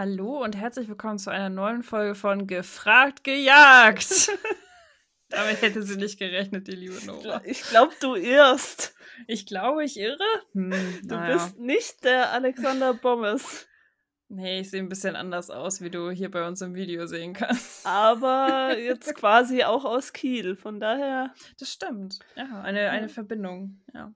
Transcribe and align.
Hallo 0.00 0.42
und 0.42 0.56
herzlich 0.56 0.88
willkommen 0.88 1.18
zu 1.18 1.28
einer 1.28 1.50
neuen 1.50 1.82
Folge 1.82 2.14
von 2.14 2.46
Gefragt 2.46 3.22
gejagt. 3.22 4.30
Damit 5.28 5.60
hätte 5.60 5.82
sie 5.82 5.98
nicht 5.98 6.18
gerechnet, 6.18 6.68
die 6.68 6.74
liebe 6.74 7.04
Nora. 7.04 7.42
Ich 7.44 7.60
glaube, 7.64 7.92
du 8.00 8.14
irrst. 8.14 8.94
Ich 9.26 9.44
glaube, 9.44 9.84
ich 9.84 9.98
irre. 9.98 10.24
Hm, 10.54 10.72
Du 11.02 11.16
naja. 11.16 11.34
bist 11.34 11.58
nicht 11.58 12.02
der 12.02 12.32
Alexander 12.32 12.94
Bommes. 12.94 13.68
Nee, 14.28 14.60
ich 14.60 14.70
sehe 14.70 14.80
ein 14.80 14.88
bisschen 14.88 15.16
anders 15.16 15.50
aus, 15.50 15.82
wie 15.82 15.90
du 15.90 16.10
hier 16.10 16.30
bei 16.30 16.48
uns 16.48 16.62
im 16.62 16.74
Video 16.74 17.04
sehen 17.04 17.34
kannst. 17.34 17.84
Aber 17.84 18.74
jetzt 18.78 19.14
quasi 19.14 19.64
auch 19.64 19.84
aus 19.84 20.14
Kiel. 20.14 20.56
Von 20.56 20.80
daher. 20.80 21.34
Das 21.58 21.70
stimmt. 21.70 22.20
Ja, 22.36 22.62
eine, 22.62 22.88
eine 22.88 23.10
Verbindung. 23.10 23.82
Ja. 23.92 24.14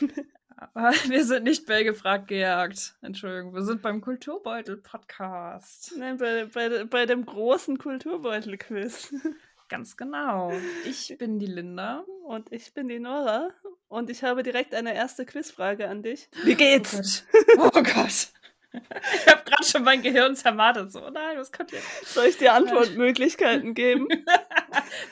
Aber 0.72 0.92
wir 1.08 1.24
sind 1.24 1.44
nicht 1.44 1.66
bei 1.66 1.82
Gefragt 1.82 2.28
gejagt. 2.28 2.94
Entschuldigung, 3.02 3.54
wir 3.54 3.62
sind 3.62 3.82
beim 3.82 4.00
Kulturbeutel-Podcast. 4.00 5.94
Nein, 5.98 6.16
bei, 6.18 6.46
bei, 6.46 6.84
bei 6.84 7.06
dem 7.06 7.26
großen 7.26 7.78
Kulturbeutel-Quiz. 7.78 9.14
Ganz 9.68 9.96
genau. 9.96 10.52
Ich 10.84 11.16
bin 11.18 11.38
die 11.38 11.46
Linda. 11.46 12.04
Und 12.24 12.52
ich 12.52 12.72
bin 12.72 12.88
die 12.88 12.98
Nora. 12.98 13.50
Und 13.88 14.10
ich 14.10 14.24
habe 14.24 14.42
direkt 14.42 14.74
eine 14.74 14.94
erste 14.94 15.26
Quizfrage 15.26 15.88
an 15.88 16.02
dich. 16.02 16.28
Wie 16.44 16.54
geht's? 16.54 17.24
Oh 17.56 17.70
Gott. 17.70 17.76
Oh 17.76 17.82
Gott. 17.82 18.28
Ich 18.72 19.32
habe 19.32 19.44
gerade 19.44 19.64
schon 19.64 19.84
mein 19.84 20.02
Gehirn 20.02 20.34
zermartet. 20.34 20.90
So, 20.90 21.06
oh 21.06 21.10
nein, 21.10 21.38
was 21.38 21.52
kommt 21.52 21.70
jetzt? 21.70 22.12
Soll 22.12 22.26
ich 22.26 22.38
dir 22.38 22.54
Antwortmöglichkeiten 22.54 23.74
geben? 23.74 24.08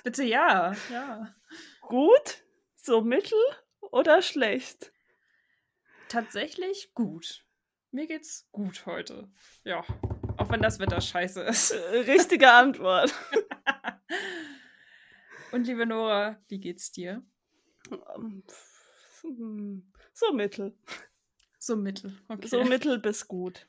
Bitte 0.03 0.25
ja. 0.25 0.75
Ja. 0.91 1.33
Gut? 1.83 2.43
So 2.75 3.03
mittel 3.03 3.39
oder 3.93 4.21
schlecht? 4.21 4.93
Tatsächlich 6.13 6.93
gut. 6.93 7.43
Mir 7.91 8.07
geht's 8.07 8.47
gut 8.53 8.85
heute. 8.85 9.31
Ja. 9.65 9.83
Auch 10.37 10.51
wenn 10.51 10.61
das 10.61 10.79
Wetter 10.79 11.01
scheiße 11.01 11.41
ist. 11.41 11.71
Äh, 11.71 12.01
Richtige 12.01 12.53
Antwort. 12.53 13.15
Und 15.53 15.67
liebe 15.67 15.87
Nora, 15.87 16.39
wie 16.49 16.61
geht's 16.61 16.93
dir? 16.93 17.25
Ähm, 18.15 18.43
hm, 19.23 19.91
So 20.13 20.35
mittel. 20.35 20.77
So 21.59 21.77
mittel. 21.77 22.15
Okay. 22.29 22.47
So 22.47 22.63
mittel 22.63 22.99
bis 22.99 23.27
gut. 23.27 23.67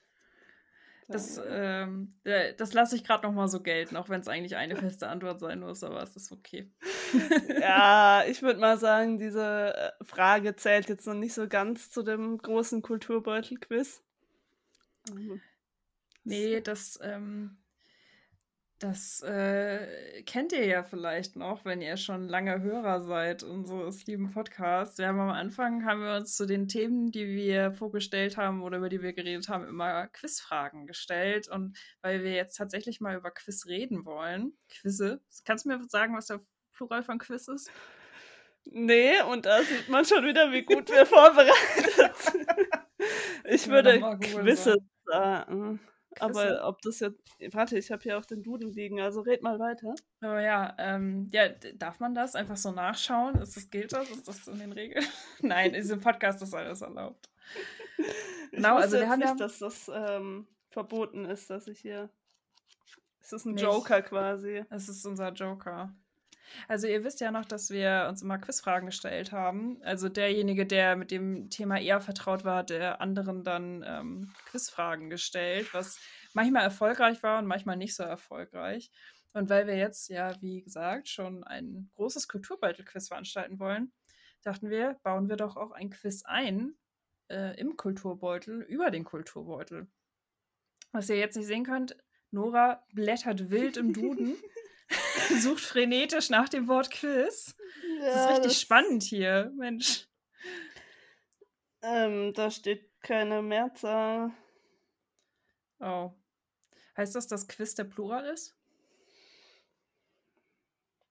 Das, 1.07 1.41
ähm, 1.47 2.13
äh, 2.23 2.53
das 2.55 2.73
lasse 2.73 2.95
ich 2.95 3.03
gerade 3.03 3.27
noch 3.27 3.33
mal 3.33 3.47
so 3.47 3.61
gelten, 3.61 3.97
auch 3.97 4.09
wenn 4.09 4.21
es 4.21 4.27
eigentlich 4.27 4.55
eine 4.55 4.75
feste 4.75 5.07
Antwort 5.07 5.39
sein 5.39 5.59
muss, 5.59 5.83
aber 5.83 6.01
es 6.01 6.15
ist 6.15 6.31
okay. 6.31 6.71
Ja, 7.61 8.23
ich 8.27 8.41
würde 8.41 8.59
mal 8.59 8.77
sagen, 8.77 9.17
diese 9.17 9.75
äh, 9.75 10.03
Frage 10.03 10.55
zählt 10.55 10.89
jetzt 10.89 11.05
noch 11.07 11.13
nicht 11.13 11.33
so 11.33 11.47
ganz 11.47 11.91
zu 11.91 12.03
dem 12.03 12.37
großen 12.37 12.81
Kulturbeutel-Quiz. 12.81 14.01
Ähm, 15.11 15.41
Nee, 16.23 16.61
das, 16.61 16.99
ähm, 17.03 17.57
das 18.83 19.21
äh, 19.21 20.23
kennt 20.23 20.51
ihr 20.51 20.65
ja 20.65 20.83
vielleicht 20.83 21.37
noch, 21.37 21.63
wenn 21.63 21.81
ihr 21.81 21.95
schon 21.95 22.27
lange 22.27 22.61
Hörer 22.61 23.01
seid 23.01 23.41
unseres 23.41 24.05
lieben 24.07 24.31
Podcasts. 24.31 24.97
Wir 24.97 25.07
haben 25.07 25.21
am 25.21 25.29
Anfang, 25.29 25.85
haben 25.85 26.01
wir 26.01 26.17
uns 26.17 26.35
zu 26.35 26.45
den 26.45 26.67
Themen, 26.67 27.09
die 27.09 27.27
wir 27.27 27.71
vorgestellt 27.71 28.35
haben 28.35 28.61
oder 28.61 28.79
über 28.79 28.89
die 28.89 29.01
wir 29.01 29.13
geredet 29.13 29.47
haben, 29.47 29.65
immer 29.65 30.07
Quizfragen 30.07 30.85
gestellt. 30.85 31.47
Und 31.47 31.77
weil 32.01 32.25
wir 32.25 32.33
jetzt 32.33 32.57
tatsächlich 32.57 32.99
mal 32.99 33.15
über 33.15 33.31
Quiz 33.31 33.65
reden 33.67 34.05
wollen, 34.05 34.51
Quizze, 34.67 35.21
kannst 35.45 35.63
du 35.63 35.69
mir 35.69 35.81
sagen, 35.87 36.17
was 36.17 36.27
der 36.27 36.41
Plural 36.73 37.03
von 37.03 37.19
Quiz 37.19 37.47
ist? 37.47 37.71
Nee, 38.65 39.21
und 39.31 39.45
da 39.45 39.63
sieht 39.63 39.87
man 39.87 40.03
schon 40.03 40.25
wieder, 40.25 40.51
wie 40.51 40.63
gut 40.63 40.89
wir 40.89 41.05
vorbereitet 41.05 42.17
sind. 42.17 42.47
Ich 43.45 43.67
würde 43.67 43.99
Quizze 44.21 44.77
sagen. 45.05 45.81
Aber 46.19 46.67
ob 46.67 46.81
das 46.81 46.99
jetzt. 46.99 47.19
Warte, 47.51 47.77
ich 47.77 47.91
habe 47.91 48.01
hier 48.03 48.17
auch 48.17 48.25
den 48.25 48.43
Duden 48.43 48.71
liegen, 48.71 48.99
also 49.01 49.21
red 49.21 49.41
mal 49.41 49.59
weiter. 49.59 49.93
Aber 50.21 50.41
ja, 50.41 50.75
ähm, 50.77 51.29
ja, 51.31 51.49
darf 51.75 51.99
man 51.99 52.13
das 52.15 52.35
einfach 52.35 52.57
so 52.57 52.71
nachschauen? 52.71 53.35
Ist 53.41 53.55
das, 53.57 53.69
gilt 53.69 53.93
das? 53.93 54.09
Ist 54.09 54.27
das 54.27 54.47
in 54.47 54.59
den 54.59 54.71
Regeln? 54.71 55.05
Nein, 55.41 55.73
in 55.73 55.81
diesem 55.81 55.99
Podcast 55.99 56.41
ist 56.41 56.53
alles 56.53 56.81
erlaubt. 56.81 57.29
Genau, 58.51 58.75
also 58.77 58.97
wir 58.97 59.09
haben 59.09 59.21
ja- 59.21 59.27
nicht, 59.33 59.39
dass 59.41 59.59
das 59.59 59.89
ähm, 59.93 60.47
verboten 60.69 61.25
ist, 61.25 61.49
dass 61.49 61.67
ich 61.67 61.79
hier. 61.79 62.09
Es 63.21 63.31
ist 63.31 63.45
ein 63.45 63.53
Nicht. 63.53 63.63
Joker 63.63 64.01
quasi. 64.01 64.65
Das 64.69 64.89
ist 64.89 65.05
unser 65.05 65.31
Joker. 65.31 65.93
Also 66.67 66.87
ihr 66.87 67.03
wisst 67.03 67.19
ja 67.19 67.31
noch, 67.31 67.45
dass 67.45 67.69
wir 67.69 68.07
uns 68.09 68.21
immer 68.21 68.37
Quizfragen 68.37 68.87
gestellt 68.87 69.31
haben. 69.31 69.81
Also 69.83 70.09
derjenige, 70.09 70.65
der 70.65 70.95
mit 70.95 71.11
dem 71.11 71.49
Thema 71.49 71.79
eher 71.79 72.01
vertraut 72.01 72.43
war, 72.45 72.57
hat 72.57 72.69
der 72.69 73.01
anderen 73.01 73.43
dann 73.43 73.83
ähm, 73.85 74.33
Quizfragen 74.45 75.09
gestellt, 75.09 75.73
was 75.73 75.99
manchmal 76.33 76.63
erfolgreich 76.63 77.23
war 77.23 77.39
und 77.39 77.47
manchmal 77.47 77.77
nicht 77.77 77.95
so 77.95 78.03
erfolgreich. 78.03 78.91
Und 79.33 79.49
weil 79.49 79.67
wir 79.67 79.75
jetzt 79.75 80.09
ja, 80.09 80.39
wie 80.41 80.61
gesagt, 80.61 81.09
schon 81.09 81.43
ein 81.43 81.89
großes 81.95 82.27
Kulturbeutel-Quiz 82.27 83.07
veranstalten 83.07 83.59
wollen, 83.59 83.91
dachten 84.43 84.69
wir, 84.69 84.99
bauen 85.03 85.29
wir 85.29 85.37
doch 85.37 85.57
auch 85.57 85.71
ein 85.71 85.89
Quiz 85.89 86.23
ein 86.25 86.75
äh, 87.29 87.59
im 87.59 87.75
Kulturbeutel 87.77 88.61
über 88.61 88.91
den 88.91 89.03
Kulturbeutel. 89.03 89.87
Was 90.91 91.09
ihr 91.09 91.17
jetzt 91.17 91.35
nicht 91.35 91.47
sehen 91.47 91.65
könnt, 91.65 91.97
Nora 92.29 92.83
blättert 92.93 93.49
wild 93.49 93.77
im 93.77 93.93
Duden, 93.93 94.35
sucht 95.39 95.63
frenetisch 95.63 96.29
nach 96.29 96.49
dem 96.49 96.67
Wort 96.67 96.91
Quiz. 96.91 97.55
Das 97.99 98.15
ist 98.15 98.29
richtig 98.37 98.59
spannend 98.59 99.03
hier, 99.03 99.51
Mensch. 99.57 100.07
Ähm, 101.81 102.33
da 102.33 102.49
steht 102.51 102.89
keine 103.01 103.41
Mehrzahl. 103.41 104.31
Oh. 105.79 106.11
Heißt 106.95 107.15
das, 107.15 107.27
dass 107.27 107.47
Quiz 107.47 107.75
der 107.75 107.83
Plural 107.85 108.25
ist? 108.25 108.55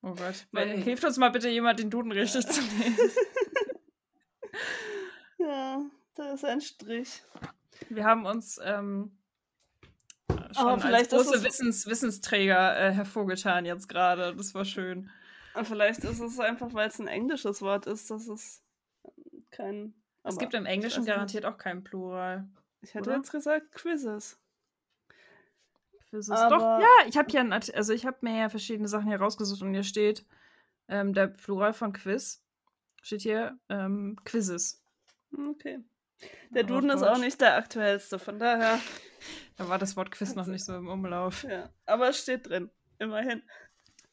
Oh 0.02 0.14
Gott. 0.14 0.46
Man- 0.50 0.68
Hilft 0.82 1.04
uns 1.04 1.16
mal 1.18 1.30
bitte 1.30 1.48
jemand, 1.48 1.78
den 1.78 1.90
Duden 1.90 2.12
richtig 2.12 2.46
zu 2.46 2.60
lesen. 2.60 3.10
Ja, 5.38 5.82
da 6.14 6.34
ist 6.34 6.44
ein 6.44 6.60
Strich. 6.60 7.22
Wir 7.88 8.04
haben 8.04 8.26
uns 8.26 8.60
ähm, 8.62 9.18
schon 10.54 10.64
Aber 10.64 10.72
als 10.74 10.82
vielleicht 10.84 11.12
ist 11.12 11.26
große 11.26 11.44
Wissens 11.44 11.86
Wissensträger 11.86 12.78
äh, 12.78 12.92
hervorgetan 12.92 13.64
jetzt 13.64 13.88
gerade. 13.88 14.34
Das 14.36 14.54
war 14.54 14.64
schön. 14.64 15.10
Aber 15.54 15.64
Vielleicht 15.64 16.00
ist 16.04 16.20
es 16.20 16.40
einfach, 16.40 16.72
weil 16.72 16.88
es 16.88 16.98
ein 16.98 17.08
englisches 17.08 17.60
Wort 17.60 17.86
ist, 17.86 18.10
dass 18.10 18.26
es 18.28 18.62
ähm, 19.04 19.44
kein. 19.50 19.94
es 20.22 20.38
gibt 20.38 20.54
im 20.54 20.64
Englischen 20.66 21.04
garantiert 21.04 21.44
auch 21.44 21.58
keinen 21.58 21.84
Plural. 21.84 22.48
Ich 22.80 22.94
hätte 22.94 23.10
oder? 23.10 23.18
jetzt 23.18 23.30
gesagt 23.32 23.72
Quizzes. 23.72 24.38
Quizzes. 26.10 26.30
Aber- 26.30 26.56
Doch, 26.56 26.80
ja, 26.80 27.08
ich 27.08 27.16
habe 27.16 27.28
hier, 27.30 27.40
ein 27.40 27.52
Art- 27.52 27.74
also 27.74 27.92
ich 27.92 28.06
habe 28.06 28.18
mir 28.22 28.38
ja 28.38 28.48
verschiedene 28.48 28.88
Sachen 28.88 29.08
hier 29.08 29.18
rausgesucht 29.20 29.62
und 29.62 29.72
hier 29.72 29.82
steht 29.84 30.24
ähm, 30.88 31.12
der 31.14 31.28
Plural 31.28 31.72
von 31.72 31.92
Quiz. 31.92 32.42
Steht 33.02 33.22
hier 33.22 33.58
ähm, 33.68 34.16
Quizzes. 34.24 34.82
Okay. 35.50 35.80
Der 36.50 36.62
Duden 36.64 36.90
ist 36.90 37.02
auch 37.02 37.18
nicht 37.18 37.40
der 37.40 37.56
aktuellste, 37.56 38.18
von 38.18 38.38
daher. 38.38 38.78
Da 39.56 39.68
war 39.68 39.78
das 39.78 39.96
Wort 39.96 40.10
Quiz 40.10 40.34
noch 40.34 40.46
nicht 40.46 40.64
so 40.64 40.74
im 40.76 40.88
Umlauf. 40.88 41.44
Ja. 41.44 41.70
Aber 41.86 42.08
es 42.08 42.22
steht 42.22 42.48
drin. 42.48 42.70
Immerhin. 42.98 43.42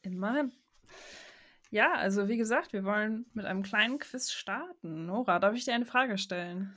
Immerhin. 0.02 0.52
Ja, 1.70 1.92
also 1.94 2.28
wie 2.28 2.36
gesagt, 2.36 2.72
wir 2.72 2.84
wollen 2.84 3.26
mit 3.32 3.46
einem 3.46 3.62
kleinen 3.62 3.98
Quiz 3.98 4.32
starten. 4.32 5.06
Nora, 5.06 5.38
darf 5.38 5.54
ich 5.54 5.64
dir 5.64 5.74
eine 5.74 5.86
Frage 5.86 6.18
stellen? 6.18 6.74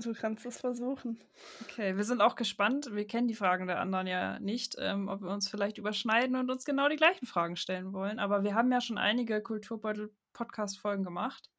Du 0.00 0.14
kannst 0.14 0.46
es 0.46 0.60
versuchen. 0.60 1.20
Okay, 1.62 1.96
wir 1.96 2.04
sind 2.04 2.20
auch 2.20 2.36
gespannt. 2.36 2.94
Wir 2.94 3.04
kennen 3.04 3.26
die 3.26 3.34
Fragen 3.34 3.66
der 3.66 3.80
anderen 3.80 4.06
ja 4.06 4.38
nicht, 4.38 4.76
ähm, 4.78 5.08
ob 5.08 5.22
wir 5.22 5.30
uns 5.30 5.48
vielleicht 5.48 5.76
überschneiden 5.76 6.36
und 6.36 6.50
uns 6.50 6.64
genau 6.64 6.88
die 6.88 6.96
gleichen 6.96 7.26
Fragen 7.26 7.56
stellen 7.56 7.92
wollen. 7.92 8.20
Aber 8.20 8.44
wir 8.44 8.54
haben 8.54 8.70
ja 8.70 8.80
schon 8.80 8.96
einige 8.96 9.42
Kulturbeutel-Podcast-Folgen 9.42 11.02
gemacht. 11.02 11.50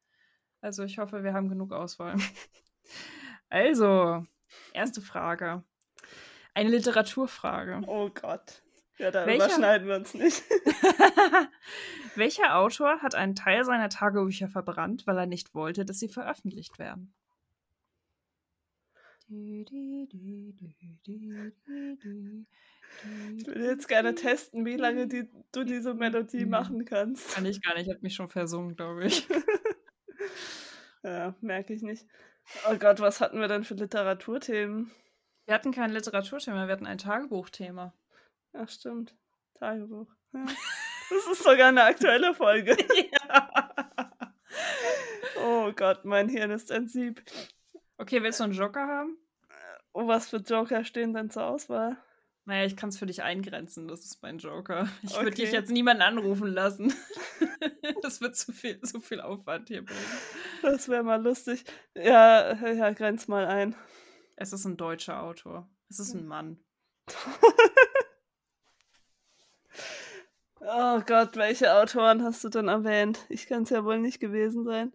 Also 0.62 0.84
ich 0.84 0.98
hoffe, 0.98 1.22
wir 1.22 1.34
haben 1.34 1.48
genug 1.48 1.72
Auswahl. 1.72 2.16
Also, 3.52 4.24
erste 4.72 5.00
Frage. 5.00 5.64
Eine 6.54 6.70
Literaturfrage. 6.70 7.80
Oh 7.86 8.10
Gott. 8.10 8.62
Ja, 8.98 9.10
da 9.10 9.26
Welcher? 9.26 9.46
überschneiden 9.46 9.88
wir 9.88 9.96
uns 9.96 10.12
nicht. 10.14 10.42
Welcher 12.16 12.56
Autor 12.56 13.00
hat 13.00 13.14
einen 13.14 13.34
Teil 13.34 13.64
seiner 13.64 13.88
Tagebücher 13.88 14.48
verbrannt, 14.48 15.06
weil 15.06 15.16
er 15.16 15.26
nicht 15.26 15.54
wollte, 15.54 15.84
dass 15.84 15.98
sie 15.98 16.08
veröffentlicht 16.08 16.78
werden? 16.78 17.14
Ich 19.28 19.70
will 23.46 23.62
jetzt 23.62 23.88
gerne 23.88 24.14
testen, 24.16 24.66
wie 24.66 24.76
lange 24.76 25.06
die, 25.06 25.30
du 25.52 25.64
diese 25.64 25.94
Melodie 25.94 26.44
machen 26.44 26.84
kannst. 26.84 27.34
Kann 27.34 27.46
ich 27.46 27.62
gar 27.62 27.74
nicht, 27.74 27.86
ich 27.86 27.92
habe 27.92 28.02
mich 28.02 28.14
schon 28.14 28.28
versungen, 28.28 28.76
glaube 28.76 29.06
ich. 29.06 29.26
Ja, 31.02 31.34
merke 31.40 31.72
ich 31.72 31.80
nicht. 31.80 32.06
Oh 32.70 32.76
Gott, 32.76 33.00
was 33.00 33.22
hatten 33.22 33.40
wir 33.40 33.48
denn 33.48 33.64
für 33.64 33.72
Literaturthemen? 33.72 34.90
Wir 35.50 35.54
hatten 35.56 35.72
kein 35.72 35.90
Literaturthema, 35.90 36.68
wir 36.68 36.72
hatten 36.72 36.86
ein 36.86 36.98
Tagebuchthema. 36.98 37.92
Ach, 38.52 38.68
stimmt. 38.68 39.16
Tagebuch. 39.58 40.06
Ja. 40.32 40.46
Das 40.46 41.26
ist 41.32 41.42
sogar 41.42 41.70
eine 41.70 41.82
aktuelle 41.82 42.34
Folge. 42.34 42.76
Oh 45.42 45.72
Gott, 45.72 46.04
mein 46.04 46.28
Hirn 46.28 46.50
ist 46.52 46.70
ein 46.70 46.86
Sieb. 46.86 47.22
Okay, 47.98 48.22
willst 48.22 48.38
du 48.38 48.44
einen 48.44 48.52
Joker 48.52 48.86
haben? 48.86 49.16
Oh, 49.92 50.06
was 50.06 50.28
für 50.28 50.36
Joker 50.36 50.84
stehen 50.84 51.14
denn 51.14 51.30
zur 51.30 51.44
Auswahl? 51.46 51.96
Naja, 52.44 52.64
ich 52.64 52.76
kann 52.76 52.90
es 52.90 52.98
für 52.98 53.06
dich 53.06 53.22
eingrenzen, 53.22 53.88
das 53.88 54.04
ist 54.04 54.22
mein 54.22 54.38
Joker. 54.38 54.88
Ich 55.02 55.14
würde 55.16 55.30
Okay. 55.30 55.42
dich 55.42 55.52
jetzt 55.52 55.70
niemanden 55.70 56.02
anrufen 56.02 56.46
lassen. 56.48 56.94
das 58.02 58.20
wird 58.20 58.36
zu 58.36 58.52
viel, 58.52 58.80
zu 58.82 59.00
viel 59.00 59.20
Aufwand 59.20 59.68
hier 59.68 59.84
bringen. 59.84 59.98
Das 60.62 60.88
wäre 60.88 61.02
mal 61.02 61.22
lustig. 61.22 61.64
Ja, 61.96 62.54
ja, 62.70 62.90
grenz 62.92 63.26
mal 63.26 63.46
ein. 63.46 63.74
Es 64.42 64.54
ist 64.54 64.64
ein 64.64 64.78
deutscher 64.78 65.22
Autor. 65.22 65.68
Es 65.90 65.98
ist 66.00 66.14
ein 66.14 66.26
Mann. 66.26 66.58
Oh 70.62 71.00
Gott, 71.06 71.36
welche 71.36 71.72
Autoren 71.74 72.22
hast 72.22 72.44
du 72.44 72.50
denn 72.50 72.68
erwähnt? 72.68 73.18
Ich 73.30 73.46
kann 73.46 73.62
es 73.62 73.70
ja 73.70 73.82
wohl 73.84 73.98
nicht 73.98 74.20
gewesen 74.20 74.64
sein. 74.64 74.92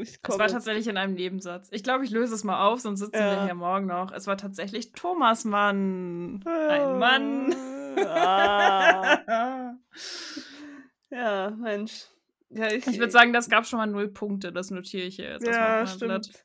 Ich 0.00 0.18
Es 0.22 0.38
war 0.38 0.42
jetzt- 0.42 0.52
tatsächlich 0.52 0.86
in 0.86 0.96
einem 0.96 1.14
Nebensatz. 1.14 1.68
Ich 1.72 1.82
glaube, 1.82 2.04
ich 2.04 2.10
löse 2.12 2.32
es 2.34 2.44
mal 2.44 2.64
auf, 2.68 2.80
sonst 2.80 3.00
sitzen 3.00 3.14
wir 3.18 3.32
Ja. 3.32 3.44
hier 3.44 3.54
morgen 3.54 3.86
noch. 3.86 4.12
Es 4.12 4.26
war 4.28 4.36
tatsächlich 4.36 4.92
Thomas 4.92 5.44
Mann. 5.44 6.42
Ein 6.46 6.98
Mann. 6.98 7.54
Ah. 8.06 9.74
Ja, 11.10 11.50
Mensch. 11.50 12.06
Ja, 12.50 12.68
ich 12.68 12.86
Ich 12.86 12.98
würde 12.98 13.10
sagen, 13.12 13.32
das 13.32 13.48
gab 13.50 13.66
schon 13.66 13.78
mal 13.78 13.86
null 13.86 14.08
Punkte. 14.08 14.52
Das 14.52 14.70
notiere 14.70 15.06
ich 15.06 15.16
hier 15.16 15.30
jetzt 15.30 15.46
ja, 15.46 15.86
stimmt. 15.86 16.08
Blatt. 16.08 16.44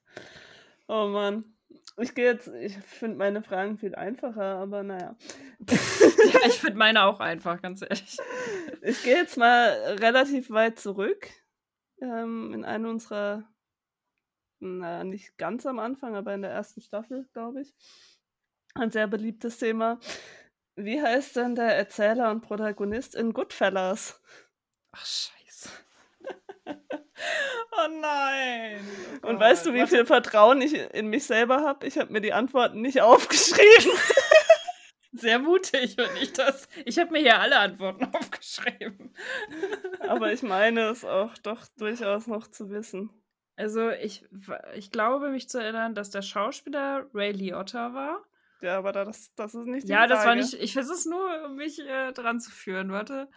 Oh 0.88 1.08
Mann. 1.08 1.58
Ich 1.98 2.14
gehe 2.16 2.26
jetzt, 2.26 2.48
ich 2.48 2.78
finde 2.78 3.18
meine 3.18 3.42
Fragen 3.42 3.78
viel 3.78 3.96
einfacher, 3.96 4.58
aber 4.58 4.84
naja. 4.84 5.16
Ja, 5.68 6.40
ich 6.48 6.60
finde 6.60 6.78
meine 6.78 7.04
auch 7.04 7.20
einfach, 7.20 7.62
ganz 7.62 7.82
ehrlich. 7.82 8.18
Ich 8.82 9.04
gehe 9.04 9.16
jetzt 9.16 9.38
mal 9.38 9.70
relativ 10.00 10.50
weit 10.50 10.80
zurück 10.80 11.28
ähm, 12.02 12.54
in 12.54 12.64
eine 12.64 12.90
unserer, 12.90 13.44
na, 14.60 15.04
nicht 15.04 15.38
ganz 15.38 15.66
am 15.66 15.80
Anfang, 15.80 16.16
aber 16.16 16.34
in 16.34 16.44
der 16.44 16.52
ersten 16.52 16.82
Staffel, 16.82 17.28
glaube 17.34 17.62
ich. 17.62 17.74
Ein 18.76 18.92
sehr 18.92 19.08
beliebtes 19.08 19.58
Thema. 19.58 20.00
Wie 20.76 21.02
heißt 21.02 21.36
denn 21.36 21.56
der 21.56 21.76
Erzähler 21.76 22.30
und 22.30 22.42
Protagonist 22.42 23.16
in 23.16 23.34
Goodfellas? 23.34 24.22
Ach, 24.92 25.06
scheiße. 25.06 25.70
oh 27.72 27.88
nein. 28.02 28.80
Oh 29.24 29.28
Und 29.28 29.40
weißt 29.40 29.66
du, 29.66 29.74
wie 29.74 29.80
Gott. 29.80 29.90
viel 29.90 30.06
Vertrauen 30.06 30.62
ich 30.62 30.74
in 30.74 31.08
mich 31.08 31.26
selber 31.26 31.62
habe? 31.62 31.86
Ich 31.88 31.98
habe 31.98 32.12
mir 32.12 32.22
die 32.22 32.34
Antworten 32.34 32.82
nicht 32.82 33.02
aufgeschrieben. 33.02 33.92
Sehr 35.14 35.40
mutig, 35.40 35.98
wenn 35.98 36.16
ich 36.18 36.34
das. 36.34 36.68
Ich 36.86 37.00
habe 37.00 37.12
mir 37.12 37.20
hier 37.20 37.40
alle 37.40 37.58
Antworten 37.60 38.06
aufgeschrieben. 38.14 39.16
aber 40.02 40.32
ich 40.34 40.44
meine 40.44 40.90
es 40.90 41.04
auch 41.06 41.36
doch 41.40 41.66
durchaus 41.78 42.28
noch 42.28 42.48
zu 42.48 42.70
wissen. 42.70 43.10
Also, 43.56 43.90
ich, 43.90 44.24
ich 44.76 44.92
glaube, 44.92 45.30
mich 45.30 45.50
zu 45.50 45.58
erinnern, 45.60 45.96
dass 45.96 46.12
der 46.12 46.22
Schauspieler 46.22 47.08
Ray 47.16 47.32
Liotta 47.32 47.94
war. 47.96 48.24
Ja, 48.62 48.78
aber 48.78 48.92
das, 48.92 49.34
das 49.36 49.56
ist 49.56 49.66
nicht 49.66 49.88
die 49.88 49.92
Ja, 49.92 50.06
das 50.06 50.20
war 50.20 50.26
Frage. 50.26 50.42
nicht. 50.42 50.54
Ich 50.56 50.74
versuche 50.74 50.96
es 50.98 51.06
nur, 51.06 51.46
um 51.46 51.56
mich 51.56 51.80
äh, 51.80 52.12
dran 52.12 52.40
zu 52.40 52.52
führen. 52.52 52.92
Warte. 52.92 53.28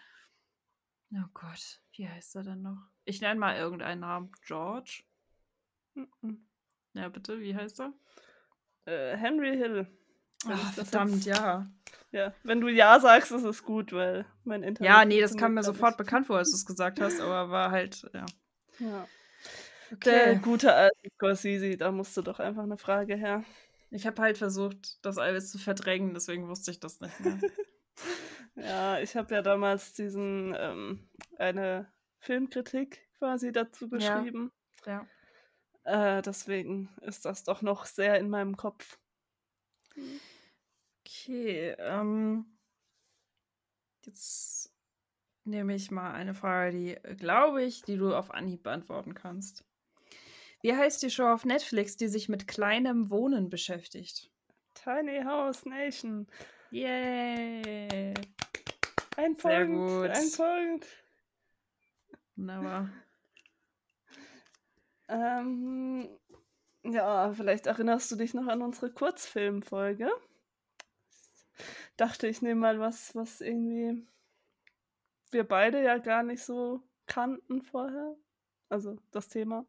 Oh 1.15 1.29
Gott, 1.33 1.81
wie 1.97 2.07
heißt 2.09 2.37
er 2.37 2.43
denn 2.43 2.61
noch? 2.63 2.90
Ich 3.11 3.21
nenne 3.21 3.41
mal 3.41 3.57
irgendeinen 3.57 4.03
Namen. 4.03 4.31
George? 4.47 5.03
Ja, 6.95 7.09
bitte, 7.09 7.41
wie 7.41 7.57
heißt 7.57 7.81
er? 7.81 7.93
Äh, 8.85 9.17
Henry 9.17 9.57
Hill. 9.57 9.89
Ach, 10.47 10.73
verdammt, 10.73 11.25
ja. 11.25 11.69
Ja, 12.13 12.33
wenn 12.45 12.61
du 12.61 12.69
Ja 12.69 13.01
sagst, 13.01 13.33
ist 13.33 13.43
es 13.43 13.65
gut, 13.65 13.93
weil 13.93 14.27
mein 14.45 14.63
Internet. 14.63 14.89
Ja, 14.89 15.05
nee, 15.05 15.21
das 15.21 15.37
kam 15.37 15.55
mir 15.55 15.65
sofort 15.65 15.97
bekannt 15.97 16.29
vor, 16.29 16.39
als 16.39 16.51
du 16.51 16.57
es 16.57 16.65
gesagt 16.65 17.01
hast, 17.01 17.21
aber 17.21 17.51
war 17.51 17.73
halt, 17.73 18.09
ja. 18.15 18.27
Ja. 18.79 19.09
Der 20.05 20.35
Okay. 20.35 20.41
gute 20.45 20.73
alte 20.73 21.11
Scorsese, 21.17 21.77
da 21.77 21.91
musste 21.91 22.23
doch 22.23 22.39
einfach 22.39 22.63
eine 22.63 22.79
Frage 22.79 23.17
her. 23.17 23.45
Ich 23.91 24.07
habe 24.07 24.23
halt 24.23 24.39
versucht, 24.39 25.05
das 25.05 25.19
alles 25.19 25.51
zu 25.51 25.59
verdrängen, 25.59 26.15
deswegen 26.15 26.47
wusste 26.49 26.71
ich 26.71 26.79
das 26.79 27.01
nicht 27.01 27.19
mehr. 27.19 27.39
Ja, 28.57 28.99
ich 29.01 29.17
habe 29.17 29.35
ja 29.35 29.43
damals 29.43 29.93
diesen, 29.95 30.55
ähm, 30.59 31.09
eine 31.39 31.91
Filmkritik 32.21 33.09
quasi 33.19 33.53
dazu 33.53 33.89
Ja. 33.93 34.21
geschrieben. 34.21 34.53
ja. 34.87 35.07
Äh, 35.85 36.23
deswegen 36.23 36.95
ist 37.01 37.25
das 37.25 37.43
doch 37.45 37.63
noch 37.63 37.87
sehr 37.87 38.19
in 38.19 38.29
meinem 38.29 38.57
Kopf. 38.57 38.99
Okay, 41.05 41.75
ähm, 41.79 42.59
jetzt 44.05 44.73
nehme 45.45 45.75
ich 45.75 45.91
mal 45.91 46.13
eine 46.13 46.35
Frage, 46.35 46.71
die, 46.77 46.95
äh, 46.97 47.17
glaube 47.17 47.63
ich, 47.65 47.83
die 47.83 47.97
du 47.97 48.15
auf 48.15 48.31
Anhieb 48.31 48.63
beantworten 48.63 49.15
kannst. 49.15 49.65
Wie 50.63 50.77
heißt 50.77 51.03
die 51.03 51.11
Show 51.11 51.27
auf 51.27 51.47
Netflix, 51.47 51.97
die 51.97 52.09
sich 52.09 52.29
mit 52.29 52.47
kleinem 52.47 53.11
Wohnen 53.11 53.49
beschäftigt? 53.49 54.31
Tiny 54.75 55.23
House 55.25 55.65
Nation. 55.65 56.27
Yay! 56.71 58.13
Ein 59.17 59.37
Sehr 59.37 59.65
Punkt. 59.67 59.89
gut. 59.91 60.11
Ein 60.11 60.31
Punkt. 60.37 61.00
Wunderbar. 62.41 62.89
Ähm, 65.09 66.09
ja, 66.85 67.35
vielleicht 67.35 67.67
erinnerst 67.67 68.11
du 68.11 68.17
dich 68.17 68.33
noch 68.33 68.47
an 68.47 68.63
unsere 68.63 68.91
Kurzfilmfolge. 68.91 70.11
Dachte, 71.99 72.29
ich 72.29 72.41
nehme 72.41 72.61
mal 72.61 72.81
was, 72.81 73.15
was 73.15 73.43
irgendwie 73.43 74.07
wir 75.31 75.45
beide 75.45 75.83
ja 75.85 75.99
gar 75.99 76.23
nicht 76.23 76.43
so 76.43 76.83
kannten 77.07 77.61
vorher. 77.61 78.17
Also 78.71 78.97
das 79.11 79.29
Thema. 79.29 79.67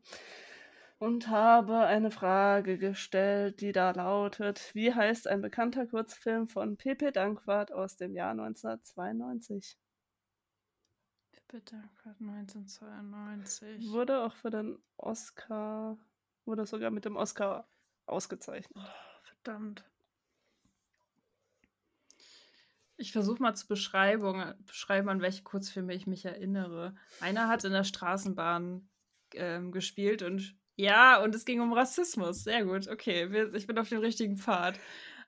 Und 0.98 1.28
habe 1.28 1.80
eine 1.80 2.10
Frage 2.10 2.78
gestellt, 2.78 3.60
die 3.60 3.74
da 3.74 3.92
lautet: 3.92 4.74
Wie 4.74 4.94
heißt 4.94 5.28
ein 5.28 5.42
bekannter 5.42 5.88
Kurzfilm 5.88 6.48
von 6.48 6.78
Pepe 6.78 7.12
Dankwart 7.12 7.74
aus 7.74 7.98
dem 7.98 8.16
Jahr 8.16 8.32
1992? 8.32 9.78
Bitte, 11.51 11.75
1992. 12.19 13.89
Wurde 13.92 14.21
auch 14.21 14.33
für 14.33 14.50
den 14.50 14.80
Oscar, 14.95 15.98
wurde 16.45 16.65
sogar 16.65 16.92
mit 16.92 17.03
dem 17.03 17.18
Oscar 17.18 17.68
ausgezeichnet. 18.06 18.71
Oh, 18.75 19.24
verdammt. 19.24 19.83
Ich 22.95 23.12
versuche 23.12 23.42
mal 23.42 23.56
zu 23.56 23.68
Beschreibung, 23.68 24.44
beschreiben, 24.65 25.09
an 25.09 25.21
welche 25.21 25.44
Kurzfilme 25.44 25.94
ich 25.94 26.07
mich 26.07 26.24
erinnere. 26.24 26.95
Einer 27.19 27.48
hat 27.48 27.63
in 27.65 27.71
der 27.74 27.83
Straßenbahn 27.83 28.88
ähm, 29.33 29.71
gespielt 29.71 30.21
und 30.21 30.56
ja, 30.77 31.21
und 31.21 31.36
es 31.36 31.44
ging 31.45 31.59
um 31.59 31.74
Rassismus. 31.74 32.44
Sehr 32.44 32.63
gut, 32.63 32.88
okay, 32.88 33.30
wir, 33.31 33.53
ich 33.56 33.67
bin 33.67 33.77
auf 33.77 33.89
dem 33.89 34.00
richtigen 34.00 34.38
Pfad. 34.38 34.79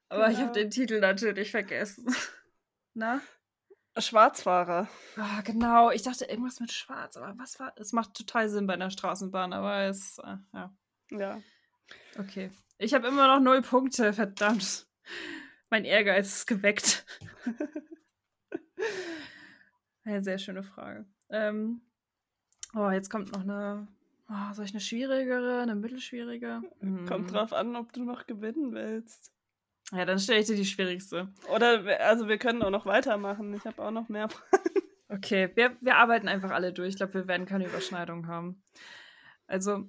Aber 0.08 0.30
ich 0.30 0.38
habe 0.38 0.52
Genau. 0.52 0.54
den 0.54 0.70
Titel 0.70 1.00
natürlich 1.00 1.52
vergessen. 1.52 2.06
Na? 2.94 3.22
Schwarzfahrer. 3.98 4.88
Ah, 5.18 5.42
genau, 5.42 5.92
ich 5.92 6.02
dachte 6.02 6.26
irgendwas 6.26 6.60
mit 6.60 6.72
Schwarz, 6.72 7.16
aber 7.18 7.38
was 7.38 7.60
war? 7.60 7.74
Es 7.78 7.94
macht 7.94 8.16
total 8.16 8.50
Sinn 8.50 8.66
bei 8.66 8.74
einer 8.74 8.90
Straßenbahn, 8.90 9.54
aber 9.54 9.84
es, 9.84 10.18
äh, 10.20 10.38
ja. 10.54 10.76
Ja. 11.12 11.42
Okay. 12.18 12.52
Ich 12.78 12.94
habe 12.94 13.08
immer 13.08 13.28
noch 13.28 13.40
null 13.40 13.62
Punkte, 13.62 14.14
verdammt. 14.14 14.88
Mein 15.70 15.86
Ehrgeiz 15.86 16.28
ist 16.28 16.48
geweckt. 16.48 17.06
Eine 20.06 20.22
sehr 20.22 20.38
schöne 20.38 20.64
Frage. 20.64 21.06
Ähm, 21.30 21.82
oh, 22.76 22.90
jetzt 22.90 23.10
kommt 23.10 23.32
noch 23.32 23.42
eine. 23.42 23.88
Oh, 24.30 24.54
soll 24.54 24.66
ich 24.66 24.72
eine 24.72 24.82
schwierigere, 24.82 25.62
eine 25.62 25.76
mittelschwierige? 25.76 26.62
Hm. 26.80 27.06
Kommt 27.06 27.32
drauf 27.32 27.54
an, 27.54 27.76
ob 27.76 27.94
du 27.94 28.04
noch 28.04 28.26
gewinnen 28.26 28.74
willst. 28.74 29.33
Ja, 29.94 30.06
dann 30.06 30.18
stelle 30.20 30.40
ich 30.40 30.48
dir 30.48 30.56
die 30.56 30.66
schwierigste. 30.66 31.32
Oder, 31.54 31.86
wir- 31.86 32.02
also 32.06 32.28
wir 32.28 32.38
können 32.40 32.64
auch 32.64 32.70
noch 32.72 32.86
weitermachen. 32.86 33.54
Ich 33.54 33.64
habe 33.66 33.82
auch 33.84 33.92
noch 33.92 34.10
mehr. 34.10 34.28
Okay, 35.10 35.52
wir, 35.56 35.78
wir 35.82 35.98
arbeiten 35.98 36.28
einfach 36.28 36.50
alle 36.52 36.74
durch. 36.74 36.90
Ich 36.90 36.96
glaube, 36.98 37.14
wir 37.14 37.28
werden 37.28 37.46
keine 37.46 37.68
Überschneidung 37.68 38.28
haben. 38.28 38.64
Also, 39.46 39.86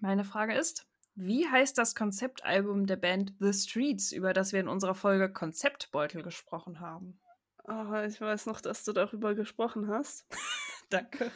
meine 0.00 0.24
Frage 0.24 0.54
ist, 0.54 0.86
wie 1.14 1.46
heißt 1.46 1.76
das 1.76 1.94
Konzeptalbum 1.94 2.86
der 2.86 2.96
Band 2.96 3.34
The 3.40 3.52
Streets, 3.52 4.12
über 4.12 4.32
das 4.32 4.52
wir 4.54 4.60
in 4.60 4.68
unserer 4.68 4.94
Folge 4.94 5.30
Konzeptbeutel 5.30 6.22
gesprochen 6.22 6.80
haben? 6.80 7.20
Oh, 7.64 7.94
ich 8.06 8.20
weiß 8.20 8.46
noch, 8.46 8.60
dass 8.62 8.84
du 8.84 8.92
darüber 8.92 9.34
gesprochen 9.34 9.88
hast. 9.88 10.24
Danke. 10.88 11.30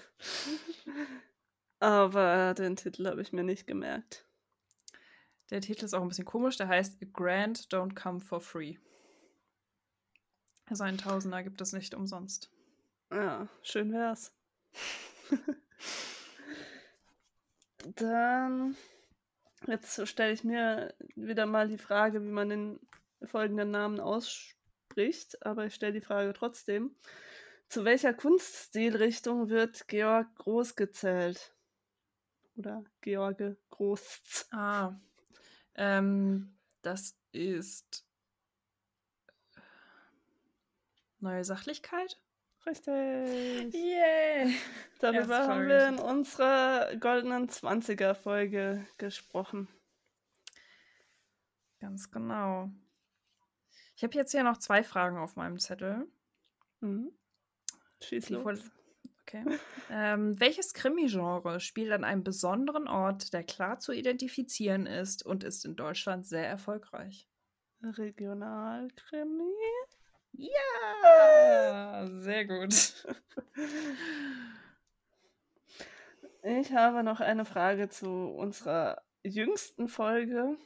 Aber 1.81 2.55
den 2.55 2.77
Titel 2.77 3.07
habe 3.07 3.21
ich 3.21 3.33
mir 3.33 3.43
nicht 3.43 3.67
gemerkt. 3.67 4.27
Der 5.51 5.61
Titel 5.61 5.85
ist 5.85 5.95
auch 5.95 6.03
ein 6.03 6.09
bisschen 6.09 6.25
komisch, 6.25 6.57
der 6.57 6.69
heißt 6.69 6.99
Grant 7.13 7.69
Don't 7.73 8.01
Come 8.01 8.21
for 8.21 8.41
Free. 8.41 8.77
Also 10.67 10.85
einen 10.85 10.99
Tausender 10.99 11.43
gibt 11.43 11.61
es 11.61 11.73
nicht 11.73 11.95
umsonst. 11.95 12.51
Ja, 13.11 13.49
schön 13.63 13.93
wär's. 13.93 14.33
Dann, 17.97 18.77
jetzt 19.67 20.07
stelle 20.07 20.33
ich 20.33 20.45
mir 20.45 20.95
wieder 21.17 21.47
mal 21.47 21.67
die 21.67 21.79
Frage, 21.79 22.23
wie 22.23 22.31
man 22.31 22.51
den 22.51 22.81
folgenden 23.25 23.73
Namen 23.73 23.99
ausspricht, 23.99 25.45
aber 25.45 25.67
ich 25.67 25.75
stelle 25.75 25.95
die 25.95 26.01
Frage 26.01 26.33
trotzdem. 26.33 26.95
Zu 27.69 27.85
welcher 27.85 28.15
Kunststilrichtung 28.15 29.49
wird 29.49 29.89
Georg 29.89 30.33
Groß 30.37 30.77
gezählt? 30.77 31.53
Oder 32.57 32.85
George 33.01 33.57
Groß? 33.71 34.49
Ah, 34.53 35.01
ähm, 35.75 36.57
das 36.83 37.17
ist 37.33 38.05
neue 41.19 41.45
Sachlichkeit. 41.45 42.21
Richtig. 42.67 42.95
Yay! 43.75 44.55
Darüber 44.99 45.47
haben 45.49 45.67
wir 45.67 45.89
in 45.89 45.99
unserer 45.99 46.95
goldenen 46.97 47.49
20er 47.49 48.15
Folge 48.15 48.87
gesprochen. 48.99 49.69
Ganz 51.81 52.11
genau. 52.11 52.71
Ich 53.97 54.05
habe 54.05 54.15
jetzt 54.15 54.33
hier 54.33 54.45
noch 54.45 54.59
zwei 54.59 54.83
Fragen 54.83 55.19
auf 55.19 55.37
meinem 55.37 55.59
Zettel. 55.59 56.07
Mhm. 56.81 57.13
Schieß 58.03 58.31
los. 58.31 58.71
Okay. 59.23 59.45
ähm, 59.91 60.39
welches 60.41 60.75
Krimi-Genre 60.75 61.61
spielt 61.61 61.93
an 61.93 62.05
einem 62.05 62.25
besonderen 62.25 62.89
Ort, 62.89 63.33
der 63.33 63.45
klar 63.45 63.79
zu 63.79 63.93
identifizieren 63.93 64.87
ist 64.87 65.25
und 65.25 65.45
ist 65.45 65.65
in 65.65 65.77
Deutschland 65.77 66.27
sehr 66.27 66.47
erfolgreich? 66.47 67.29
Regionalkrimi? 67.83 69.55
Ja, 70.33 72.07
sehr 72.07 72.45
gut. 72.47 73.07
Ich 76.43 76.73
habe 76.73 77.03
noch 77.03 77.21
eine 77.21 77.45
Frage 77.45 77.91
zu 77.91 78.09
unserer 78.09 79.03
jüngsten 79.23 79.89
Folge, 79.89 80.57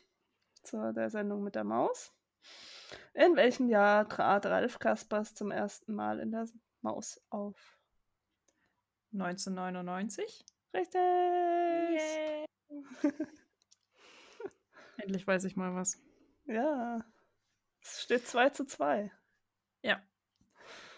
zu 0.62 0.92
der 0.92 1.10
Sendung 1.10 1.42
mit 1.42 1.56
der 1.56 1.64
Maus. 1.64 2.12
In 3.12 3.34
welchem 3.34 3.68
Jahr 3.68 4.08
trat 4.08 4.46
Ralf 4.46 4.78
Kaspers 4.78 5.34
zum 5.34 5.50
ersten 5.50 5.94
Mal 5.94 6.20
in 6.20 6.30
der 6.30 6.46
Maus 6.80 7.20
auf? 7.30 7.73
1999? 9.14 10.44
Richtig! 10.74 12.46
Endlich 14.98 15.26
weiß 15.26 15.44
ich 15.44 15.56
mal 15.56 15.74
was. 15.74 15.98
Ja. 16.46 17.04
Es 17.82 18.02
steht 18.02 18.26
2 18.26 18.50
zu 18.50 18.64
2. 18.66 19.10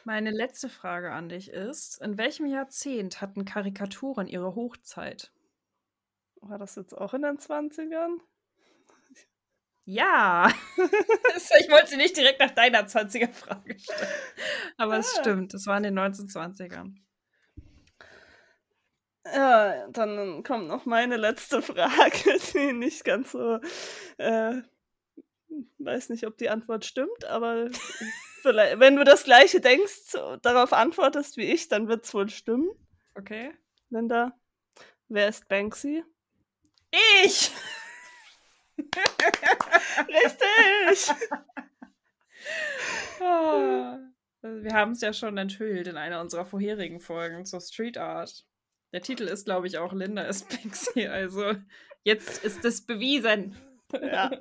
Meine 0.04 0.30
letzte 0.30 0.68
Frage 0.68 1.10
an 1.12 1.28
dich 1.28 1.50
ist: 1.50 2.00
In 2.00 2.16
welchem 2.16 2.46
Jahrzehnt 2.46 3.20
hatten 3.20 3.44
Karikaturen 3.44 4.28
ihre 4.28 4.54
Hochzeit? 4.54 5.32
War 6.40 6.58
das 6.58 6.76
jetzt 6.76 6.96
auch 6.96 7.12
in 7.14 7.22
den 7.22 7.38
20ern? 7.38 8.20
Ja! 9.84 10.52
ich 11.36 11.70
wollte 11.70 11.88
sie 11.88 11.96
nicht 11.96 12.16
direkt 12.16 12.40
nach 12.40 12.50
deiner 12.50 12.86
20er-Frage 12.88 13.78
stellen. 13.78 14.08
Aber 14.78 14.98
es 14.98 15.14
Ah. 15.16 15.20
stimmt, 15.20 15.54
es 15.54 15.66
war 15.66 15.76
in 15.76 15.84
den 15.84 15.94
1920ern. 15.94 16.96
Ja, 19.34 19.88
dann 19.88 20.42
kommt 20.42 20.68
noch 20.68 20.86
meine 20.86 21.16
letzte 21.16 21.62
Frage, 21.62 22.38
die 22.54 22.72
nicht 22.72 23.04
ganz 23.04 23.32
so. 23.32 23.58
Äh, 24.18 24.62
weiß 25.78 26.10
nicht, 26.10 26.26
ob 26.26 26.36
die 26.38 26.48
Antwort 26.48 26.84
stimmt, 26.84 27.24
aber 27.24 27.68
vielleicht, 28.42 28.78
wenn 28.78 28.96
du 28.96 29.04
das 29.04 29.24
gleiche 29.24 29.60
denkst, 29.60 30.16
darauf 30.42 30.72
antwortest 30.72 31.36
wie 31.36 31.52
ich, 31.52 31.68
dann 31.68 31.88
wird 31.88 32.04
es 32.04 32.14
wohl 32.14 32.28
stimmen. 32.28 32.68
Okay. 33.14 33.52
Linda, 33.90 34.32
wer 35.08 35.28
ist 35.28 35.48
Banksy? 35.48 36.04
Ich! 37.22 37.52
Richtig! 40.08 41.14
Ah. 43.18 43.98
Wir 44.42 44.72
haben 44.74 44.92
es 44.92 45.00
ja 45.00 45.12
schon 45.12 45.36
enthüllt 45.36 45.88
in 45.88 45.96
einer 45.96 46.20
unserer 46.20 46.46
vorherigen 46.46 47.00
Folgen 47.00 47.44
zur 47.44 47.60
Street 47.60 47.98
Art. 47.98 48.44
Der 48.92 49.02
Titel 49.02 49.24
ist, 49.24 49.44
glaube 49.44 49.66
ich, 49.66 49.78
auch 49.78 49.92
Linda 49.92 50.22
ist 50.22 50.48
Banksy. 50.48 51.06
Also 51.06 51.52
jetzt 52.02 52.44
ist 52.44 52.64
es 52.64 52.84
bewiesen. 52.84 53.56
Ja. 53.92 54.30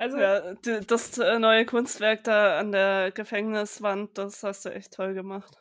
Also, 0.00 0.16
ja, 0.16 0.54
das 0.54 1.18
äh, 1.18 1.40
neue 1.40 1.66
Kunstwerk 1.66 2.22
da 2.22 2.60
an 2.60 2.70
der 2.70 3.10
Gefängniswand, 3.10 4.16
das 4.16 4.44
hast 4.44 4.64
du 4.64 4.68
echt 4.72 4.92
toll 4.94 5.12
gemacht. 5.12 5.58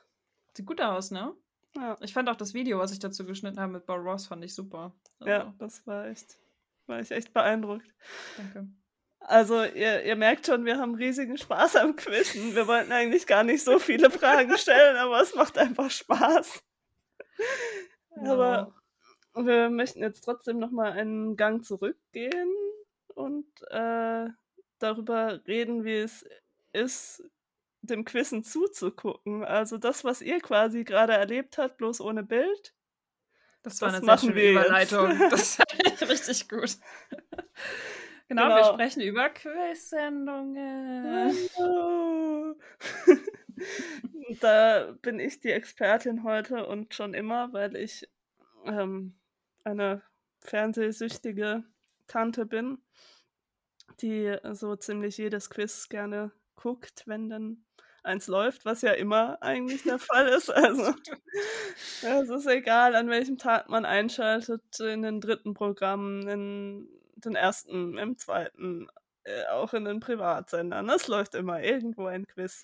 sieht 0.55 0.67
gut 0.67 0.79
aus, 0.79 1.09
ne? 1.09 1.33
Ja, 1.75 1.97
Ich 2.01 2.13
fand 2.13 2.29
auch 2.29 2.35
das 2.35 2.53
Video, 2.53 2.77
was 2.77 2.91
ich 2.91 2.99
dazu 2.99 3.25
geschnitten 3.25 3.59
habe 3.59 3.73
mit 3.73 3.87
Bob 3.87 4.05
Ross, 4.05 4.27
fand 4.27 4.45
ich 4.45 4.53
super. 4.53 4.93
Also, 5.19 5.31
ja 5.31 5.55
das 5.57 5.85
war 5.87 6.05
echt, 6.05 6.37
war 6.85 6.99
ich 6.99 7.09
echt 7.09 7.33
beeindruckt. 7.33 7.91
Danke. 8.37 8.67
Also, 9.21 9.63
ihr, 9.63 10.03
ihr 10.03 10.15
merkt 10.15 10.45
schon, 10.45 10.65
wir 10.65 10.77
haben 10.77 10.93
riesigen 10.93 11.37
Spaß 11.37 11.75
am 11.77 11.95
Quizzen. 11.95 12.53
Wir 12.53 12.67
wollten 12.67 12.91
eigentlich 12.91 13.25
gar 13.25 13.43
nicht 13.43 13.63
so 13.63 13.79
viele 13.79 14.11
Fragen 14.11 14.55
stellen, 14.59 14.97
aber 14.97 15.19
es 15.19 15.33
macht 15.33 15.57
einfach 15.57 15.89
Spaß. 15.89 16.63
Aber 18.25 18.73
wir 19.35 19.69
möchten 19.69 20.01
jetzt 20.01 20.21
trotzdem 20.21 20.57
nochmal 20.59 20.93
einen 20.93 21.35
Gang 21.35 21.63
zurückgehen 21.63 22.51
und 23.15 23.45
äh, 23.69 24.27
darüber 24.79 25.41
reden, 25.47 25.83
wie 25.85 25.97
es 25.97 26.25
ist, 26.73 27.23
dem 27.81 28.03
Quizzen 28.05 28.43
zuzugucken. 28.43 29.43
Also 29.45 29.77
das, 29.77 30.03
was 30.03 30.21
ihr 30.21 30.39
quasi 30.41 30.83
gerade 30.83 31.13
erlebt 31.13 31.57
habt, 31.57 31.77
bloß 31.77 32.01
ohne 32.01 32.23
Bild. 32.23 32.73
Das 33.63 33.81
war 33.81 33.89
Das 33.91 33.97
eine 33.97 34.05
sehr 34.05 34.17
schöne 34.17 34.35
wir 34.35 34.53
jetzt. 34.53 34.65
Überleitung. 34.65 35.19
Das 35.29 35.59
ich 35.83 36.01
richtig 36.09 36.49
gut. 36.49 36.77
Genau, 38.27 38.47
wir 38.49 38.55
Genau. 38.55 38.73
sprechen 38.73 39.01
über 39.01 39.29
Quiz-Sendungen. 39.29 41.37
Hallo. 44.27 44.37
da 44.41 44.93
bin 45.01 45.19
ich 45.19 45.39
die 45.39 45.51
Expertin 45.51 46.23
heute 46.23 46.65
und 46.67 46.93
schon 46.93 47.13
immer, 47.13 47.53
weil 47.53 47.75
ich 47.75 48.07
ähm, 48.65 49.15
eine 49.63 50.01
fernsehsüchtige 50.39 51.63
Tante 52.07 52.45
bin, 52.45 52.79
die 54.01 54.35
so 54.51 54.75
ziemlich 54.75 55.17
jedes 55.17 55.49
Quiz 55.49 55.89
gerne 55.89 56.31
guckt, 56.55 57.03
wenn 57.05 57.29
dann 57.29 57.65
eins 58.03 58.27
läuft, 58.27 58.65
was 58.65 58.81
ja 58.81 58.93
immer 58.93 59.41
eigentlich 59.41 59.83
der 59.83 59.99
Fall 59.99 60.27
ist. 60.29 60.49
Also 60.49 60.93
ja, 62.01 62.21
es 62.21 62.29
ist 62.29 62.47
egal, 62.47 62.95
an 62.95 63.09
welchem 63.09 63.37
Tag 63.37 63.69
man 63.69 63.85
einschaltet, 63.85 64.79
in 64.79 65.01
den 65.01 65.21
dritten 65.21 65.53
Programmen, 65.53 66.27
in 66.27 66.89
den 67.15 67.35
ersten, 67.35 67.97
im 67.97 68.17
zweiten, 68.17 68.87
äh, 69.23 69.45
auch 69.47 69.73
in 69.73 69.85
den 69.85 69.99
Privatsendern. 69.99 70.89
Es 70.89 71.07
läuft 71.07 71.35
immer 71.35 71.61
irgendwo 71.61 72.05
ein 72.05 72.25
Quiz. 72.27 72.63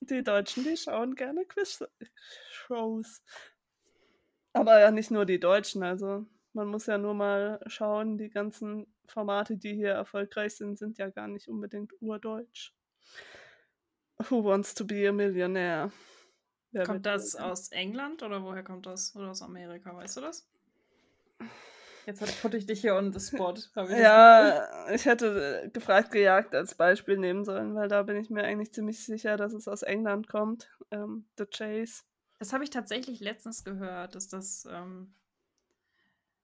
Die 0.00 0.22
Deutschen, 0.22 0.64
die 0.64 0.76
schauen 0.76 1.14
gerne 1.14 1.44
Quiz-Shows. 1.46 3.22
Aber 4.52 4.80
ja 4.80 4.90
nicht 4.90 5.10
nur 5.10 5.26
die 5.26 5.40
Deutschen, 5.40 5.82
also 5.82 6.26
man 6.52 6.68
muss 6.68 6.86
ja 6.86 6.96
nur 6.96 7.14
mal 7.14 7.60
schauen, 7.66 8.16
die 8.16 8.30
ganzen 8.30 8.86
Formate, 9.06 9.56
die 9.56 9.74
hier 9.74 9.90
erfolgreich 9.90 10.56
sind, 10.56 10.78
sind 10.78 10.96
ja 10.98 11.10
gar 11.10 11.28
nicht 11.28 11.48
unbedingt 11.48 11.92
urdeutsch. 12.00 12.72
Who 14.30 14.42
wants 14.42 14.74
to 14.74 14.84
be 14.84 15.06
a 15.08 15.12
millionaire? 15.12 15.92
Wer 16.72 16.84
Kommt 16.84 17.06
das 17.06 17.36
aus 17.36 17.68
England 17.68 18.22
oder 18.22 18.42
woher 18.42 18.64
kommt 18.64 18.86
das? 18.86 19.14
Oder 19.14 19.30
aus 19.30 19.42
Amerika, 19.42 19.94
weißt 19.94 20.16
du 20.16 20.20
das? 20.22 20.48
Jetzt 22.06 22.40
putte 22.40 22.56
ich 22.56 22.66
dich 22.66 22.80
hier 22.82 22.94
on 22.94 23.12
the 23.12 23.18
spot. 23.18 23.54
Ja, 23.74 24.88
ich 24.94 25.06
hätte 25.06 25.64
äh, 25.64 25.68
gefragt 25.70 26.12
gejagt 26.12 26.54
als 26.54 26.76
Beispiel 26.76 27.16
nehmen 27.18 27.44
sollen, 27.44 27.74
weil 27.74 27.88
da 27.88 28.04
bin 28.04 28.16
ich 28.16 28.30
mir 28.30 28.44
eigentlich 28.44 28.72
ziemlich 28.72 29.04
sicher, 29.04 29.36
dass 29.36 29.52
es 29.52 29.66
aus 29.66 29.82
England 29.82 30.28
kommt. 30.28 30.70
Ähm, 30.92 31.26
The 31.36 31.46
Chase. 31.46 32.04
Das 32.38 32.52
habe 32.52 32.62
ich 32.62 32.70
tatsächlich 32.70 33.18
letztens 33.18 33.64
gehört, 33.64 34.14
dass 34.14 34.28
das, 34.28 34.68
ähm, 34.70 35.14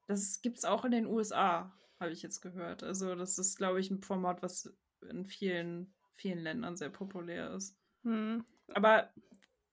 das 0.08 0.40
gibt 0.42 0.58
es 0.58 0.64
auch 0.64 0.84
in 0.84 0.90
den 0.90 1.06
USA, 1.06 1.72
habe 2.00 2.10
ich 2.10 2.22
jetzt 2.22 2.40
gehört. 2.40 2.82
Also 2.82 3.14
das 3.14 3.38
ist, 3.38 3.56
glaube 3.56 3.78
ich, 3.78 3.88
ein 3.88 4.02
Format, 4.02 4.42
was 4.42 4.74
in 5.08 5.26
vielen, 5.26 5.94
vielen 6.14 6.40
Ländern 6.40 6.76
sehr 6.76 6.90
populär 6.90 7.54
ist. 7.54 7.76
Hm. 8.02 8.44
Aber 8.74 9.12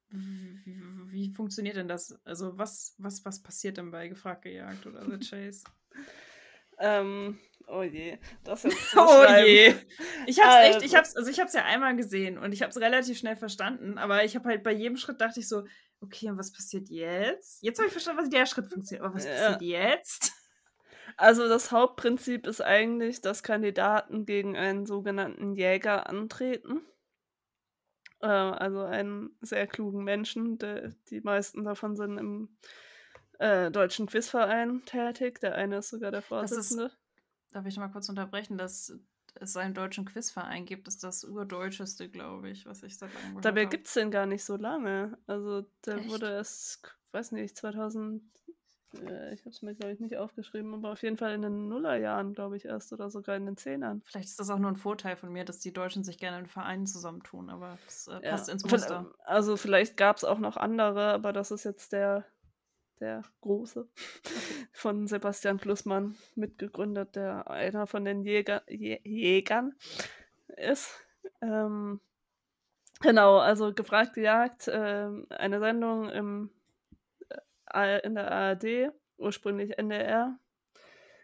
wie, 0.10 0.62
wie 1.12 1.29
funktioniert 1.31 1.77
denn 1.77 1.88
das? 1.88 2.19
Also 2.25 2.58
was, 2.60 2.93
was, 3.00 3.25
was 3.25 3.41
passiert 3.41 3.77
denn 3.77 3.89
bei 3.89 4.08
Gefragt 4.08 4.43
gejagt 4.43 4.86
oder 4.86 5.03
The 5.03 5.17
Chase? 5.29 5.63
Ähm, 6.79 7.39
oh 7.67 7.81
je, 7.81 8.17
das 8.43 8.63
jetzt 8.63 8.89
zu 8.91 8.98
Oh 9.00 9.25
je. 9.46 9.75
Ich 10.27 10.39
hab's 10.41 10.55
echt, 10.65 10.81
ich 10.81 10.84
Also. 10.84 10.98
hab's, 10.98 11.15
also 11.15 11.29
ich 11.29 11.39
hab's 11.39 11.53
ja 11.53 11.63
einmal 11.65 11.96
gesehen 11.96 12.38
und 12.38 12.53
ich 12.53 12.62
hab's 12.62 12.77
relativ 12.77 13.17
schnell 13.17 13.36
verstanden, 13.36 13.98
aber 13.98 14.24
ich 14.24 14.36
habe 14.36 14.50
halt 14.50 14.63
bei 14.63 14.72
jedem 14.72 14.98
Schritt 14.98 15.19
dachte 15.22 15.39
ich 15.39 15.48
so, 15.50 15.65
okay, 16.01 16.29
und 16.29 16.38
was 16.38 16.53
passiert 16.53 16.89
jetzt? 16.89 17.62
Jetzt 17.62 17.77
habe 17.79 17.88
ich 17.88 17.91
verstanden, 17.91 18.22
was 18.22 18.29
der 18.29 18.46
Schritt 18.46 18.69
funktioniert, 18.69 19.05
aber 19.05 19.15
was 19.15 19.25
Ja. 19.25 19.31
passiert 19.36 19.62
jetzt? 19.62 20.34
Also 21.17 21.50
das 21.50 21.72
Hauptprinzip 21.72 22.48
ist 22.48 22.62
eigentlich, 22.62 23.19
dass 23.22 23.43
Kandidaten 23.43 24.25
gegen 24.25 24.55
einen 24.55 24.86
sogenannten 24.86 25.53
Jäger 25.53 26.08
antreten. 26.08 26.81
Äh, 28.22 28.27
also 28.27 28.81
einen 28.81 29.36
sehr 29.41 29.67
klugen 29.67 30.03
Menschen. 30.03 30.58
Der, 30.60 30.93
die 31.10 31.22
meisten 31.22 31.63
davon 31.65 31.96
sind 31.96 32.17
im 32.17 32.58
äh, 33.39 33.72
Deutschen 33.72 34.05
Quizverein 34.08 34.84
tätig. 34.86 35.39
Der 35.41 35.55
eine 35.55 35.77
ist 35.77 35.89
sogar 35.89 36.12
der 36.12 36.22
Das 36.22 36.25
ist- 36.25 36.27
Vorsitzende. 36.29 36.91
Darf 37.51 37.65
ich 37.65 37.77
mal 37.77 37.88
kurz 37.89 38.08
unterbrechen, 38.10 38.58
dass 38.58 38.93
es 39.36 39.58
einen 39.58 39.74
deutschen 39.74 40.05
Quizverein 40.05 40.65
gibt, 40.65 40.88
ist 40.88 41.03
das 41.03 41.24
urdeutscheste, 41.24 42.10
glaube 42.10 42.50
ich, 42.50 42.65
was 42.65 42.84
ich 42.84 42.98
seit 42.98 43.12
langem 43.13 43.29
gehört 43.29 43.46
Dabei 43.46 43.65
gibt 43.65 43.88
es 43.88 43.93
den 43.93 44.12
gar 44.12 44.25
nicht 44.27 44.43
so 44.43 44.55
lange. 44.55 45.17
Also 45.27 45.65
der 45.86 45.98
Echt? 45.98 46.10
wurde 46.10 46.29
erst, 46.31 46.96
weiß 47.12 47.31
nicht, 47.31 47.55
2000, 47.58 48.22
äh, 48.96 49.34
ich 49.34 49.41
habe 49.41 49.50
es 49.51 49.62
mir, 49.62 49.74
glaube 49.75 49.93
ich, 49.93 50.00
nicht 50.00 50.17
aufgeschrieben, 50.17 50.74
aber 50.75 50.91
auf 50.91 51.01
jeden 51.01 51.17
Fall 51.17 51.34
in 51.34 51.41
den 51.43 51.67
Nullerjahren, 51.69 52.34
glaube 52.34 52.58
ich, 52.58 52.65
erst 52.65 52.91
oder 52.93 53.10
sogar 53.10 53.36
in 53.36 53.46
den 53.46 53.55
Zehnern. 53.58 54.01
Vielleicht 54.05 54.29
ist 54.29 54.39
das 54.39 54.50
auch 54.50 54.60
nur 54.60 54.72
ein 54.72 54.77
Vorteil 54.77 55.15
von 55.15 55.31
mir, 55.31 55.46
dass 55.46 55.60
die 55.60 55.74
Deutschen 55.74 56.03
sich 56.03 56.17
gerne 56.19 56.39
in 56.39 56.48
Vereinen 56.48 56.86
zusammentun, 56.88 57.50
aber 57.50 57.77
das 57.86 58.08
äh, 58.08 58.13
Ja. 58.24 58.31
passt 58.31 58.50
ins 58.50 58.62
Von- 58.63 58.72
Muster. 58.72 59.12
Also 59.25 59.58
vielleicht 59.58 59.96
gab 59.98 60.17
es 60.17 60.24
auch 60.24 60.39
noch 60.39 60.58
andere, 60.58 61.13
aber 61.13 61.34
das 61.34 61.50
ist 61.51 61.63
jetzt 61.65 61.93
der, 61.93 62.25
der 63.00 63.24
große 63.41 63.88
von 64.74 65.08
Sebastian 65.08 65.58
Plussmann 65.58 66.15
mitgegründet, 66.36 67.15
der 67.15 67.50
einer 67.50 67.88
von 67.88 68.06
den 68.06 68.24
Jäger, 68.24 68.63
Jä 68.68 69.00
Jägern 69.03 69.75
ist. 70.58 71.00
Ähm, 71.41 72.00
genau, 73.01 73.38
also 73.38 73.74
gefragte 73.74 74.22
Jagd, 74.22 74.70
ähm, 74.72 75.27
eine 75.29 75.60
Sendung 75.60 76.10
im, 76.10 76.50
äh, 77.74 78.06
in 78.06 78.15
der 78.15 78.32
ARD, 78.32 78.91
ursprünglich 79.18 79.77
NDR, 79.77 80.38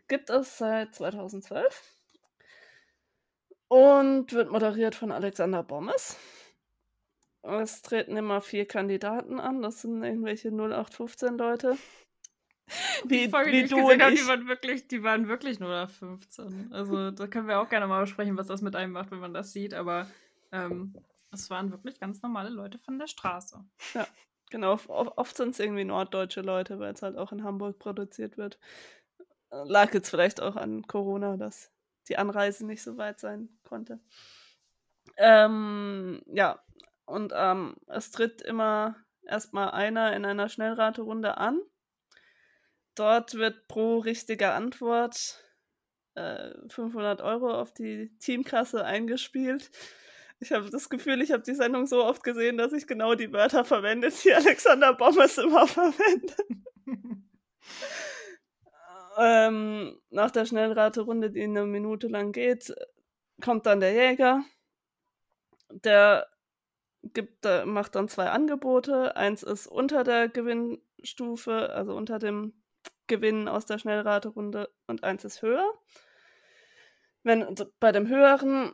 gibt 0.07 0.29
es 0.29 0.57
seit 0.57 0.95
2012 0.95 1.95
und 3.67 4.33
wird 4.33 4.51
moderiert 4.51 4.95
von 4.95 5.11
Alexander 5.11 5.63
Bommes. 5.63 6.17
Es 7.47 7.81
treten 7.81 8.17
immer 8.17 8.41
vier 8.41 8.65
Kandidaten 8.65 9.39
an. 9.39 9.61
Das 9.61 9.81
sind 9.81 10.03
irgendwelche 10.03 10.49
0815 10.49 11.37
Leute. 11.37 11.77
Wie, 13.05 13.25
die 13.25 13.29
Folge, 13.29 13.51
wie 13.51 13.57
die 13.57 13.65
ich 13.65 13.69
gesehen 13.69 14.01
habe, 14.01 14.15
die 14.15 14.27
waren 14.27 14.47
wirklich, 14.47 14.87
die 14.87 15.03
waren 15.03 15.27
wirklich 15.27 15.59
nur 15.59 15.83
auf 15.83 15.91
15. 15.97 16.73
Also 16.73 17.11
da 17.11 17.27
können 17.27 17.47
wir 17.47 17.59
auch 17.59 17.69
gerne 17.69 17.85
mal 17.85 18.01
besprechen, 18.01 18.35
was 18.37 18.47
das 18.47 18.63
mit 18.63 18.75
einem 18.75 18.91
macht, 18.91 19.11
wenn 19.11 19.19
man 19.19 19.35
das 19.35 19.53
sieht. 19.53 19.75
Aber 19.75 20.07
ähm, 20.51 20.95
es 21.31 21.49
waren 21.51 21.71
wirklich 21.71 21.99
ganz 21.99 22.23
normale 22.23 22.49
Leute 22.49 22.79
von 22.79 22.97
der 22.97 23.05
Straße. 23.05 23.63
Genau, 24.49 24.79
oft, 24.87 25.37
sind 25.37 25.49
es 25.49 25.59
irgendwie 25.59 25.85
norddeutsche 25.85 26.41
Leute, 26.41 26.79
weil 26.79 26.93
es 26.93 27.01
halt 27.01 27.17
auch 27.17 27.31
in 27.31 27.43
Hamburg 27.43 27.77
produziert 27.77 28.37
wird. 28.37 28.57
Lag 29.51 29.93
jetzt 29.93 30.09
vielleicht 30.09 30.41
auch 30.41 30.55
an 30.55 30.87
Corona, 30.87 31.37
dass 31.37 31.71
die 32.07 32.17
Anreise 32.17 32.65
nicht 32.65 32.81
so 32.81 32.97
weit 32.97 33.19
sein 33.19 33.49
konnte. 33.63 33.99
Ähm, 35.17 36.21
ja, 36.27 36.59
und 37.05 37.33
ähm, 37.35 37.75
es 37.87 38.11
tritt 38.11 38.41
immer 38.41 38.95
erstmal 39.23 39.71
einer 39.71 40.15
in 40.15 40.25
einer 40.25 40.49
Schnellraterunde 40.49 41.37
an. 41.37 41.59
Dort 42.95 43.35
wird 43.35 43.67
pro 43.67 43.99
richtige 43.99 44.53
Antwort 44.53 45.43
äh, 46.15 46.51
500 46.69 47.21
Euro 47.21 47.53
auf 47.53 47.73
die 47.73 48.17
Teamkasse 48.19 48.85
eingespielt. 48.85 49.69
Ich 50.39 50.51
habe 50.51 50.69
das 50.69 50.89
Gefühl, 50.89 51.21
ich 51.21 51.31
habe 51.31 51.43
die 51.43 51.55
Sendung 51.55 51.87
so 51.87 52.03
oft 52.03 52.23
gesehen, 52.23 52.57
dass 52.57 52.73
ich 52.73 52.87
genau 52.87 53.15
die 53.15 53.31
Wörter 53.31 53.65
verwende, 53.65 54.09
die 54.09 54.33
Alexander 54.33 54.93
Bommes 54.93 55.37
immer 55.37 55.67
verwendet. 55.67 56.35
Ähm, 59.17 59.97
nach 60.09 60.29
der 60.29 60.45
Schnellraterunde, 60.45 61.31
die 61.31 61.43
eine 61.43 61.65
Minute 61.65 62.07
lang 62.07 62.33
geht, 62.33 62.75
kommt 63.41 63.65
dann 63.65 63.79
der 63.79 63.93
Jäger. 63.93 64.43
Der 65.69 66.27
gibt, 67.13 67.45
macht 67.65 67.95
dann 67.95 68.07
zwei 68.07 68.29
Angebote. 68.29 69.15
Eins 69.15 69.43
ist 69.43 69.67
unter 69.67 70.03
der 70.03 70.29
Gewinnstufe, 70.29 71.69
also 71.73 71.95
unter 71.95 72.19
dem 72.19 72.53
Gewinn 73.07 73.47
aus 73.47 73.65
der 73.65 73.77
Schnellraterunde, 73.77 74.69
und 74.87 75.03
eins 75.03 75.25
ist 75.25 75.41
höher. 75.41 75.71
Wenn 77.23 77.55
bei 77.79 77.91
dem 77.91 78.07
höheren 78.07 78.73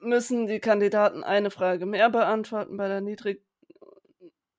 müssen 0.00 0.46
die 0.46 0.60
Kandidaten 0.60 1.24
eine 1.24 1.50
Frage 1.50 1.86
mehr 1.86 2.10
beantworten, 2.10 2.76
bei 2.76 2.88
der 2.88 3.00
niedrig, 3.00 3.44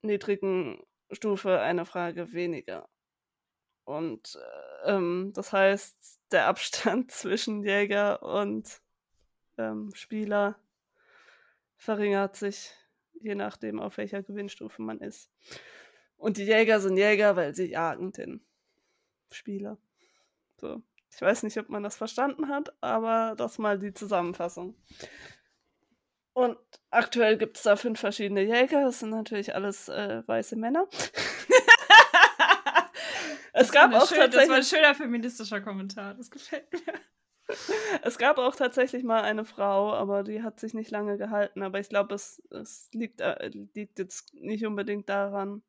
niedrigen 0.02 0.84
Stufe 1.12 1.60
eine 1.60 1.86
Frage 1.86 2.34
weniger. 2.34 2.88
Und 3.86 4.38
äh, 4.84 4.92
ähm, 4.92 5.32
das 5.34 5.52
heißt, 5.52 6.20
der 6.32 6.48
Abstand 6.48 7.12
zwischen 7.12 7.64
Jäger 7.64 8.22
und 8.22 8.82
ähm, 9.58 9.92
Spieler 9.96 10.60
verringert 11.80 12.36
sich, 12.36 12.72
je 13.22 13.34
nachdem, 13.34 13.80
auf 13.80 13.98
welcher 13.98 14.22
Gewinnstufe 14.22 14.82
man 14.84 15.00
ist. 15.00 15.32
Und 16.18 16.38
die 16.38 16.44
Jäger 16.44 16.80
sind 16.80 16.98
Jäger, 16.98 17.36
weil 17.36 17.56
sie 17.56 17.72
jagen 17.72 18.12
den 18.12 18.46
Spieler. 19.32 19.78
So. 20.58 20.84
Ich 21.12 21.22
weiß 21.22 21.42
nicht, 21.44 21.58
ob 21.58 21.70
man 21.70 21.82
das 21.82 21.96
verstanden 21.96 22.50
hat, 22.50 22.72
aber 22.82 23.34
das 23.36 23.58
mal 23.58 23.80
die 23.80 23.94
Zusammenfassung. 23.94 24.76
Und 26.34 26.58
aktuell 26.92 27.38
gibt 27.38 27.58
es 27.58 27.64
da 27.64 27.76
fünf 27.76 28.00
verschiedene 28.00 28.44
Jäger. 28.44 28.84
Das 28.84 29.00
sind 29.00 29.10
natürlich 29.10 29.56
alles 29.56 29.90
äh, 29.90 30.22
weiße 30.28 30.56
Männer. 30.56 30.88
es 33.54 33.72
gab 33.72 33.92
Das 33.92 34.04
auch 34.04 34.08
schön- 34.10 34.20
Das 34.32 34.36
war 34.36 34.42
ein 34.42 34.48
tatsächlich, 34.48 34.68
schöner 34.70 34.96
feministischer 34.96 35.62
Kommentar. 35.62 36.14
Das 36.14 36.30
gefällt 36.30 36.72
mir. 36.74 36.94
es 38.04 38.18
gab 38.18 38.38
auch 38.38 38.56
tatsächlich 38.56 39.04
mal 39.04 39.22
eine 39.22 39.46
Frau, 39.46 39.94
aber 39.94 40.24
die 40.24 40.44
hat 40.44 40.60
sich 40.60 40.74
nicht 40.74 40.92
lange 40.92 41.18
gehalten. 41.18 41.64
Aber 41.64 41.80
ich 41.80 41.90
glaube, 41.90 42.14
es, 42.16 42.42
es 42.52 42.90
liegt, 42.94 43.22
äh, 43.22 43.48
liegt 43.50 44.00
jetzt 44.00 44.34
nicht 44.34 44.66
unbedingt 44.66 45.10
daran. 45.10 45.64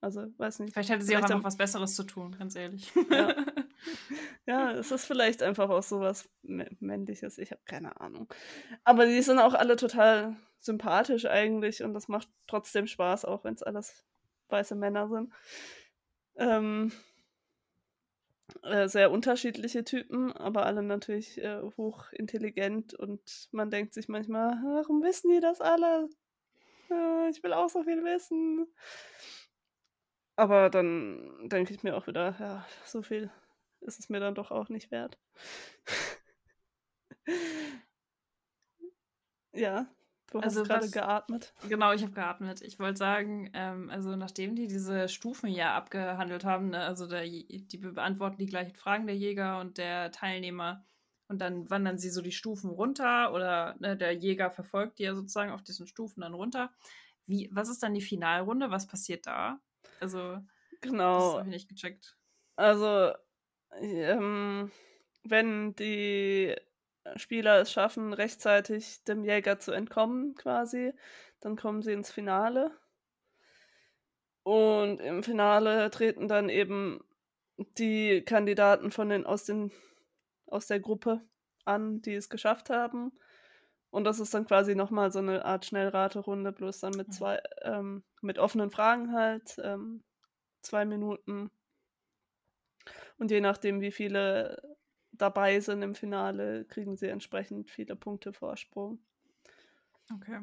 Also, 0.00 0.26
weiß 0.36 0.60
nicht. 0.60 0.72
Vielleicht 0.74 0.90
hätte 0.90 1.04
sie 1.04 1.16
auch 1.16 1.22
einfach 1.22 1.34
am- 1.36 1.44
was 1.44 1.56
Besseres 1.56 1.94
zu 1.96 2.04
tun, 2.04 2.36
ganz 2.38 2.54
ehrlich. 2.56 2.92
Ja. 3.10 3.34
Ja, 4.46 4.70
es 4.72 4.90
ist 4.92 5.04
vielleicht 5.06 5.42
einfach 5.42 5.68
auch 5.70 5.82
sowas 5.82 6.28
Mä- 6.44 6.70
Männliches, 6.80 7.36
ich 7.38 7.50
habe 7.50 7.60
keine 7.66 8.00
Ahnung. 8.00 8.28
Aber 8.84 9.04
die 9.06 9.20
sind 9.20 9.38
auch 9.40 9.54
alle 9.54 9.76
total 9.76 10.36
sympathisch 10.60 11.26
eigentlich 11.26 11.82
und 11.82 11.94
das 11.94 12.06
macht 12.08 12.28
trotzdem 12.46 12.86
Spaß, 12.86 13.24
auch 13.24 13.42
wenn 13.44 13.54
es 13.54 13.62
alles 13.64 14.04
weiße 14.48 14.74
Männer 14.76 15.08
sind. 15.08 15.32
Ähm, 16.36 16.92
äh, 18.62 18.88
sehr 18.88 19.10
unterschiedliche 19.10 19.84
Typen, 19.84 20.32
aber 20.32 20.66
alle 20.66 20.82
natürlich 20.82 21.38
äh, 21.38 21.60
hochintelligent 21.76 22.94
und 22.94 23.48
man 23.52 23.70
denkt 23.70 23.94
sich 23.94 24.08
manchmal, 24.08 24.58
warum 24.64 25.02
wissen 25.02 25.30
die 25.30 25.40
das 25.40 25.60
alle? 25.60 26.08
Äh, 26.90 27.30
ich 27.30 27.42
will 27.42 27.52
auch 27.52 27.68
so 27.68 27.82
viel 27.84 28.04
wissen. 28.04 28.66
Aber 30.36 30.70
dann 30.70 31.48
denke 31.48 31.72
ich 31.72 31.82
mir 31.82 31.96
auch 31.96 32.06
wieder, 32.06 32.36
ja, 32.38 32.66
so 32.84 33.02
viel 33.02 33.30
ist 33.80 33.98
es 33.98 34.08
mir 34.08 34.20
dann 34.20 34.34
doch 34.34 34.50
auch 34.50 34.68
nicht 34.68 34.90
wert. 34.90 35.18
ja, 39.52 39.86
du 40.30 40.42
Also 40.42 40.62
hast 40.62 40.64
gerade 40.64 40.90
geatmet. 40.90 41.52
Genau, 41.62 41.92
ich 41.92 42.02
habe 42.02 42.12
geatmet. 42.12 42.62
Ich 42.62 42.78
wollte 42.78 42.98
sagen, 42.98 43.50
ähm, 43.54 43.90
also 43.90 44.16
nachdem 44.16 44.54
die 44.56 44.66
diese 44.68 45.08
Stufen 45.08 45.48
ja 45.50 45.74
abgehandelt 45.76 46.44
haben, 46.44 46.70
ne, 46.70 46.80
also 46.84 47.06
der, 47.08 47.22
die 47.24 47.78
beantworten 47.78 48.38
die 48.38 48.46
gleichen 48.46 48.74
Fragen 48.76 49.06
der 49.06 49.16
Jäger 49.16 49.60
und 49.60 49.78
der 49.78 50.12
Teilnehmer 50.12 50.84
und 51.28 51.40
dann 51.40 51.70
wandern 51.70 51.98
sie 51.98 52.10
so 52.10 52.22
die 52.22 52.32
Stufen 52.32 52.70
runter 52.70 53.32
oder 53.32 53.76
ne, 53.80 53.96
der 53.96 54.12
Jäger 54.12 54.50
verfolgt 54.50 54.98
die 54.98 55.04
ja 55.04 55.14
sozusagen 55.14 55.50
auf 55.52 55.62
diesen 55.62 55.86
Stufen 55.86 56.20
dann 56.22 56.34
runter. 56.34 56.72
Wie, 57.26 57.50
was 57.52 57.68
ist 57.70 57.82
dann 57.82 57.94
die 57.94 58.02
Finalrunde? 58.02 58.70
Was 58.70 58.86
passiert 58.86 59.26
da? 59.26 59.60
Also, 60.00 60.38
das 61.12 61.34
Genau. 61.34 61.36
habe 61.36 61.48
ich 61.48 61.54
nicht 61.54 61.68
gecheckt. 61.68 62.16
Also, 62.56 63.12
ähm, 63.80 64.70
wenn 65.24 65.74
die 65.76 66.56
Spieler 67.16 67.60
es 67.60 67.72
schaffen, 67.72 68.12
rechtzeitig 68.12 69.04
dem 69.04 69.24
Jäger 69.24 69.58
zu 69.58 69.72
entkommen, 69.72 70.34
quasi, 70.34 70.92
dann 71.40 71.56
kommen 71.56 71.82
sie 71.82 71.92
ins 71.92 72.10
Finale. 72.10 72.70
Und 74.42 75.00
im 75.00 75.22
Finale 75.22 75.90
treten 75.90 76.28
dann 76.28 76.48
eben 76.48 77.00
die 77.56 78.22
Kandidaten 78.22 78.90
von 78.90 79.08
den 79.08 79.26
aus 79.26 79.44
den 79.44 79.72
aus 80.46 80.66
der 80.68 80.78
Gruppe 80.80 81.22
an, 81.64 82.00
die 82.02 82.14
es 82.14 82.28
geschafft 82.28 82.70
haben. 82.70 83.12
Und 83.90 84.04
das 84.04 84.20
ist 84.20 84.34
dann 84.34 84.46
quasi 84.46 84.74
nochmal 84.74 85.10
so 85.10 85.18
eine 85.20 85.44
Art 85.44 85.64
Schnellraterunde, 85.64 86.52
bloß 86.52 86.80
dann 86.80 86.92
mit 86.96 87.08
Mhm. 87.08 87.12
zwei, 87.12 87.42
ähm, 87.62 88.04
mit 88.20 88.38
offenen 88.38 88.70
Fragen 88.70 89.12
halt, 89.12 89.56
ähm, 89.62 90.04
zwei 90.62 90.84
Minuten. 90.84 91.50
Und 93.18 93.30
je 93.30 93.40
nachdem, 93.40 93.80
wie 93.80 93.92
viele 93.92 94.75
dabei 95.18 95.60
sind 95.60 95.82
im 95.82 95.94
Finale, 95.94 96.64
kriegen 96.64 96.96
sie 96.96 97.08
entsprechend 97.08 97.70
viele 97.70 97.96
Punkte 97.96 98.32
Vorsprung. 98.32 98.98
Okay. 100.14 100.40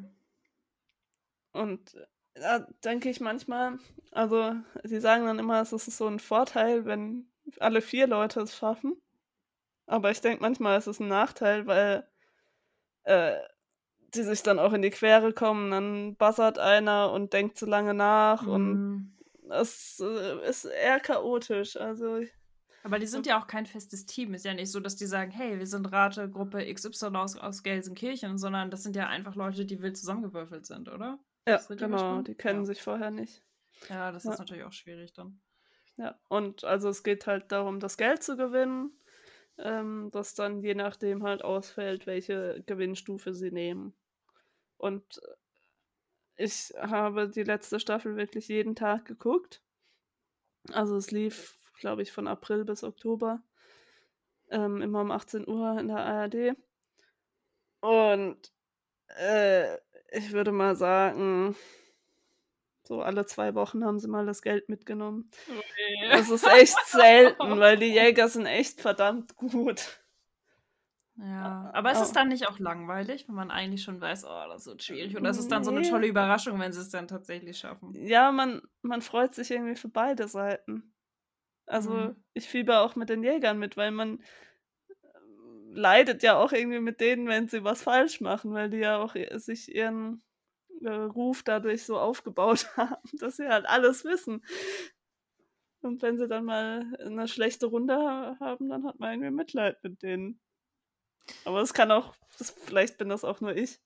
Und 1.52 1.96
da 2.36 2.60
denke 2.84 3.10
ich 3.10 3.22
manchmal, 3.22 3.78
also 4.12 4.56
sie 4.84 5.00
sagen 5.00 5.26
dann 5.26 5.40
immer, 5.40 5.62
es 5.62 5.72
ist 5.72 5.86
so 5.86 6.08
ein 6.08 6.20
Vorteil, 6.20 6.86
wenn 6.86 7.28
alle 7.60 7.82
vier 7.82 8.08
Leute 8.08 8.42
es 8.42 8.56
schaffen. 8.56 9.00
Aber 9.86 10.12
ich 10.12 10.22
denke 10.22 10.42
manchmal, 10.42 10.78
es 10.78 10.88
ist 10.88 11.00
ein 11.00 11.10
Nachteil, 11.10 11.68
weil 11.68 12.08
äh, 13.04 13.38
die 14.16 14.24
sich 14.24 14.44
dann 14.44 14.60
auch 14.60 14.74
in 14.74 14.82
die 14.82 14.90
Quere 14.92 15.34
kommen, 15.34 15.72
dann 15.72 16.16
buzzert 16.16 16.58
einer 16.58 17.12
und 17.12 17.34
denkt 17.34 17.58
zu 17.58 17.66
lange 17.66 17.94
nach 17.94 18.46
und 18.48 18.74
Mm. 18.74 19.18
es 19.50 20.00
äh, 20.00 20.48
ist 20.48 20.66
eher 20.66 21.00
chaotisch. 21.00 21.76
Also 21.78 22.18
ich- 22.18 22.32
Aber 22.84 23.00
die 23.00 23.08
sind 23.08 23.26
ja 23.26 23.42
auch 23.42 23.48
kein 23.48 23.66
festes 23.66 24.06
Team. 24.06 24.34
Ist 24.34 24.46
ja 24.46 24.54
nicht 24.54 24.70
so, 24.72 24.80
dass 24.80 24.98
die 24.98 25.06
sagen, 25.06 25.32
hey, 25.32 25.58
wir 25.58 25.68
sind 25.68 25.86
Rategruppe 25.92 26.66
XY 26.74 27.16
aus, 27.16 27.38
aus 27.38 27.64
Gelsenkirchen, 27.64 28.38
sondern 28.38 28.70
das 28.72 28.84
sind 28.84 28.96
ja 28.96 29.08
einfach 29.08 29.36
Leute, 29.36 29.66
die 29.66 29.82
wild 29.82 29.98
zusammengewürfelt 29.98 30.66
sind, 30.66 30.90
oder? 30.90 31.20
ja, 31.48 31.58
genau, 31.70 31.88
verstanden? 31.88 32.26
die 32.26 32.36
kennen 32.36 32.60
Ja. 32.60 32.66
sich 32.66 32.82
vorher 32.82 33.12
nicht. 33.12 33.42
Ja, 33.90 34.12
das 34.12 34.26
Ja. 34.26 34.34
ist 34.34 34.40
natürlich 34.40 34.64
auch 34.64 34.72
schwierig 34.74 35.14
dann. 35.14 35.42
Ja, 35.98 36.20
und 36.28 36.64
also 36.64 36.90
es 36.90 37.04
geht 37.04 37.28
halt 37.28 37.52
darum, 37.52 37.80
das 37.80 37.98
Geld 37.98 38.24
zu 38.24 38.36
gewinnen, 38.36 38.92
ähm, 39.58 40.10
das 40.12 40.34
dann 40.36 40.62
je 40.62 40.74
nachdem 40.76 41.24
halt 41.24 41.44
ausfällt, 41.44 42.08
welche 42.08 42.64
Gewinnstufe 42.66 43.34
sie 43.34 43.52
nehmen. 43.52 43.94
Und 44.78 45.22
ich 46.36 46.74
habe 46.78 47.30
die 47.30 47.44
letzte 47.44 47.80
Staffel 47.80 48.16
wirklich 48.18 48.48
jeden 48.48 48.76
Tag 48.76 49.06
geguckt. 49.06 49.62
Also 50.72 50.96
es 50.96 51.12
lief, 51.12 51.58
glaube 51.84 52.02
ich, 52.02 52.14
von 52.14 52.30
April 52.30 52.64
bis 52.64 52.82
Oktober. 52.82 53.42
Ähm, 54.50 54.82
immer 54.82 55.02
um 55.02 55.12
18 55.12 55.46
Uhr 55.46 55.78
in 55.78 55.90
der 55.90 55.98
ARD. 55.98 56.56
Und 57.82 58.38
äh, 59.20 59.76
ich 60.10 60.32
würde 60.32 60.54
mal 60.54 60.78
sagen, 60.78 61.58
so 62.88 63.02
alle 63.02 63.26
zwei 63.26 63.54
Wochen 63.54 63.84
haben 63.84 64.00
sie 64.00 64.08
mal 64.08 64.26
das 64.26 64.42
Geld 64.42 64.70
mitgenommen. 64.70 65.30
Okay. 65.46 66.10
Das 66.10 66.30
ist 66.30 66.48
echt 66.48 66.78
selten, 66.88 67.38
weil 67.60 67.76
die 67.76 67.94
Jäger 67.94 68.30
sind 68.30 68.46
echt 68.46 68.80
verdammt 68.80 69.36
gut. 69.36 70.00
Ja, 71.18 71.70
aber 71.74 71.92
ist 71.92 72.00
es 72.00 72.14
dann 72.14 72.30
nicht 72.30 72.48
auch 72.48 72.60
langweilig, 72.60 73.28
wenn 73.28 73.36
man 73.36 73.52
eigentlich 73.52 73.84
schon 73.84 74.00
weiß, 74.00 74.24
oh, 74.24 74.48
das 74.48 74.66
wird 74.68 74.82
schwierig? 74.84 75.18
Oder 75.18 75.32
ist 75.32 75.38
es 75.38 75.50
dann 75.50 75.66
so 75.66 75.72
eine 75.72 75.82
tolle 75.82 76.08
Überraschung, 76.08 76.60
wenn 76.62 76.72
sie 76.72 76.80
es 76.80 76.90
dann 76.90 77.10
tatsächlich 77.10 77.58
schaffen? 77.58 77.94
Ja, 77.94 78.32
man, 78.32 78.62
man 78.82 79.02
freut 79.02 79.36
sich 79.36 79.52
irgendwie 79.52 79.76
für 79.76 79.90
beide 79.90 80.30
Seiten. 80.30 80.93
Also 81.66 81.92
mhm. 81.92 82.16
ich 82.34 82.48
fieber 82.48 82.82
auch 82.82 82.96
mit 82.96 83.10
den 83.10 83.24
Jägern 83.24 83.60
mit, 83.60 83.78
weil 83.78 83.92
man 83.92 84.20
äh, 84.20 84.94
leidet 85.72 86.24
ja 86.24 86.38
auch 86.38 86.52
irgendwie 86.52 86.80
mit 86.80 87.00
denen, 87.00 87.28
wenn 87.28 87.48
sie 87.48 87.64
was 87.64 87.84
falsch 87.84 88.22
machen, 88.22 88.54
weil 88.54 88.70
die 88.70 88.78
ja 88.78 88.98
auch 88.98 89.16
sich 89.36 89.74
ihren 89.74 90.22
äh, 90.82 90.90
Ruf 90.90 91.44
dadurch 91.44 91.84
so 91.84 91.98
aufgebaut 91.98 92.68
haben, 92.78 93.18
dass 93.20 93.38
sie 93.38 93.48
halt 93.48 93.66
alles 93.66 94.04
wissen. 94.04 94.44
Und 95.82 96.02
wenn 96.02 96.18
sie 96.18 96.28
dann 96.28 96.46
mal 96.46 96.94
eine 97.00 97.28
schlechte 97.28 97.66
Runde 97.66 97.96
haben, 98.40 98.70
dann 98.70 98.86
hat 98.86 99.00
man 99.00 99.12
irgendwie 99.12 99.32
Mitleid 99.32 99.84
mit 99.84 100.02
denen. 100.02 100.40
Aber 101.46 101.62
es 101.62 101.74
kann 101.74 101.92
auch, 101.92 102.16
das, 102.38 102.52
vielleicht 102.52 102.98
bin 102.98 103.10
das 103.10 103.24
auch 103.24 103.42
nur 103.42 103.56
ich. 103.56 103.80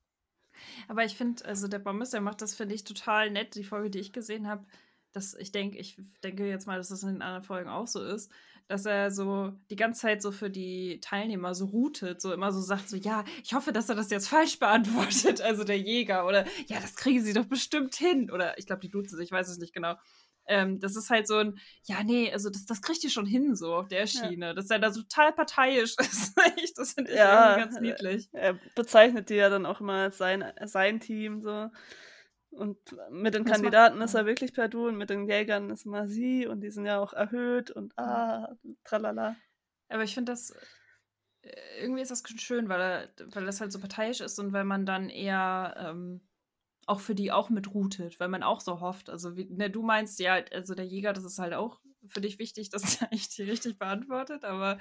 Aber 0.87 1.03
ich 1.03 1.15
finde, 1.15 1.45
also 1.45 1.67
der 1.67 1.79
Bommes, 1.79 2.11
der 2.11 2.21
macht 2.21 2.41
das, 2.41 2.55
finde 2.55 2.75
ich, 2.75 2.83
total 2.83 3.31
nett. 3.31 3.55
Die 3.55 3.63
Folge, 3.63 3.89
die 3.89 3.99
ich 3.99 4.13
gesehen 4.13 4.47
habe, 4.47 4.65
dass 5.13 5.33
ich 5.35 5.51
denke, 5.51 5.77
ich 5.77 5.97
denke 6.23 6.47
jetzt 6.47 6.67
mal, 6.67 6.77
dass 6.77 6.89
das 6.89 7.03
in 7.03 7.09
den 7.09 7.21
anderen 7.21 7.43
Folgen 7.43 7.69
auch 7.69 7.87
so 7.87 8.03
ist, 8.03 8.31
dass 8.67 8.85
er 8.85 9.11
so 9.11 9.53
die 9.69 9.75
ganze 9.75 10.01
Zeit 10.01 10.21
so 10.21 10.31
für 10.31 10.49
die 10.49 10.99
Teilnehmer 10.99 11.55
so 11.55 11.65
routet, 11.65 12.21
so 12.21 12.33
immer 12.33 12.51
so 12.51 12.59
sagt, 12.59 12.89
so, 12.89 12.97
ja, 12.97 13.23
ich 13.43 13.53
hoffe, 13.53 13.71
dass 13.71 13.89
er 13.89 13.95
das 13.95 14.09
jetzt 14.09 14.27
falsch 14.27 14.59
beantwortet, 14.59 15.41
also 15.41 15.63
der 15.63 15.79
Jäger, 15.79 16.25
oder 16.25 16.45
ja, 16.67 16.79
das 16.79 16.95
kriegen 16.95 17.23
sie 17.23 17.33
doch 17.33 17.45
bestimmt 17.45 17.95
hin, 17.95 18.29
oder 18.29 18.57
ich 18.57 18.65
glaube, 18.65 18.81
die 18.81 18.89
duzen 18.89 19.17
sich, 19.17 19.27
ich 19.27 19.31
weiß 19.31 19.47
es 19.47 19.57
nicht 19.57 19.73
genau. 19.73 19.95
Ähm, 20.49 20.79
das 20.79 20.95
ist 20.95 21.09
halt 21.09 21.27
so 21.27 21.37
ein, 21.37 21.59
ja, 21.83 22.03
nee, 22.03 22.31
also 22.31 22.49
das, 22.49 22.65
das 22.65 22.81
kriegt 22.81 23.03
ihr 23.03 23.09
schon 23.09 23.25
hin, 23.25 23.55
so 23.55 23.75
auf 23.75 23.87
der 23.89 24.07
Schiene. 24.07 24.47
Ja. 24.47 24.53
Dass 24.53 24.69
er 24.69 24.79
da 24.79 24.91
so 24.91 25.01
total 25.01 25.33
parteiisch 25.33 25.95
ist. 25.99 26.33
das 26.75 26.93
finde 26.93 27.11
ich 27.11 27.17
ja, 27.17 27.57
irgendwie 27.57 27.69
ganz 27.69 27.81
niedlich. 27.81 28.29
Er 28.31 28.53
bezeichnet 28.75 29.29
die 29.29 29.35
ja 29.35 29.49
dann 29.49 29.65
auch 29.65 29.81
immer 29.81 30.03
als 30.03 30.17
sein, 30.17 30.45
sein 30.63 30.99
Team, 30.99 31.41
so. 31.41 31.69
Und 32.51 32.77
mit 33.11 33.33
den 33.33 33.43
das 33.43 33.53
Kandidaten 33.53 34.01
ist 34.01 34.13
er 34.13 34.25
wirklich 34.25 34.53
per 34.53 34.67
Du 34.67 34.87
und 34.87 34.97
mit 34.97 35.09
den 35.09 35.27
Jägern 35.27 35.69
ist 35.69 35.85
immer 35.85 36.07
sie 36.07 36.47
und 36.47 36.61
die 36.61 36.71
sind 36.71 36.85
ja 36.85 36.99
auch 36.99 37.13
erhöht 37.13 37.71
und 37.71 37.97
ah, 37.97 38.55
tralala. 38.83 39.35
Aber 39.89 40.03
ich 40.03 40.13
finde 40.13 40.31
das, 40.31 40.51
äh, 41.41 41.81
irgendwie 41.81 42.01
ist 42.01 42.11
das 42.11 42.23
schön, 42.37 42.69
weil, 42.69 42.81
er, 42.81 43.09
weil 43.33 43.45
das 43.45 43.61
halt 43.61 43.71
so 43.71 43.79
parteiisch 43.79 44.21
ist 44.21 44.39
und 44.39 44.53
weil 44.53 44.63
man 44.63 44.85
dann 44.85 45.09
eher 45.09 45.75
ähm, 45.77 46.27
auch 46.87 47.01
für 47.01 47.15
die 47.15 47.31
auch 47.31 47.49
mit 47.49 47.73
routet, 47.73 48.19
weil 48.19 48.29
man 48.29 48.43
auch 48.43 48.61
so 48.61 48.79
hofft. 48.79 49.09
Also, 49.09 49.35
wie, 49.35 49.45
ne, 49.45 49.69
du 49.69 49.83
meinst 49.83 50.19
ja, 50.19 50.41
also 50.51 50.73
der 50.73 50.85
Jäger, 50.85 51.13
das 51.13 51.25
ist 51.25 51.39
halt 51.39 51.53
auch 51.53 51.81
für 52.07 52.21
dich 52.21 52.39
wichtig, 52.39 52.69
dass 52.69 52.81
der 52.99 53.11
echt 53.13 53.37
die 53.37 53.43
richtig 53.43 53.77
beantwortet, 53.77 54.45
aber 54.45 54.79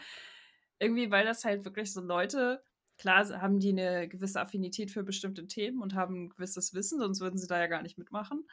irgendwie, 0.79 1.11
weil 1.11 1.25
das 1.25 1.45
halt 1.45 1.65
wirklich 1.65 1.93
so 1.93 2.01
Leute, 2.01 2.63
klar 2.99 3.29
haben 3.41 3.59
die 3.59 3.71
eine 3.71 4.09
gewisse 4.09 4.41
Affinität 4.41 4.91
für 4.91 5.03
bestimmte 5.03 5.47
Themen 5.47 5.83
und 5.83 5.95
haben 5.95 6.25
ein 6.25 6.29
gewisses 6.31 6.75
Wissen, 6.75 6.99
sonst 6.99 7.21
würden 7.21 7.39
sie 7.39 7.47
da 7.47 7.59
ja 7.59 7.67
gar 7.67 7.83
nicht 7.83 7.99
mitmachen. 7.99 8.47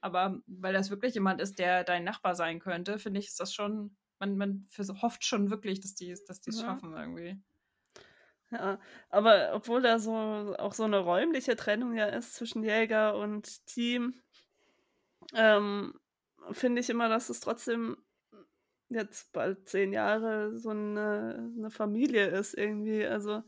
Aber 0.00 0.40
weil 0.46 0.72
das 0.72 0.90
wirklich 0.90 1.14
jemand 1.14 1.40
ist, 1.40 1.58
der 1.58 1.84
dein 1.84 2.04
Nachbar 2.04 2.34
sein 2.34 2.58
könnte, 2.58 2.98
finde 2.98 3.20
ich, 3.20 3.26
ist 3.28 3.40
das 3.40 3.52
schon, 3.52 3.96
man, 4.18 4.36
man 4.36 4.66
hofft 5.02 5.24
schon 5.24 5.50
wirklich, 5.50 5.80
dass 5.80 5.94
die 5.94 6.10
es 6.10 6.26
ja. 6.46 6.52
schaffen 6.52 6.94
irgendwie. 6.96 7.38
Ja, 8.50 8.80
aber 9.10 9.50
obwohl 9.54 9.82
da 9.82 9.98
so 9.98 10.12
auch 10.12 10.74
so 10.74 10.82
eine 10.82 10.98
räumliche 10.98 11.54
Trennung 11.54 11.94
ja 11.94 12.06
ist 12.06 12.34
zwischen 12.34 12.64
Jäger 12.64 13.16
und 13.16 13.64
Team, 13.66 14.14
ähm, 15.34 15.94
finde 16.50 16.80
ich 16.80 16.90
immer, 16.90 17.08
dass 17.08 17.28
es 17.30 17.38
trotzdem 17.40 17.96
jetzt 18.88 19.32
bald 19.32 19.68
zehn 19.68 19.92
Jahre 19.92 20.58
so 20.58 20.70
eine, 20.70 21.52
eine 21.56 21.70
Familie 21.70 22.26
ist 22.26 22.54
irgendwie. 22.54 23.06
Also 23.06 23.42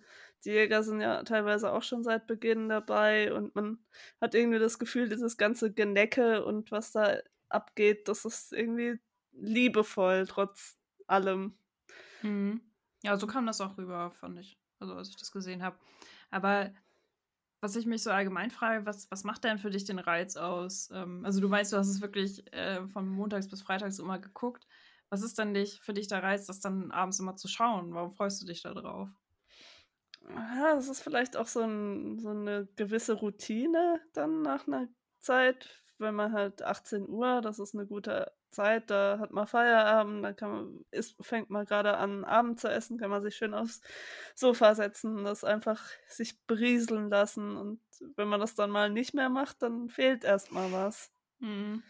die 0.44 0.50
Jäger 0.50 0.82
sind 0.82 1.00
ja 1.00 1.22
teilweise 1.22 1.72
auch 1.72 1.82
schon 1.82 2.04
seit 2.04 2.26
Beginn 2.26 2.68
dabei 2.68 3.32
und 3.32 3.54
man 3.54 3.78
hat 4.20 4.34
irgendwie 4.34 4.58
das 4.58 4.78
Gefühl, 4.78 5.08
dieses 5.08 5.36
ganze 5.36 5.72
Genecke 5.72 6.44
und 6.44 6.70
was 6.70 6.92
da 6.92 7.18
abgeht, 7.48 8.08
das 8.08 8.24
ist 8.24 8.52
irgendwie 8.52 8.98
liebevoll 9.32 10.26
trotz 10.26 10.78
allem. 11.06 11.54
Mhm. 12.22 12.60
Ja, 13.02 13.16
so 13.16 13.26
kam 13.26 13.46
das 13.46 13.60
auch 13.60 13.76
rüber, 13.78 14.10
fand 14.12 14.38
ich 14.38 14.58
also 14.82 14.94
als 14.94 15.08
ich 15.08 15.16
das 15.16 15.32
gesehen 15.32 15.62
habe. 15.62 15.78
Aber 16.30 16.74
was 17.60 17.76
ich 17.76 17.86
mich 17.86 18.02
so 18.02 18.10
allgemein 18.10 18.50
frage, 18.50 18.84
was, 18.84 19.10
was 19.10 19.24
macht 19.24 19.44
denn 19.44 19.58
für 19.58 19.70
dich 19.70 19.84
den 19.84 20.00
Reiz 20.00 20.36
aus? 20.36 20.90
Ähm, 20.92 21.24
also 21.24 21.40
du 21.40 21.48
meinst, 21.48 21.72
du 21.72 21.76
hast 21.76 21.88
es 21.88 22.00
wirklich 22.00 22.52
äh, 22.52 22.86
von 22.88 23.08
montags 23.08 23.48
bis 23.48 23.62
freitags 23.62 24.00
immer 24.00 24.18
geguckt. 24.18 24.66
Was 25.08 25.22
ist 25.22 25.38
denn 25.38 25.54
dich, 25.54 25.80
für 25.80 25.94
dich 25.94 26.08
der 26.08 26.22
Reiz, 26.22 26.46
das 26.46 26.60
dann 26.60 26.90
abends 26.90 27.20
immer 27.20 27.36
zu 27.36 27.46
schauen? 27.46 27.94
Warum 27.94 28.12
freust 28.12 28.42
du 28.42 28.46
dich 28.46 28.62
da 28.62 28.74
drauf? 28.74 29.08
Ja, 30.28 30.76
es 30.78 30.88
ist 30.88 31.02
vielleicht 31.02 31.36
auch 31.36 31.46
so, 31.46 31.60
ein, 31.60 32.18
so 32.18 32.30
eine 32.30 32.68
gewisse 32.76 33.14
Routine 33.14 34.00
dann 34.12 34.42
nach 34.42 34.66
einer 34.66 34.88
Zeit, 35.20 35.82
wenn 35.98 36.14
man 36.14 36.32
halt 36.32 36.62
18 36.62 37.08
Uhr, 37.08 37.40
das 37.40 37.58
ist 37.58 37.74
eine 37.74 37.86
gute 37.86 38.32
Zeit, 38.50 38.90
da 38.90 39.18
hat 39.18 39.32
man 39.32 39.46
Feierabend, 39.46 40.24
dann 40.24 40.36
kann 40.36 40.50
man, 40.50 40.84
ist, 40.90 41.16
fängt 41.20 41.50
man 41.50 41.64
gerade 41.64 41.96
an, 41.96 42.24
Abend 42.24 42.60
zu 42.60 42.68
essen, 42.68 42.98
kann 42.98 43.10
man 43.10 43.22
sich 43.22 43.36
schön 43.36 43.54
aufs 43.54 43.80
Sofa 44.34 44.74
setzen 44.74 45.16
und 45.18 45.24
das 45.24 45.44
einfach 45.44 45.82
sich 46.08 46.40
berieseln 46.46 47.08
lassen. 47.08 47.56
Und 47.56 47.80
wenn 48.16 48.28
man 48.28 48.40
das 48.40 48.54
dann 48.54 48.70
mal 48.70 48.90
nicht 48.90 49.14
mehr 49.14 49.30
macht, 49.30 49.62
dann 49.62 49.88
fehlt 49.88 50.24
erstmal 50.24 50.70
was. 50.72 51.10
Mhm. 51.38 51.82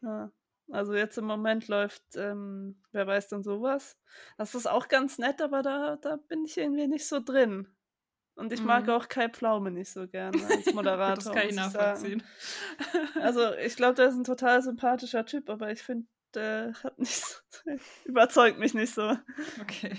Ja. 0.00 0.30
Also 0.70 0.94
jetzt 0.94 1.18
im 1.18 1.24
Moment 1.24 1.68
läuft, 1.68 2.02
ähm, 2.16 2.80
wer 2.92 3.06
weiß 3.06 3.28
denn 3.28 3.42
sowas. 3.42 3.98
Das 4.38 4.54
ist 4.54 4.66
auch 4.66 4.88
ganz 4.88 5.18
nett, 5.18 5.42
aber 5.42 5.62
da, 5.62 5.96
da 5.96 6.16
bin 6.16 6.44
ich 6.44 6.56
irgendwie 6.56 6.86
nicht 6.86 7.06
so 7.06 7.20
drin. 7.20 7.68
Und 8.34 8.52
ich 8.52 8.60
mhm. 8.60 8.66
mag 8.66 8.88
auch 8.88 9.08
Kai 9.08 9.28
Pflaume 9.28 9.70
nicht 9.70 9.90
so 9.90 10.08
gerne 10.08 10.38
als 10.46 10.72
Moderator. 10.74 11.16
das 11.16 11.32
kann 11.32 11.48
ich 11.48 11.54
nachvollziehen. 11.54 12.22
Ich 13.14 13.22
also 13.22 13.52
ich 13.54 13.76
glaube, 13.76 13.94
der 13.94 14.08
ist 14.08 14.14
ein 14.14 14.24
total 14.24 14.62
sympathischer 14.62 15.26
Typ, 15.26 15.50
aber 15.50 15.70
ich 15.70 15.82
finde, 15.82 16.06
der 16.34 16.72
hat 16.82 16.98
nicht 16.98 17.22
so, 17.22 17.40
überzeugt 18.04 18.58
mich 18.58 18.72
nicht 18.72 18.94
so. 18.94 19.16
Okay. 19.60 19.96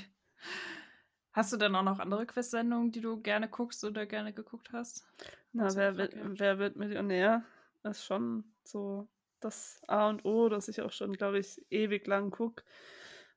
Hast 1.31 1.51
du 1.51 1.57
denn 1.57 1.75
auch 1.75 1.83
noch 1.83 1.99
andere 1.99 2.25
Quiz-Sendungen, 2.25 2.91
die 2.91 3.01
du 3.01 3.19
gerne 3.19 3.49
guckst 3.49 3.83
oder 3.83 4.05
gerne 4.05 4.33
geguckt 4.33 4.71
hast? 4.71 5.07
Na, 5.51 5.75
wer 5.75 5.97
wird, 5.97 6.13
wer 6.15 6.59
wird 6.59 6.75
Millionär? 6.75 7.43
Das 7.81 7.97
ist 7.97 8.05
schon 8.05 8.43
so 8.63 9.07
das 9.43 9.81
A 9.87 10.09
und 10.09 10.25
O, 10.25 10.49
das 10.49 10.67
ich 10.67 10.81
auch 10.81 10.91
schon, 10.91 11.13
glaube 11.13 11.39
ich, 11.39 11.65
ewig 11.69 12.07
lang 12.07 12.31
gucke 12.31 12.63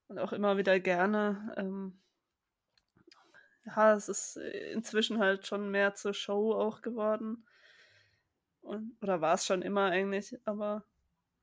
und 0.09 0.19
auch 0.19 0.33
immer 0.33 0.57
wieder 0.57 0.79
gerne. 0.81 1.55
Ähm, 1.57 1.99
ja, 3.65 3.95
es 3.95 4.09
ist 4.09 4.37
äh, 4.37 4.73
inzwischen 4.73 5.19
halt 5.19 5.47
schon 5.47 5.71
mehr 5.71 5.95
zur 5.95 6.15
Show 6.15 6.55
auch 6.55 6.83
geworden. 6.83 7.45
Und, 8.61 8.97
oder 9.03 9.21
war 9.21 9.35
es 9.35 9.47
schon 9.47 9.63
immer 9.63 9.87
eigentlich, 9.87 10.39
aber 10.45 10.85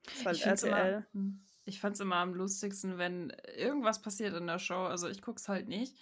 es 0.05 0.19
ist 0.19 0.25
halt 0.25 0.37
ich 0.37 0.45
RTL. 0.45 0.89
Immer, 0.89 1.05
hm, 1.13 1.45
ich 1.65 1.79
fand 1.79 1.95
es 1.95 2.01
immer 2.01 2.17
am 2.17 2.33
lustigsten, 2.33 2.97
wenn 2.97 3.31
irgendwas 3.55 4.01
passiert 4.01 4.35
in 4.35 4.47
der 4.47 4.59
Show. 4.59 4.85
Also 4.85 5.07
ich 5.07 5.21
gucke 5.21 5.39
es 5.39 5.47
halt 5.47 5.67
nicht. 5.67 5.97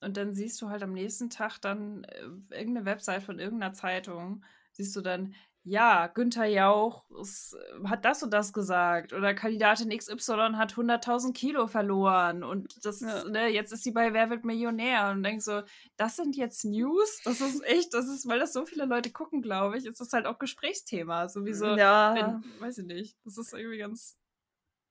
Und 0.00 0.16
dann 0.16 0.32
siehst 0.32 0.60
du 0.62 0.68
halt 0.70 0.82
am 0.82 0.92
nächsten 0.92 1.30
Tag 1.30 1.58
dann 1.58 2.04
äh, 2.04 2.22
irgendeine 2.50 2.84
Website 2.84 3.22
von 3.22 3.38
irgendeiner 3.38 3.74
Zeitung, 3.74 4.44
siehst 4.72 4.96
du 4.96 5.00
dann, 5.02 5.34
ja, 5.62 6.06
Günther 6.06 6.46
Jauch 6.46 7.04
ist, 7.20 7.54
hat 7.84 8.04
das 8.04 8.22
und 8.22 8.32
das 8.32 8.52
gesagt 8.52 9.12
oder 9.12 9.34
Kandidatin 9.34 9.90
XY 9.90 10.54
hat 10.54 10.72
100.000 10.72 11.34
Kilo 11.34 11.66
verloren 11.66 12.42
und 12.42 12.74
das, 12.84 13.00
ja. 13.00 13.24
ne, 13.24 13.48
jetzt 13.48 13.72
ist 13.72 13.84
sie 13.84 13.92
bei 13.92 14.14
Wer 14.14 14.30
wird 14.30 14.44
Millionär 14.44 15.10
und 15.10 15.22
denkst 15.22 15.44
so, 15.44 15.62
das 15.96 16.16
sind 16.16 16.36
jetzt 16.36 16.64
News? 16.64 17.20
Das 17.24 17.40
ist 17.40 17.62
echt, 17.64 17.92
das 17.92 18.08
ist, 18.08 18.26
weil 18.26 18.38
das 18.38 18.54
so 18.54 18.64
viele 18.64 18.86
Leute 18.86 19.10
gucken, 19.10 19.42
glaube 19.42 19.76
ich, 19.76 19.84
ist 19.84 20.00
das 20.00 20.12
halt 20.12 20.26
auch 20.26 20.38
Gesprächsthema, 20.38 21.28
sowieso. 21.28 21.76
Ja. 21.76 22.14
Wenn, 22.14 22.60
weiß 22.60 22.78
ich 22.78 22.86
nicht, 22.86 23.18
das 23.24 23.36
ist 23.36 23.52
irgendwie 23.52 23.78
ganz 23.78 24.16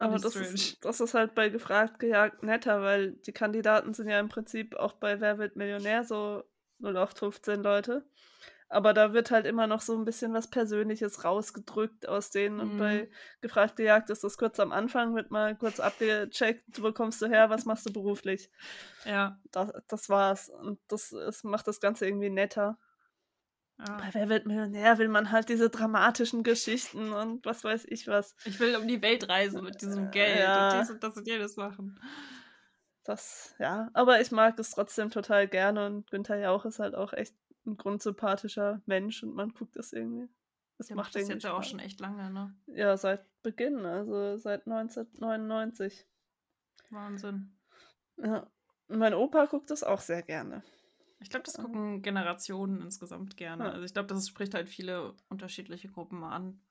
aber 0.02 0.18
das 0.18 0.36
ist, 0.38 0.78
das 0.86 1.02
ist 1.02 1.14
halt 1.14 1.36
bei 1.36 1.50
Gefragt 1.50 2.00
gejagt 2.00 2.42
netter, 2.42 2.82
weil 2.82 3.12
die 3.12 3.34
Kandidaten 3.34 3.94
sind 3.94 4.08
ja 4.08 4.20
im 4.20 4.30
Prinzip 4.30 4.76
auch 4.76 4.94
bei 4.94 5.20
Wer 5.20 5.38
wird 5.38 5.58
Millionär 5.58 6.06
so 6.06 6.44
0815 6.82 7.62
Leute. 7.62 8.06
Aber 8.72 8.94
da 8.94 9.14
wird 9.14 9.32
halt 9.32 9.48
immer 9.48 9.66
noch 9.66 9.82
so 9.82 9.98
ein 9.98 10.06
bisschen 10.06 10.32
was 10.34 10.48
Persönliches 10.50 11.24
rausgedrückt 11.24 12.08
aus 12.08 12.30
denen. 12.30 12.60
Und 12.60 12.76
Mhm. 12.76 12.78
bei 12.78 13.10
Gefragte 13.42 13.82
Jagd 13.84 14.12
ist 14.12 14.24
das 14.24 14.38
kurz 14.38 14.60
am 14.60 14.72
Anfang, 14.72 15.16
wird 15.16 15.32
mal 15.32 15.56
kurz 15.58 15.80
abgecheckt, 15.80 16.82
wo 16.82 16.92
kommst 16.92 17.20
du 17.22 17.28
her, 17.28 17.50
was 17.50 17.66
machst 17.66 17.88
du 17.88 17.92
beruflich. 17.94 18.52
Ja. 19.06 19.40
Das, 19.52 19.72
das 19.88 20.08
war's. 20.10 20.50
Und 20.50 20.80
das, 20.88 21.10
das 21.10 21.44
macht 21.44 21.68
das 21.68 21.80
Ganze 21.80 22.06
irgendwie 22.06 22.30
netter. 22.30 22.78
ja. 23.80 23.98
Bei 23.98 24.10
Wer 24.14 24.30
wird 24.30 24.46
Millionär 24.46 25.00
will 25.00 25.08
man 25.08 25.32
halt 25.32 25.50
diese 25.50 25.72
dramatischen 25.72 26.44
Geschichten 26.44 27.12
und 27.12 27.46
was 27.48 27.64
weiß 27.64 27.86
ich 27.88 28.08
was. 28.08 28.36
Ich 28.46 28.60
will 28.60 28.76
um 28.76 28.88
die 28.88 29.02
Welt 29.02 29.28
reisen 29.30 29.64
mit 29.64 29.82
diesem 29.82 30.12
Geld 30.12 30.40
Ja. 30.42 30.74
und 30.74 30.80
dies 30.82 30.92
und 30.92 31.04
das 31.04 31.18
und 31.18 31.26
jenes 31.28 31.56
machen. 31.56 32.00
Das, 33.04 33.56
ja, 33.58 33.90
aber 33.94 34.22
ich 34.22 34.30
mag 34.32 34.60
es 34.60 34.72
trotzdem 34.72 35.10
total 35.10 35.48
gerne 35.48 35.88
und 35.88 36.12
Günther 36.12 36.38
Jauch 36.38 36.66
ist 36.66 36.78
halt 36.78 36.94
auch 36.94 37.14
echt 37.14 37.34
ein 37.70 37.78
grundsympathischer 37.78 38.82
Mensch 38.86 39.24
und 39.24 39.34
man 39.34 39.54
guckt 39.54 39.76
das 39.76 39.94
irgendwie. 39.94 40.30
Es 40.78 40.88
Der 40.88 40.96
macht 40.96 41.08
macht 41.08 41.16
das 41.16 41.28
jetzt 41.28 41.44
ja 41.44 41.54
auch 41.54 41.64
schon 41.64 41.80
echt 41.80 42.00
lange, 42.00 42.30
ne? 42.32 42.56
Ja, 42.68 42.96
seit 42.96 43.26
Beginn, 43.42 43.86
also 43.86 44.38
seit 44.38 44.66
1999. 44.66 46.08
Wahnsinn. 46.90 47.58
Ja. 48.18 48.50
Mein 48.88 49.14
Opa 49.14 49.46
guckt 49.46 49.70
das 49.70 49.84
auch 49.84 50.00
sehr 50.00 50.24
gerne. 50.24 50.64
Ich 51.20 51.30
glaube, 51.30 51.44
das 51.44 51.58
gucken 51.58 52.02
Generationen 52.02 52.82
insgesamt 52.82 53.36
gerne. 53.36 53.66
Ja. 53.66 53.72
Also 53.72 53.84
ich 53.84 53.94
glaube, 53.94 54.08
das 54.08 54.28
spricht 54.28 54.54
halt 54.54 54.70
viele 54.70 55.16
unterschiedliche 55.28 55.90
Gruppen 55.90 56.24
an. 56.24 56.62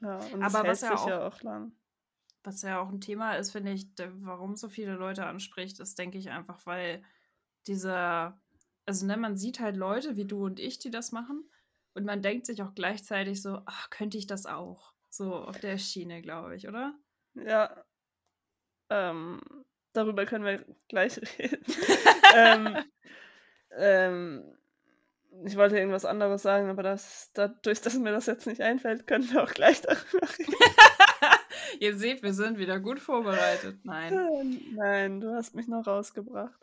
Ja, 0.00 0.16
und 0.32 0.42
Aber 0.42 0.66
es 0.68 0.82
was 0.82 0.82
hält 0.82 0.92
ja 0.92 0.96
sich 0.96 1.06
ja 1.06 1.26
auch 1.26 1.42
lang. 1.42 1.72
Was 2.42 2.62
ja 2.62 2.80
auch 2.80 2.88
ein 2.88 3.00
Thema 3.00 3.34
ist, 3.34 3.52
finde 3.52 3.72
ich, 3.72 3.86
warum 4.20 4.56
so 4.56 4.68
viele 4.68 4.94
Leute 4.94 5.26
anspricht, 5.26 5.78
ist, 5.78 5.98
denke 5.98 6.18
ich, 6.18 6.30
einfach, 6.30 6.66
weil 6.66 7.04
dieser, 7.66 8.40
also 8.86 9.06
ne, 9.06 9.16
man 9.16 9.36
sieht 9.36 9.60
halt 9.60 9.76
Leute 9.76 10.16
wie 10.16 10.24
du 10.24 10.44
und 10.44 10.60
ich, 10.60 10.78
die 10.78 10.90
das 10.90 11.12
machen. 11.12 11.48
Und 11.94 12.04
man 12.04 12.22
denkt 12.22 12.46
sich 12.46 12.62
auch 12.62 12.74
gleichzeitig 12.74 13.42
so, 13.42 13.60
ach, 13.66 13.90
könnte 13.90 14.16
ich 14.18 14.26
das 14.26 14.46
auch? 14.46 14.92
So 15.10 15.34
auf 15.34 15.60
der 15.60 15.76
Schiene, 15.78 16.22
glaube 16.22 16.56
ich, 16.56 16.68
oder? 16.68 16.94
Ja. 17.34 17.84
Ähm, 18.88 19.40
darüber 19.92 20.24
können 20.24 20.44
wir 20.44 20.64
gleich 20.88 21.18
reden. 21.38 21.64
ähm, 22.34 22.78
ähm, 23.76 24.58
ich 25.44 25.56
wollte 25.56 25.78
irgendwas 25.78 26.04
anderes 26.04 26.42
sagen, 26.42 26.68
aber 26.68 26.82
das, 26.82 27.30
dadurch, 27.32 27.80
dass 27.80 27.96
mir 27.96 28.12
das 28.12 28.26
jetzt 28.26 28.46
nicht 28.46 28.60
einfällt, 28.60 29.06
können 29.06 29.30
wir 29.30 29.42
auch 29.42 29.52
gleich 29.52 29.80
darüber 29.82 30.28
reden. 30.38 30.54
Ihr 31.80 31.96
seht, 31.96 32.22
wir 32.22 32.34
sind 32.34 32.58
wieder 32.58 32.80
gut 32.80 33.00
vorbereitet. 33.00 33.80
Nein. 33.84 34.12
Äh, 34.12 34.74
Nein, 34.74 35.20
du 35.20 35.34
hast 35.34 35.54
mich 35.54 35.68
noch 35.68 35.86
rausgebracht. 35.86 36.60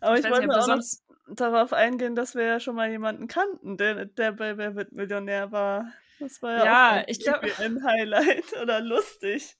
Aber 0.00 0.16
ich, 0.16 0.22
nicht, 0.22 0.32
wollte 0.32 0.46
du 0.46 0.52
auch 0.52 0.56
noch 0.58 0.66
sonst. 0.66 1.04
Darauf 1.34 1.72
eingehen, 1.72 2.14
dass 2.14 2.34
wir 2.34 2.44
ja 2.44 2.60
schon 2.60 2.76
mal 2.76 2.90
jemanden 2.90 3.26
kannten, 3.28 3.76
der, 3.76 4.04
der 4.06 4.32
bei 4.32 4.56
Wer 4.56 4.74
wird 4.76 4.92
Millionär 4.92 5.52
war. 5.52 5.92
Das 6.18 6.42
war 6.42 6.52
ja, 6.58 6.64
Ja, 6.64 7.00
auch 7.02 7.08
ich 7.08 7.20
glaub- 7.20 7.42
ein 7.60 7.82
Highlight 7.84 8.52
oder 8.62 8.80
lustig. 8.80 9.56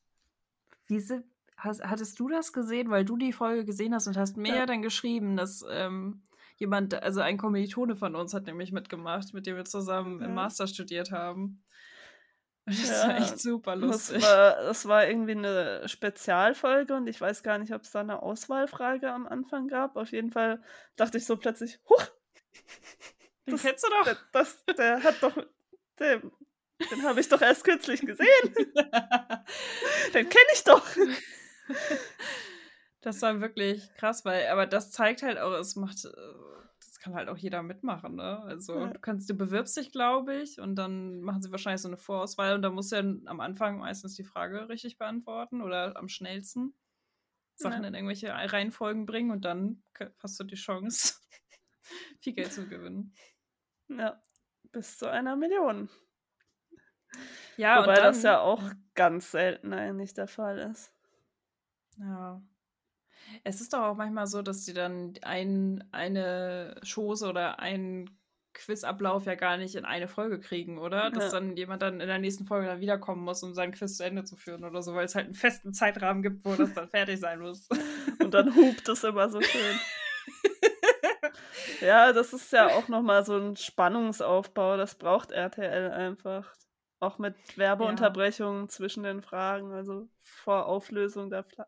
Hast, 1.57 1.83
hattest 1.85 2.19
du 2.19 2.29
das 2.29 2.53
gesehen, 2.53 2.91
weil 2.91 3.05
du 3.05 3.17
die 3.17 3.33
Folge 3.33 3.65
gesehen 3.65 3.95
hast 3.95 4.07
und 4.07 4.17
hast 4.17 4.37
mir 4.37 4.49
Ja. 4.49 4.57
ja 4.61 4.67
dann 4.67 4.81
geschrieben, 4.83 5.37
dass 5.37 5.65
ähm, 5.71 6.23
jemand, 6.57 6.95
also 7.03 7.21
ein 7.21 7.37
Kommilitone 7.37 7.97
von 7.97 8.15
uns 8.17 8.33
hat 8.35 8.47
nämlich 8.47 8.73
mitgemacht, 8.73 9.35
mit 9.35 9.47
dem 9.47 9.57
wir 9.57 9.65
zusammen 9.67 10.21
Ja. 10.21 10.27
im 10.27 10.35
Master 10.35 10.67
studiert 10.67 11.11
haben. 11.13 11.63
Das 12.71 12.89
Ja, 12.89 13.09
war 13.09 13.17
echt 13.19 13.39
super 13.41 13.77
Das 13.77 13.81
lustig. 14.11 14.23
war, 14.23 14.57
das 14.63 14.87
war 14.87 15.07
irgendwie 15.07 15.33
eine 15.33 15.89
Spezialfolge 15.89 16.95
und 16.95 17.07
ich 17.09 17.21
weiß 17.21 17.43
gar 17.43 17.59
nicht, 17.59 17.73
ob 17.75 17.83
es 17.83 17.91
da 17.91 18.01
eine 18.01 18.23
Auswahlfrage 18.23 19.11
am 19.11 19.27
Anfang 19.27 19.67
gab. 19.69 19.97
Auf 19.97 20.13
jeden 20.13 20.31
Fall 20.31 20.63
dachte 20.97 21.19
ich 21.19 21.27
so 21.27 21.37
plötzlich, 21.37 21.81
huch, 21.89 22.05
Den 23.47 23.53
das- 23.55 23.63
kennst 23.63 23.85
du 23.85 23.89
doch. 23.91 24.05
der, 24.05 24.17
das, 24.33 24.65
der 24.79 25.03
hat 25.03 25.17
doch, 25.23 25.37
der, 25.99 26.21
den 26.91 27.03
habe 27.03 27.21
ich 27.21 27.29
doch 27.29 27.41
erst 27.43 27.65
kürzlich 27.65 28.01
gesehen. 28.01 28.55
Den 30.15 30.29
kenne 30.29 30.47
ich 30.55 30.65
doch. 30.65 30.87
Das 33.03 33.23
war 33.23 33.41
wirklich 33.41 33.93
krass, 33.97 34.25
weil, 34.25 34.47
aber 34.49 34.67
das 34.67 34.91
zeigt 34.91 35.23
halt 35.23 35.39
auch, 35.39 35.53
es 35.59 35.75
macht, 35.77 36.05
äh, 36.05 36.09
das 36.11 36.60
kann 37.01 37.15
halt 37.15 37.29
auch 37.29 37.39
jeder 37.39 37.63
mitmachen, 37.63 38.17
ne? 38.17 38.41
Also 38.43 38.75
Ja. 38.81 38.93
du 38.93 39.01
kannst, 39.01 39.29
du 39.31 39.35
bewirbst 39.35 39.77
dich, 39.77 39.93
glaube 39.93 40.37
ich, 40.37 40.61
und 40.61 40.77
dann 40.77 41.21
machen 41.23 41.43
sie 41.43 41.51
wahrscheinlich 41.51 41.83
so 41.83 41.89
eine 41.89 41.97
Vorauswahl 41.97 42.55
und 42.55 42.63
da 42.63 42.71
musst 42.71 42.93
du 42.93 42.97
dann 42.97 43.23
am 43.27 43.41
Anfang 43.41 43.79
meistens 43.79 44.15
die 44.15 44.25
Frage 44.25 44.69
richtig 44.69 44.99
beantworten 44.99 45.63
oder 45.63 45.97
am 45.97 46.09
schnellsten 46.09 46.75
Sachen 47.57 47.85
Ja. 47.85 47.89
in 47.89 47.95
irgendwelche 47.95 48.31
Reihenfolgen 48.35 49.07
bringen 49.07 49.31
und 49.31 49.45
dann 49.45 49.83
hast 50.21 50.41
du 50.41 50.45
die 50.45 50.57
Chance, 50.57 51.15
viel 52.21 52.35
Geld 52.35 52.53
zu 52.53 52.69
gewinnen. 52.69 53.15
Ja, 53.89 54.23
bis 54.73 54.97
zu 54.99 55.09
einer 55.11 55.37
Million. 55.37 55.91
Ja, 57.57 57.81
Wobei 57.81 57.95
dann, 57.95 58.05
das 58.07 58.23
ja 58.23 58.41
auch 58.41 58.63
ganz 58.95 59.31
selten 59.31 59.73
eigentlich 59.73 60.15
der 60.15 60.27
Fall 60.29 60.59
ist. 60.59 60.93
Ja. 61.99 62.43
Es 63.45 63.61
ist 63.61 63.73
doch 63.73 63.81
auch 63.81 63.97
manchmal 63.97 64.27
so, 64.27 64.43
dass 64.43 64.65
die 64.65 64.73
dann 64.75 65.15
ein, 65.23 65.85
eine 65.93 66.81
Chose 66.85 67.29
oder 67.29 67.59
einen 67.59 68.11
Quizablauf 68.53 69.27
ja 69.27 69.37
gar 69.37 69.57
nicht 69.57 69.77
in 69.77 69.85
eine 69.85 70.09
Folge 70.09 70.41
kriegen, 70.41 70.79
oder? 70.79 71.11
Dass 71.11 71.33
Ja. 71.33 71.39
dann 71.41 71.57
jemand 71.57 71.83
dann 71.83 72.01
in 72.01 72.09
der 72.09 72.19
nächsten 72.19 72.47
Folge 72.47 72.67
dann 72.67 72.81
wiederkommen 72.81 73.23
muss, 73.23 73.43
um 73.43 73.55
seinen 73.55 73.73
Quiz 73.73 73.97
zu 73.97 74.05
Ende 74.05 74.25
zu 74.25 74.37
führen 74.37 74.65
oder 74.65 74.83
so, 74.83 74.95
weil 74.95 75.05
es 75.07 75.15
halt 75.15 75.27
einen 75.27 75.35
festen 75.35 75.73
Zeitrahmen 75.73 76.23
gibt, 76.23 76.45
wo 76.45 76.57
das 76.57 76.75
dann 76.75 76.89
fertig 76.91 77.21
sein 77.21 77.41
muss. 77.41 77.69
Und 78.19 78.35
dann 78.35 78.55
hupt 78.55 78.89
es 78.89 79.05
immer 79.05 79.29
so 79.29 79.41
schön. 79.41 79.77
Ja, 81.81 82.13
das 82.13 82.33
ist 82.33 82.53
ja 82.53 82.75
auch 82.77 82.89
nochmal 82.89 83.25
so 83.25 83.37
ein 83.37 83.57
Spannungsaufbau. 83.57 84.77
Das 84.77 84.97
braucht 84.97 85.31
RTL 85.33 85.91
einfach. 85.91 86.53
Auch 86.99 87.19
mit 87.19 87.35
Werbeunterbrechungen 87.57 88.69
zwischen 88.69 89.03
den 89.03 89.23
Fragen, 89.23 89.73
also 89.73 90.09
vor 90.21 90.67
Auflösung 90.67 91.31
der 91.31 91.45
Fla 91.45 91.67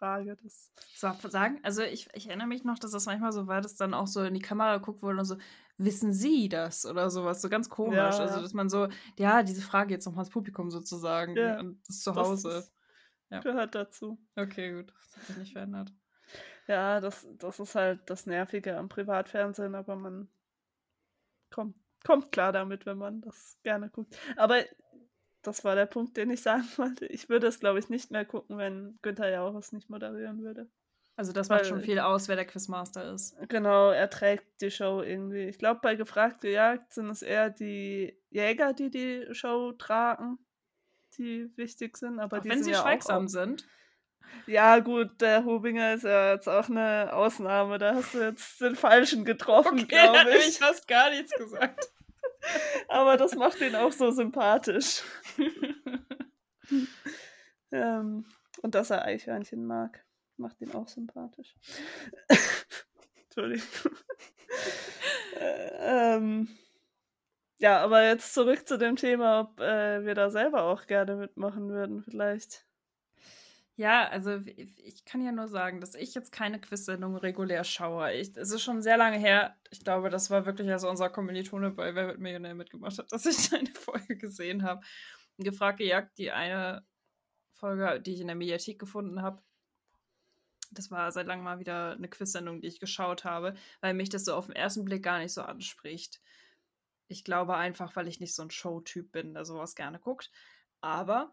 Frage. 0.00 0.34
Das 0.42 0.72
So, 0.94 1.28
sagen, 1.28 1.60
also 1.62 1.82
ich, 1.82 2.08
ich 2.14 2.26
erinnere 2.28 2.48
mich 2.48 2.64
noch, 2.64 2.78
dass 2.78 2.90
das 2.90 3.04
manchmal 3.06 3.32
so 3.32 3.46
war, 3.46 3.60
dass 3.60 3.76
dann 3.76 3.92
auch 3.94 4.06
so 4.06 4.22
in 4.24 4.32
die 4.34 4.40
Kamera 4.40 4.78
geguckt 4.78 5.02
wurde 5.02 5.18
und 5.18 5.24
so, 5.26 5.36
wissen 5.76 6.12
Sie 6.12 6.48
das 6.48 6.86
oder 6.86 7.10
sowas, 7.10 7.40
so 7.42 7.48
ganz 7.50 7.68
komisch. 7.68 7.96
Ja, 7.96 8.08
Also, 8.08 8.40
dass 8.40 8.54
man 8.54 8.68
so, 8.70 8.88
ja, 9.18 9.42
diese 9.42 9.62
Frage 9.62 9.92
jetzt 9.94 10.06
nochmal 10.06 10.24
ins 10.24 10.32
Publikum 10.32 10.70
sozusagen 10.70 11.36
Ja, 11.36 11.60
und 11.60 11.80
das 11.86 12.00
zu 12.00 12.10
das 12.12 12.26
Hause. 12.28 12.50
ist- 12.58 12.72
Ja. 13.30 13.40
gehört 13.40 13.74
dazu. 13.74 14.18
Okay, 14.36 14.72
gut. 14.74 14.92
Das 15.04 15.16
hat 15.16 15.24
sich 15.26 15.36
nicht 15.36 15.52
verändert. 15.52 15.92
Ja, 16.66 17.00
das, 17.00 17.26
das 17.38 17.60
ist 17.60 17.74
halt 17.74 18.08
das 18.08 18.26
Nervige 18.26 18.76
am 18.76 18.88
Privatfernsehen, 18.88 19.74
aber 19.74 19.96
man 19.96 20.28
kommt, 21.50 21.76
kommt 22.04 22.32
klar 22.32 22.52
damit, 22.52 22.86
wenn 22.86 22.98
man 22.98 23.20
das 23.20 23.58
gerne 23.62 23.90
guckt. 23.90 24.16
Aber 24.36 24.62
das 25.42 25.64
war 25.64 25.74
der 25.74 25.86
Punkt, 25.86 26.16
den 26.16 26.30
ich 26.30 26.42
sagen 26.42 26.68
wollte. 26.76 27.06
Ich 27.06 27.28
würde 27.28 27.46
es, 27.46 27.60
glaube 27.60 27.78
ich, 27.78 27.88
nicht 27.88 28.10
mehr 28.10 28.24
gucken, 28.24 28.58
wenn 28.58 28.98
Günther 29.02 29.30
Jauch 29.30 29.54
es 29.56 29.72
nicht 29.72 29.88
moderieren 29.90 30.42
würde. 30.42 30.68
Also 31.16 31.32
das 31.32 31.48
macht 31.50 31.60
Weil- 31.60 31.68
schon 31.68 31.80
viel 31.82 31.98
aus, 31.98 32.28
wer 32.28 32.36
der 32.36 32.46
Quizmaster 32.46 33.12
ist. 33.12 33.36
Genau, 33.48 33.90
er 33.90 34.08
trägt 34.08 34.60
die 34.62 34.70
Show 34.70 35.02
irgendwie. 35.02 35.44
Ich 35.48 35.58
glaube, 35.58 35.80
bei 35.82 35.94
Gefragt 35.94 36.40
gejagt 36.40 36.94
sind 36.94 37.10
es 37.10 37.20
eher 37.22 37.50
die 37.50 38.16
Jäger, 38.30 38.72
die 38.72 38.90
die 38.90 39.26
Show 39.32 39.72
tragen, 39.72 40.38
die 41.18 41.50
wichtig 41.56 41.96
sind. 41.98 42.20
Aber 42.20 42.38
Auch 42.38 42.42
die 42.42 42.48
wenn 42.48 42.58
sind 42.58 42.64
sie 42.64 42.70
ja 42.72 42.80
schweigsam 42.82 43.26
auch, 43.26 43.28
sind. 43.28 43.66
Ja, 44.46 44.78
gut, 44.78 45.20
der 45.20 45.44
Hubinger 45.44 45.94
ist 45.94 46.04
ja 46.04 46.32
jetzt 46.32 46.48
auch 46.48 46.68
eine 46.70 47.12
Ausnahme. 47.12 47.78
Da 47.78 47.96
hast 47.96 48.14
du 48.14 48.20
jetzt 48.20 48.60
den 48.60 48.76
Falschen 48.76 49.24
getroffen, 49.24 49.76
da 49.90 50.12
glaube 50.12 50.30
ich 50.38 50.48
ich. 50.48 50.58
fast 50.58 50.86
gar 50.88 51.10
nichts 51.10 51.32
gesagt. 51.36 51.90
Aber 52.88 53.16
das 53.16 53.34
macht 53.34 53.60
ihn 53.60 53.76
auch 53.76 53.92
so 53.92 54.10
sympathisch. 54.10 55.02
ähm, 57.72 58.24
und 58.62 58.74
dass 58.74 58.90
er 58.90 59.04
Eichhörnchen 59.04 59.64
mag, 59.66 60.04
macht 60.36 60.60
ihn 60.60 60.72
auch 60.72 60.88
sympathisch. 60.88 61.54
Entschuldigung. 63.24 63.66
Äh, 65.38 66.16
ähm, 66.16 66.48
ja, 67.58 67.78
aber 67.82 68.02
jetzt 68.04 68.34
zurück 68.34 68.66
zu 68.66 68.78
dem 68.78 68.96
Thema, 68.96 69.40
ob 69.40 69.60
äh, 69.60 70.04
wir 70.04 70.14
da 70.14 70.30
selber 70.30 70.64
auch 70.64 70.86
gerne 70.86 71.16
mitmachen 71.16 71.68
würden, 71.68 72.02
vielleicht. 72.02 72.66
Ja, 73.80 74.06
also 74.08 74.42
ich 74.44 75.06
kann 75.06 75.24
ja 75.24 75.32
nur 75.32 75.48
sagen, 75.48 75.80
dass 75.80 75.94
ich 75.94 76.14
jetzt 76.14 76.32
keine 76.32 76.60
Quiz-Sendung 76.60 77.16
regulär 77.16 77.64
schaue. 77.64 78.12
Ich, 78.12 78.36
es 78.36 78.50
ist 78.50 78.60
schon 78.60 78.82
sehr 78.82 78.98
lange 78.98 79.16
her. 79.16 79.56
Ich 79.70 79.82
glaube, 79.82 80.10
das 80.10 80.28
war 80.28 80.44
wirklich, 80.44 80.70
als 80.70 80.84
unser 80.84 81.08
Kommilitone 81.08 81.70
bei 81.70 81.94
Wer 81.94 82.08
wird 82.08 82.18
Millionär 82.18 82.54
mitgemacht 82.54 82.98
hat, 82.98 83.10
dass 83.10 83.24
ich 83.24 83.50
eine 83.54 83.72
Folge 83.72 84.18
gesehen 84.18 84.64
habe. 84.64 84.82
Gefragt 85.38 85.78
gejagt, 85.78 86.18
die 86.18 86.30
eine 86.30 86.84
Folge, 87.54 88.02
die 88.02 88.12
ich 88.12 88.20
in 88.20 88.26
der 88.26 88.36
Mediathek 88.36 88.78
gefunden 88.78 89.22
habe. 89.22 89.42
Das 90.72 90.90
war 90.90 91.10
seit 91.10 91.26
langem 91.26 91.44
mal 91.44 91.58
wieder 91.58 91.92
eine 91.92 92.08
Quiz-Sendung, 92.08 92.60
die 92.60 92.68
ich 92.68 92.80
geschaut 92.80 93.24
habe, 93.24 93.54
weil 93.80 93.94
mich 93.94 94.10
das 94.10 94.26
so 94.26 94.34
auf 94.34 94.44
den 94.44 94.56
ersten 94.56 94.84
Blick 94.84 95.02
gar 95.02 95.20
nicht 95.20 95.32
so 95.32 95.40
anspricht. 95.40 96.20
Ich 97.08 97.24
glaube 97.24 97.56
einfach, 97.56 97.96
weil 97.96 98.08
ich 98.08 98.20
nicht 98.20 98.34
so 98.34 98.42
ein 98.42 98.50
Showtyp 98.50 99.10
bin, 99.10 99.32
der 99.32 99.46
sowas 99.46 99.74
gerne 99.74 99.98
guckt. 99.98 100.30
Aber 100.82 101.32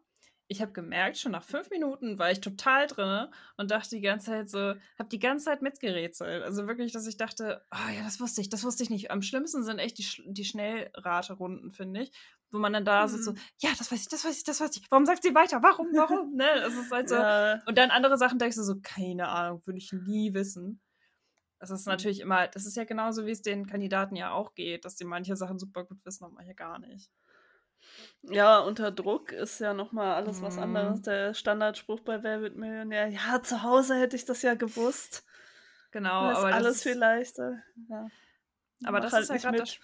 ich 0.50 0.62
habe 0.62 0.72
gemerkt, 0.72 1.18
schon 1.18 1.34
nach 1.34 1.44
fünf 1.44 1.70
Minuten 1.70 2.20
war 2.20 2.32
ich 2.32 2.40
total 2.40 2.88
drin 2.88 3.28
und 3.58 3.72
dachte 3.72 3.90
die 3.96 4.02
ganze 4.02 4.28
Zeit 4.28 4.50
so, 4.50 4.60
habe 4.98 5.10
die 5.12 5.20
ganze 5.20 5.46
Zeit 5.46 5.62
mitgerätselt. 5.62 6.44
Also 6.44 6.68
wirklich, 6.68 6.94
dass 6.94 7.06
ich 7.06 7.18
dachte, 7.18 7.66
oh 7.72 7.92
ja, 7.94 8.04
das 8.04 8.20
wusste 8.20 8.42
ich, 8.42 8.50
das 8.50 8.64
wusste 8.64 8.84
ich 8.84 8.90
nicht. 8.90 9.12
Am 9.12 9.22
schlimmsten 9.22 9.64
sind 9.64 9.80
echt 9.80 9.98
die, 9.98 10.24
die 10.26 10.46
Schnellraterunden, 10.46 11.72
finde 11.74 12.04
ich, 12.04 12.12
wo 12.52 12.60
man 12.60 12.72
dann 12.72 12.86
da 12.86 13.04
mhm. 13.04 13.10
sitzt 13.10 13.26
so, 13.26 13.34
ja, 13.60 13.72
das 13.78 13.92
weiß 13.92 14.02
ich, 14.02 14.08
das 14.08 14.24
weiß 14.24 14.38
ich, 14.38 14.44
das 14.46 14.62
weiß 14.62 14.78
ich. 14.78 14.84
Warum 14.90 15.06
sagt 15.06 15.24
sie 15.24 15.36
weiter? 15.36 15.62
Warum, 15.62 15.88
warum? 15.94 16.34
ne, 16.36 16.50
es 16.66 16.76
ist 16.76 16.92
halt 16.92 17.10
so. 17.10 17.16
Ja. 17.16 17.62
Und 17.66 17.78
dann 17.78 17.92
andere 17.92 18.18
Sachen 18.18 18.40
denkst 18.40 18.56
du 18.56 18.64
so, 18.64 18.76
keine 18.82 19.28
Ahnung, 19.28 19.62
würde 19.66 19.80
ich 19.80 19.92
nie 19.92 20.34
wissen. 20.34 20.82
Das 21.60 21.72
ist 21.72 21.86
mhm. 21.88 21.92
natürlich 21.92 22.22
immer, 22.22 22.48
das 22.48 22.66
ist 22.66 22.78
ja 22.78 22.86
genauso, 22.86 23.26
wie 23.26 23.32
es 23.32 23.42
den 23.42 23.68
Kandidaten 23.68 24.16
ja 24.16 24.32
auch 24.32 24.54
geht, 24.56 24.86
dass 24.86 24.96
die 24.96 25.06
manche 25.06 25.36
Sachen 25.36 25.60
super 25.60 25.84
gut 25.84 26.06
wissen 26.06 26.24
und 26.24 26.36
manche 26.36 26.56
gar 26.56 26.80
nicht. 26.80 27.10
Ja, 28.24 28.60
unter 28.60 28.92
Druck 28.92 29.32
ist 29.32 29.60
ja 29.60 29.74
nochmal 29.74 30.16
alles 30.16 30.42
was 30.42 30.58
anderes. 30.58 31.00
Mhm. 31.00 31.04
Der 31.04 31.34
Standardspruch 31.34 32.02
bei 32.02 32.24
Wer 32.24 32.42
wird 32.42 32.56
Millionär, 32.56 33.08
ja, 33.08 33.42
zu 33.42 33.64
Hause 33.64 33.96
hätte 33.96 34.16
ich 34.16 34.26
das 34.26 34.42
ja 34.42 34.56
gewusst. 34.56 35.24
Genau, 35.92 36.30
das 36.30 36.40
aber 36.40 36.50
ist 36.50 36.56
alles 36.56 36.84
viel 36.84 36.98
leichter. 36.98 37.64
Ja. 37.90 38.08
Aber 38.84 39.00
das 39.00 39.14
halt 39.14 39.24
ist 39.24 39.30
ja 39.30 39.38
gerade 39.38 39.58
das. 39.60 39.80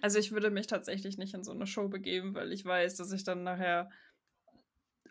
Also 0.00 0.18
ich 0.18 0.32
würde 0.32 0.50
mich 0.50 0.66
tatsächlich 0.66 1.18
nicht 1.18 1.34
in 1.34 1.44
so 1.44 1.52
eine 1.52 1.66
Show 1.66 1.88
begeben, 1.88 2.34
weil 2.34 2.52
ich 2.52 2.64
weiß, 2.64 2.96
dass 2.96 3.10
ich 3.12 3.24
dann 3.24 3.42
nachher 3.42 3.90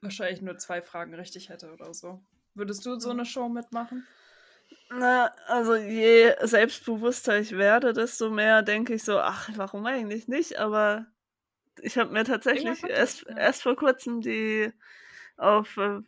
wahrscheinlich 0.01 0.41
nur 0.41 0.57
zwei 0.57 0.81
Fragen 0.81 1.13
richtig 1.13 1.49
hätte 1.49 1.71
oder 1.71 1.93
so. 1.93 2.23
Würdest 2.53 2.85
du 2.85 2.99
so 2.99 3.09
eine 3.09 3.25
Show 3.25 3.49
mitmachen? 3.49 4.05
Na, 4.89 5.27
also 5.47 5.75
je 5.75 6.35
selbstbewusster 6.41 7.39
ich 7.39 7.51
werde, 7.57 7.93
desto 7.93 8.29
mehr 8.29 8.61
denke 8.61 8.93
ich 8.93 9.03
so, 9.03 9.19
ach, 9.19 9.49
warum 9.55 9.85
eigentlich 9.85 10.27
nicht? 10.27 10.59
Aber 10.59 11.05
ich 11.81 11.97
habe 11.97 12.11
mir 12.11 12.23
tatsächlich 12.23 12.83
erst, 12.83 13.25
ja. 13.27 13.37
erst 13.37 13.63
vor 13.63 13.75
kurzem 13.75 14.21
die 14.21 14.71
auf 15.37 15.77
äh, 15.77 16.01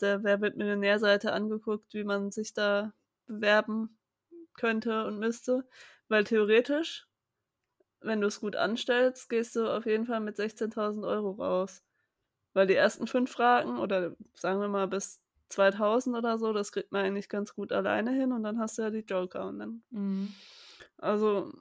der 0.00 0.22
Wer 0.24 0.40
wird 0.40 0.56
Millionär-Seite 0.56 1.32
angeguckt, 1.32 1.92
wie 1.94 2.04
man 2.04 2.30
sich 2.30 2.54
da 2.54 2.92
bewerben 3.26 3.98
könnte 4.54 5.06
und 5.06 5.18
müsste. 5.18 5.66
Weil 6.08 6.24
theoretisch, 6.24 7.06
wenn 8.00 8.20
du 8.20 8.28
es 8.28 8.40
gut 8.40 8.56
anstellst, 8.56 9.28
gehst 9.28 9.56
du 9.56 9.68
auf 9.68 9.84
jeden 9.84 10.06
Fall 10.06 10.20
mit 10.20 10.38
16.000 10.38 11.06
Euro 11.06 11.32
raus. 11.32 11.84
Weil 12.54 12.66
die 12.66 12.74
ersten 12.74 13.06
fünf 13.06 13.30
Fragen, 13.30 13.78
oder 13.78 14.16
sagen 14.34 14.60
wir 14.60 14.68
mal 14.68 14.88
bis 14.88 15.20
2000 15.50 16.16
oder 16.16 16.38
so, 16.38 16.52
das 16.52 16.72
kriegt 16.72 16.92
man 16.92 17.04
eigentlich 17.04 17.28
ganz 17.28 17.54
gut 17.54 17.72
alleine 17.72 18.12
hin 18.12 18.32
und 18.32 18.42
dann 18.42 18.58
hast 18.58 18.78
du 18.78 18.82
ja 18.82 18.90
die 18.90 19.04
Joker 19.06 19.46
und 19.46 19.58
dann. 19.58 19.82
Mhm. 19.90 20.32
Also 20.96 21.52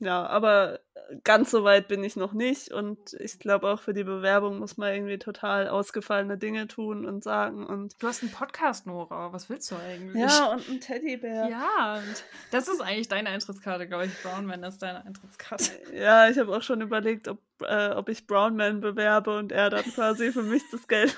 ja, 0.00 0.26
aber 0.26 0.80
ganz 1.24 1.50
so 1.50 1.64
weit 1.64 1.88
bin 1.88 2.04
ich 2.04 2.16
noch 2.16 2.32
nicht 2.32 2.72
und 2.72 3.14
ich 3.14 3.38
glaube 3.38 3.68
auch 3.68 3.80
für 3.80 3.92
die 3.92 4.04
Bewerbung 4.04 4.58
muss 4.58 4.76
man 4.76 4.92
irgendwie 4.94 5.18
total 5.18 5.68
ausgefallene 5.68 6.38
Dinge 6.38 6.68
tun 6.68 7.04
und 7.04 7.24
sagen 7.24 7.66
und 7.66 8.00
du 8.00 8.06
hast 8.06 8.22
einen 8.22 8.32
Podcast 8.32 8.86
Nora, 8.86 9.32
was 9.32 9.48
willst 9.50 9.70
du 9.70 9.76
eigentlich? 9.76 10.22
Ja, 10.22 10.52
und 10.52 10.68
einen 10.68 10.80
Teddybär. 10.80 11.48
Ja, 11.48 11.96
und 11.96 12.24
das 12.52 12.68
ist 12.68 12.80
eigentlich 12.80 13.08
deine 13.08 13.28
Eintrittskarte, 13.30 13.88
glaube 13.88 14.06
ich. 14.06 14.22
Brownman 14.22 14.62
ist 14.62 14.78
deine 14.78 15.04
Eintrittskarte. 15.04 15.72
Ja, 15.94 16.28
ich 16.28 16.38
habe 16.38 16.56
auch 16.56 16.62
schon 16.62 16.80
überlegt, 16.80 17.28
ob, 17.28 17.38
äh, 17.62 17.90
ob 17.90 18.08
ich 18.08 18.26
Brownman 18.26 18.80
bewerbe 18.80 19.36
und 19.36 19.52
er 19.52 19.70
dann 19.70 19.84
quasi 19.84 20.32
für 20.32 20.42
mich 20.42 20.62
das 20.70 20.86
Geld. 20.86 21.16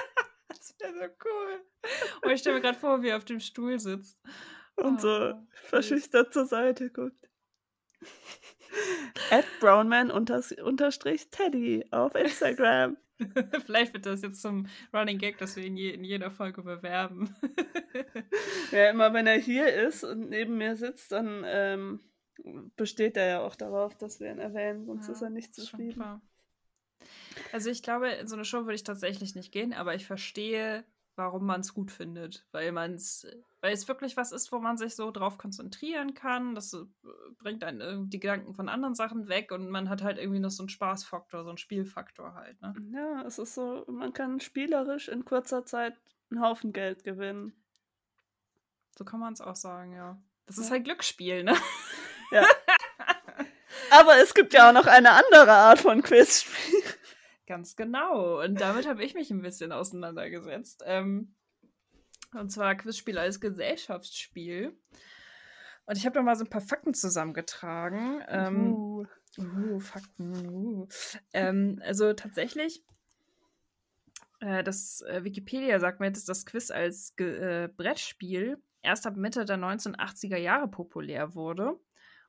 das 0.48 0.74
wäre 0.78 0.92
so 0.92 1.04
cool. 1.24 1.60
Und 2.22 2.30
ich 2.30 2.40
stelle 2.40 2.56
mir 2.56 2.62
gerade 2.62 2.78
vor, 2.78 3.02
wie 3.02 3.08
er 3.08 3.16
auf 3.16 3.24
dem 3.24 3.40
Stuhl 3.40 3.78
sitzt. 3.78 4.18
Und 4.76 4.96
oh, 4.96 5.00
so 5.00 5.34
verschüchtert 5.52 6.32
zur 6.32 6.46
Seite 6.46 6.90
guckt. 6.90 7.29
At 9.30 9.44
Brownman 9.60 10.10
unterstrich 10.10 11.28
Teddy 11.30 11.84
auf 11.90 12.14
Instagram. 12.14 12.96
Vielleicht 13.66 13.92
wird 13.92 14.06
das 14.06 14.22
jetzt 14.22 14.40
zum 14.40 14.66
Running 14.94 15.18
Gag, 15.18 15.38
dass 15.38 15.56
wir 15.56 15.64
ihn 15.64 15.76
je, 15.76 15.90
in 15.90 16.04
jeder 16.04 16.30
Folge 16.30 16.62
bewerben. 16.62 17.34
ja, 18.72 18.90
immer 18.90 19.12
wenn 19.12 19.26
er 19.26 19.38
hier 19.38 19.72
ist 19.74 20.04
und 20.04 20.30
neben 20.30 20.56
mir 20.56 20.76
sitzt, 20.76 21.12
dann 21.12 21.44
ähm, 21.46 22.00
besteht 22.76 23.16
er 23.16 23.26
ja 23.26 23.40
auch 23.40 23.56
darauf, 23.56 23.94
dass 23.96 24.20
wir 24.20 24.30
ihn 24.30 24.38
erwähnen, 24.38 24.86
sonst 24.86 25.08
ja, 25.08 25.12
ist 25.12 25.22
er 25.22 25.30
nicht 25.30 25.54
zufrieden. 25.54 26.22
Also 27.52 27.70
ich 27.70 27.82
glaube, 27.82 28.08
in 28.08 28.26
so 28.26 28.36
eine 28.36 28.44
Show 28.44 28.60
würde 28.60 28.74
ich 28.74 28.84
tatsächlich 28.84 29.34
nicht 29.34 29.52
gehen, 29.52 29.74
aber 29.74 29.94
ich 29.94 30.06
verstehe 30.06 30.84
warum 31.20 31.44
man 31.44 31.60
es 31.60 31.74
gut 31.74 31.90
findet, 31.90 32.46
weil 32.50 32.72
man 32.72 32.94
es, 32.94 33.26
weil 33.60 33.72
es 33.72 33.88
wirklich 33.88 34.16
was 34.16 34.32
ist, 34.32 34.52
wo 34.52 34.58
man 34.58 34.78
sich 34.78 34.94
so 34.94 35.10
drauf 35.10 35.38
konzentrieren 35.38 36.14
kann. 36.14 36.54
Das 36.54 36.72
äh, 36.72 36.84
bringt 37.38 37.62
einen 37.62 38.08
die 38.08 38.20
Gedanken 38.20 38.54
von 38.54 38.68
anderen 38.68 38.94
Sachen 38.94 39.28
weg 39.28 39.52
und 39.52 39.68
man 39.68 39.88
hat 39.88 40.02
halt 40.02 40.18
irgendwie 40.18 40.40
noch 40.40 40.50
so 40.50 40.62
einen 40.62 40.68
Spaßfaktor, 40.68 41.42
so 41.44 41.50
einen 41.50 41.58
Spielfaktor 41.58 42.34
halt. 42.34 42.60
Ne? 42.62 42.74
Ja, 42.92 43.22
es 43.26 43.38
ist 43.38 43.54
so, 43.54 43.84
man 43.88 44.12
kann 44.12 44.40
spielerisch 44.40 45.08
in 45.08 45.24
kurzer 45.24 45.64
Zeit 45.64 45.98
einen 46.30 46.42
Haufen 46.42 46.72
Geld 46.72 47.04
gewinnen. 47.04 47.52
So 48.96 49.04
kann 49.04 49.20
man 49.20 49.32
es 49.32 49.40
auch 49.40 49.56
sagen, 49.56 49.94
ja. 49.94 50.20
Das 50.46 50.56
ja. 50.56 50.62
ist 50.62 50.70
halt 50.70 50.84
Glücksspiel, 50.84 51.44
ne? 51.44 51.54
Ja. 52.32 52.46
Aber 53.90 54.18
es 54.18 54.34
gibt 54.34 54.54
ja 54.54 54.68
auch 54.68 54.72
noch 54.72 54.86
eine 54.86 55.10
andere 55.10 55.50
Art 55.50 55.80
von 55.80 56.00
Quizspiel. 56.00 56.80
Ganz 57.48 57.74
genau. 57.74 58.40
Und 58.40 58.60
damit 58.60 58.86
habe 58.86 59.02
ich 59.02 59.14
mich 59.14 59.32
ein 59.32 59.42
bisschen 59.42 59.72
auseinandergesetzt. 59.72 60.84
Ähm, 60.86 61.34
und 62.34 62.50
zwar 62.50 62.74
Quizspiel 62.74 63.18
als 63.18 63.40
Gesellschaftsspiel. 63.40 64.76
Und 65.86 65.96
ich 65.96 66.06
habe 66.06 66.14
da 66.14 66.22
mal 66.22 66.36
so 66.36 66.44
ein 66.44 66.50
paar 66.50 66.60
Fakten 66.60 66.94
zusammengetragen. 66.94 68.22
Ähm, 68.28 68.72
uh. 68.72 69.06
Uh, 69.38 69.80
Fakten. 69.80 70.34
Uh. 70.48 70.88
Ähm, 71.32 71.80
also 71.84 72.12
tatsächlich, 72.12 72.84
äh, 74.40 74.62
das 74.62 75.02
äh, 75.02 75.24
Wikipedia 75.24 75.78
sagt 75.80 76.00
mir, 76.00 76.10
dass 76.10 76.24
das 76.24 76.46
Quiz 76.46 76.70
als 76.70 77.16
Ge 77.16 77.64
äh, 77.64 77.68
Brettspiel 77.68 78.58
erst 78.82 79.06
ab 79.06 79.16
Mitte 79.16 79.44
der 79.44 79.58
1980er 79.58 80.36
Jahre 80.36 80.68
populär 80.68 81.34
wurde. 81.34 81.78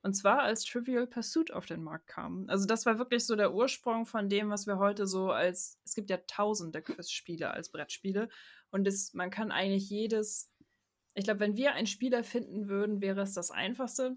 Und 0.04 0.16
zwar 0.16 0.40
als 0.40 0.66
Trivial 0.66 1.06
Pursuit 1.06 1.54
auf 1.54 1.68
den 1.68 1.84
Markt 1.84 2.08
kam. 2.08 2.46
Also 2.50 2.66
das 2.66 2.88
war 2.88 2.98
wirklich 2.98 3.26
so 3.26 3.36
der 3.36 3.54
Ursprung 3.54 4.08
von 4.08 4.30
dem, 4.30 4.50
was 4.50 4.66
wir 4.66 4.80
heute 4.80 5.06
so 5.06 5.30
als, 5.30 5.80
es 5.86 5.94
gibt 5.94 6.10
ja 6.10 6.18
tausende 6.26 6.82
Quizspiele 6.82 7.52
als 7.52 7.70
Brettspiele. 7.70 8.28
Und 8.72 8.88
es, 8.88 9.14
man 9.14 9.30
kann 9.30 9.52
eigentlich 9.52 9.90
jedes, 9.90 10.50
ich 11.14 11.26
glaube, 11.26 11.42
wenn 11.42 11.58
wir 11.58 11.74
ein 11.74 11.88
Spiel 11.88 12.14
erfinden 12.14 12.68
würden, 12.68 13.02
wäre 13.02 13.22
es 13.22 13.34
das 13.34 13.52
einfachste. 13.52 14.16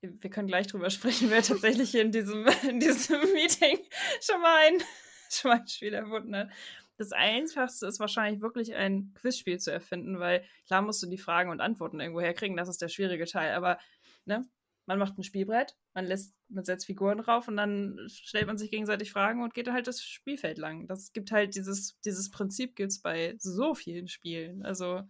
Wir 0.00 0.30
können 0.30 0.46
gleich 0.46 0.68
drüber 0.68 0.90
sprechen, 0.90 1.30
wer 1.30 1.42
tatsächlich 1.42 1.94
in 1.94 2.12
diesem, 2.12 2.46
in 2.68 2.78
diesem 2.78 3.20
Meeting 3.32 3.78
schon 4.20 4.40
mal, 4.40 4.56
ein, 4.66 4.78
schon 5.30 5.50
mal 5.50 5.60
ein 5.60 5.68
Spiel 5.68 5.94
erfunden 5.94 6.36
hat. 6.36 6.50
Das 6.98 7.12
Einfachste 7.12 7.86
ist 7.86 8.00
wahrscheinlich 8.00 8.40
wirklich 8.40 8.74
ein 8.74 9.14
Quizspiel 9.14 9.58
zu 9.58 9.72
erfinden, 9.72 10.18
weil 10.18 10.44
klar 10.66 10.82
musst 10.82 11.02
du 11.02 11.06
die 11.06 11.18
Fragen 11.18 11.50
und 11.50 11.60
Antworten 11.60 12.00
irgendwo 12.00 12.20
herkriegen, 12.20 12.56
das 12.56 12.68
ist 12.68 12.82
der 12.82 12.88
schwierige 12.88 13.24
Teil. 13.24 13.54
Aber 13.54 13.78
ne, 14.24 14.48
man 14.88 14.98
macht 14.98 15.18
ein 15.18 15.22
Spielbrett, 15.22 15.76
man 15.92 16.06
lässt, 16.06 16.34
man 16.48 16.64
setzt 16.64 16.86
Figuren 16.86 17.18
drauf 17.18 17.46
und 17.46 17.58
dann 17.58 17.98
stellt 18.08 18.46
man 18.46 18.56
sich 18.56 18.70
gegenseitig 18.70 19.12
Fragen 19.12 19.42
und 19.42 19.52
geht 19.52 19.70
halt 19.70 19.86
das 19.86 20.00
Spielfeld 20.02 20.56
lang. 20.56 20.86
Das 20.86 21.12
gibt 21.12 21.30
halt 21.30 21.54
dieses, 21.54 22.00
dieses 22.00 22.30
Prinzip 22.30 22.74
gibt 22.74 22.90
es 22.90 23.02
bei 23.02 23.36
so 23.38 23.74
vielen 23.74 24.08
Spielen. 24.08 24.64
Also 24.64 24.86
ja. 24.86 25.06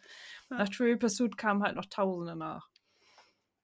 nach 0.51 0.69
Trivial 0.69 0.97
Pursuit 0.97 1.39
kamen 1.39 1.63
halt 1.63 1.77
noch 1.77 1.85
Tausende 1.85 2.35
nach. 2.35 2.69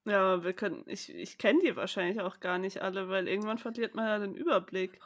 Ja, 0.05 0.41
wir 0.41 0.53
können, 0.53 0.85
ich, 0.87 1.13
ich 1.13 1.37
kenne 1.37 1.59
die 1.61 1.75
wahrscheinlich 1.75 2.21
auch 2.21 2.39
gar 2.39 2.59
nicht 2.59 2.81
alle, 2.81 3.09
weil 3.09 3.27
irgendwann 3.27 3.57
verliert 3.57 3.93
man 3.93 4.05
ja 4.05 4.19
den 4.19 4.35
Überblick. 4.35 4.97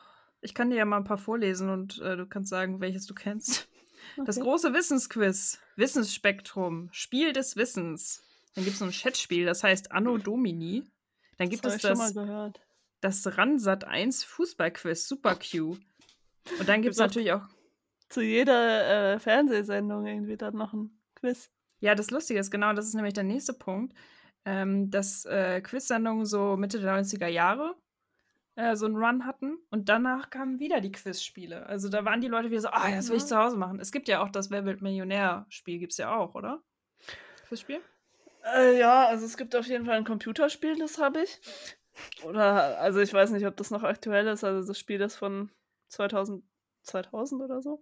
Ich 0.42 0.54
kann 0.54 0.70
dir 0.70 0.76
ja 0.76 0.86
mal 0.86 0.98
ein 0.98 1.06
paar 1.06 1.18
vorlesen 1.18 1.70
und 1.70 2.00
äh, 2.02 2.18
du 2.18 2.28
kannst 2.28 2.52
sagen, 2.52 2.82
welches 2.82 3.06
du 3.08 3.16
kennst. 3.16 3.68
Okay. 4.14 4.26
Das 4.26 4.40
große 4.40 4.74
Wissensquiz, 4.74 5.60
Wissensspektrum, 5.76 6.88
Spiel 6.94 7.34
des 7.34 7.58
Wissens. 7.58 8.24
Dann 8.56 8.64
gibt 8.64 8.74
es 8.74 8.80
so 8.80 8.86
ein 8.86 8.92
Chatspiel, 8.92 9.46
das 9.46 9.64
heißt 9.64 9.92
Anno 9.92 10.18
Domini. 10.18 10.84
Dann 11.40 11.50
gibt 11.50 11.64
das 11.66 11.76
es 11.76 11.82
das, 11.82 12.14
das 13.00 13.38
Ransat 13.38 13.86
1 13.86 14.26
Fußballquiz, 14.26 15.08
Super 15.08 15.36
Q. 15.36 15.78
Und 16.60 16.68
dann 16.68 16.82
gibt 16.82 16.94
es 16.94 17.00
natürlich 17.00 17.32
auch. 17.32 17.48
Zu 18.10 18.22
jeder 18.22 19.14
äh, 19.14 19.20
Fernsehsendung 19.20 20.06
irgendwie 20.06 20.36
dann 20.36 20.56
noch 20.56 20.74
ein 20.74 20.92
Quiz. 21.16 21.50
Ja, 21.80 21.96
das 21.96 22.12
Lustige 22.12 22.40
ist, 22.40 22.52
genau, 22.52 22.74
das 22.74 22.88
ist 22.88 22.94
nämlich 22.94 23.14
der 23.14 23.24
nächste 23.24 23.54
Punkt, 23.54 23.94
ähm, 24.44 24.92
dass 24.92 25.26
äh, 25.26 25.62
Quiz-Sendungen 25.62 26.26
so 26.26 26.58
Mitte 26.58 26.82
der 26.82 26.94
90er 26.94 27.28
Jahre 27.28 27.76
äh, 28.56 28.76
so 28.76 28.88
einen 28.88 28.98
Run 28.98 29.26
hatten 29.26 29.58
und 29.70 29.88
danach 29.88 30.30
kamen 30.30 30.60
wieder 30.60 30.82
die 30.82 30.92
Quizspiele. 30.92 31.66
Also 31.68 31.88
da 31.88 32.04
waren 32.04 32.20
die 32.20 32.28
Leute 32.28 32.52
wieder 32.52 32.62
so, 32.62 32.70
ah, 32.70 32.92
das 32.92 33.10
will 33.10 33.18
ich 33.18 33.26
zu 33.26 33.38
Hause 33.38 33.56
machen. 33.56 33.80
Es 33.80 33.94
gibt 33.94 34.10
ja 34.10 34.22
auch 34.22 34.30
das 34.30 34.52
Wer 34.52 34.66
wird 34.66 34.82
Millionär-Spiel, 34.82 35.80
gibt 35.80 35.94
es 35.94 36.00
ja 36.00 36.14
auch, 36.14 36.36
oder? 36.36 36.62
Quizspiel? 37.48 37.80
Äh, 38.56 38.80
ja, 38.80 39.08
also 39.08 39.26
es 39.26 39.38
gibt 39.38 39.56
auf 39.56 39.66
jeden 39.66 39.86
Fall 39.86 39.98
ein 39.98 40.06
Computerspiel, 40.06 40.78
das 40.78 40.98
habe 40.98 41.22
ich. 41.22 41.40
Oder, 42.24 42.80
also 42.80 43.00
ich 43.00 43.14
weiß 43.14 43.32
nicht, 43.32 43.46
ob 43.46 43.58
das 43.58 43.72
noch 43.72 43.84
aktuell 43.84 44.28
ist. 44.28 44.44
Also 44.44 44.68
das 44.68 44.78
Spiel 44.78 45.02
ist 45.02 45.16
von 45.16 45.52
2000, 45.90 46.44
2000 46.84 47.42
oder 47.42 47.62
so. 47.62 47.82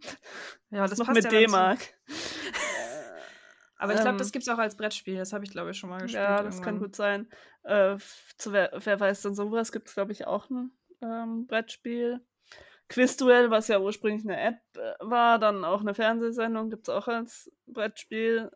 Ja, 0.69 0.81
das, 0.81 0.91
das 0.91 0.99
noch 0.99 1.13
mit 1.13 1.23
ja 1.23 1.29
D-Mark. 1.29 1.79
Aber 3.79 3.93
ich 3.93 4.01
glaube, 4.01 4.17
das 4.17 4.29
ähm. 4.29 4.31
gibt 4.31 4.43
es 4.43 4.49
auch 4.49 4.57
als 4.57 4.75
Brettspiel. 4.75 5.17
Das 5.17 5.33
habe 5.33 5.45
ich, 5.45 5.51
glaube 5.51 5.71
ich, 5.71 5.77
schon 5.77 5.89
mal 5.89 6.01
gespielt. 6.01 6.23
Ja, 6.23 6.41
das 6.41 6.55
irgendwann. 6.55 6.63
kann 6.63 6.79
gut 6.79 6.95
sein. 6.95 7.29
Äh, 7.63 7.97
zu 8.37 8.51
wer, 8.51 8.71
wer 8.73 8.99
weiß 8.99 9.21
denn 9.21 9.35
sowas, 9.35 9.71
gibt 9.71 9.87
es, 9.87 9.93
glaube 9.93 10.11
ich, 10.11 10.25
auch 10.25 10.49
ein 10.49 10.71
ähm, 11.01 11.45
Brettspiel. 11.47 12.25
Quizduell, 12.89 13.51
was 13.51 13.67
ja 13.67 13.79
ursprünglich 13.79 14.23
eine 14.23 14.39
App 14.39 14.59
äh, 14.75 14.93
war, 14.99 15.37
dann 15.39 15.63
auch 15.63 15.81
eine 15.81 15.93
Fernsehsendung, 15.93 16.69
gibt 16.69 16.87
es 16.87 16.93
auch 16.93 17.07
als 17.07 17.51
Brettspiel. 17.67 18.49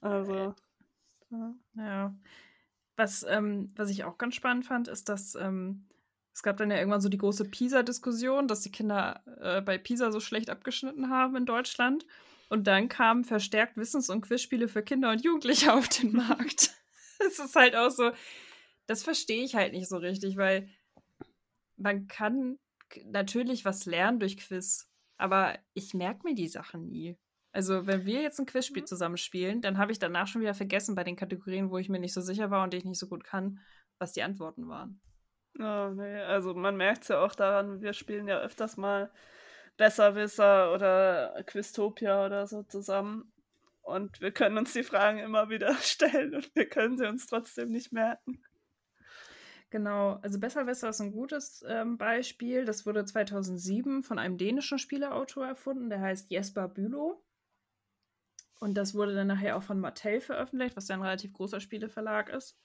Also. 0.00 0.54
Ja. 1.30 1.54
ja. 1.76 2.14
Was, 2.96 3.24
ähm, 3.28 3.72
was 3.76 3.90
ich 3.90 4.04
auch 4.04 4.18
ganz 4.18 4.34
spannend 4.34 4.66
fand, 4.66 4.88
ist, 4.88 5.08
dass 5.08 5.34
ähm, 5.34 5.86
es 6.34 6.42
gab 6.42 6.56
dann 6.56 6.70
ja 6.70 6.78
irgendwann 6.78 7.00
so 7.00 7.08
die 7.08 7.18
große 7.18 7.44
PISA-Diskussion, 7.44 8.48
dass 8.48 8.62
die 8.62 8.72
Kinder 8.72 9.22
äh, 9.40 9.60
bei 9.60 9.78
PISA 9.78 10.10
so 10.10 10.20
schlecht 10.20 10.50
abgeschnitten 10.50 11.10
haben 11.10 11.36
in 11.36 11.46
Deutschland. 11.46 12.06
Und 12.48 12.66
dann 12.66 12.88
kamen 12.88 13.24
verstärkt 13.24 13.76
Wissens- 13.76 14.10
und 14.10 14.22
Quizspiele 14.22 14.68
für 14.68 14.82
Kinder 14.82 15.10
und 15.10 15.24
Jugendliche 15.24 15.72
auf 15.74 15.88
den 15.88 16.12
Markt. 16.12 16.74
Es 17.22 17.38
ist 17.38 17.54
halt 17.54 17.76
auch 17.76 17.90
so, 17.90 18.12
das 18.86 19.02
verstehe 19.02 19.44
ich 19.44 19.54
halt 19.54 19.74
nicht 19.74 19.90
so 19.90 19.98
richtig, 19.98 20.38
weil 20.38 20.70
man 21.76 22.08
kann 22.08 22.58
natürlich 23.04 23.66
was 23.66 23.84
lernen 23.84 24.20
durch 24.20 24.38
Quiz, 24.38 24.88
aber 25.18 25.58
ich 25.74 25.92
merke 25.92 26.26
mir 26.26 26.34
die 26.34 26.48
Sachen 26.48 26.88
nie. 26.88 27.18
Also, 27.52 27.86
wenn 27.86 28.04
wir 28.04 28.22
jetzt 28.22 28.38
ein 28.38 28.46
Quizspiel 28.46 28.82
mhm. 28.82 28.86
zusammenspielen, 28.86 29.60
dann 29.60 29.78
habe 29.78 29.92
ich 29.92 29.98
danach 29.98 30.28
schon 30.28 30.40
wieder 30.40 30.54
vergessen 30.54 30.94
bei 30.94 31.04
den 31.04 31.16
Kategorien, 31.16 31.70
wo 31.70 31.78
ich 31.78 31.88
mir 31.88 31.98
nicht 31.98 32.14
so 32.14 32.20
sicher 32.20 32.50
war 32.50 32.62
und 32.62 32.72
die 32.72 32.78
ich 32.78 32.84
nicht 32.84 32.98
so 32.98 33.08
gut 33.08 33.24
kann, 33.24 33.60
was 33.98 34.12
die 34.12 34.22
Antworten 34.22 34.68
waren. 34.68 35.00
Oh, 35.58 35.90
nee, 35.94 36.20
also 36.20 36.54
man 36.54 36.76
merkt 36.76 37.02
es 37.02 37.08
ja 37.08 37.24
auch 37.24 37.34
daran, 37.34 37.82
wir 37.82 37.92
spielen 37.92 38.28
ja 38.28 38.38
öfters 38.38 38.76
mal 38.76 39.10
Besserwisser 39.76 40.72
oder 40.72 41.42
Quiztopia 41.46 42.26
oder 42.26 42.46
so 42.46 42.62
zusammen. 42.62 43.32
Und 43.82 44.20
wir 44.20 44.30
können 44.30 44.58
uns 44.58 44.72
die 44.72 44.84
Fragen 44.84 45.18
immer 45.18 45.48
wieder 45.48 45.74
stellen 45.82 46.34
und 46.34 46.54
wir 46.54 46.68
können 46.68 46.98
sie 46.98 47.08
uns 47.08 47.26
trotzdem 47.26 47.70
nicht 47.70 47.92
merken. 47.92 48.42
Genau, 49.70 50.18
also 50.22 50.38
Besserwisser 50.38 50.88
ist 50.88 51.00
ein 51.00 51.12
gutes 51.12 51.64
ähm, 51.66 51.96
Beispiel. 51.96 52.64
Das 52.64 52.86
wurde 52.86 53.04
2007 53.04 54.02
von 54.02 54.18
einem 54.18 54.36
dänischen 54.36 54.78
Spieleautor 54.78 55.46
erfunden, 55.46 55.90
der 55.90 56.00
heißt 56.00 56.30
Jesper 56.30 56.68
Bülow. 56.68 57.24
Und 58.60 58.74
das 58.74 58.94
wurde 58.94 59.14
dann 59.14 59.26
nachher 59.26 59.56
auch 59.56 59.62
von 59.62 59.80
Mattel 59.80 60.20
veröffentlicht, 60.20 60.76
was 60.76 60.88
ja 60.88 60.94
ein 60.94 61.02
relativ 61.02 61.32
großer 61.32 61.60
Spieleverlag 61.60 62.28
ist. 62.28 62.56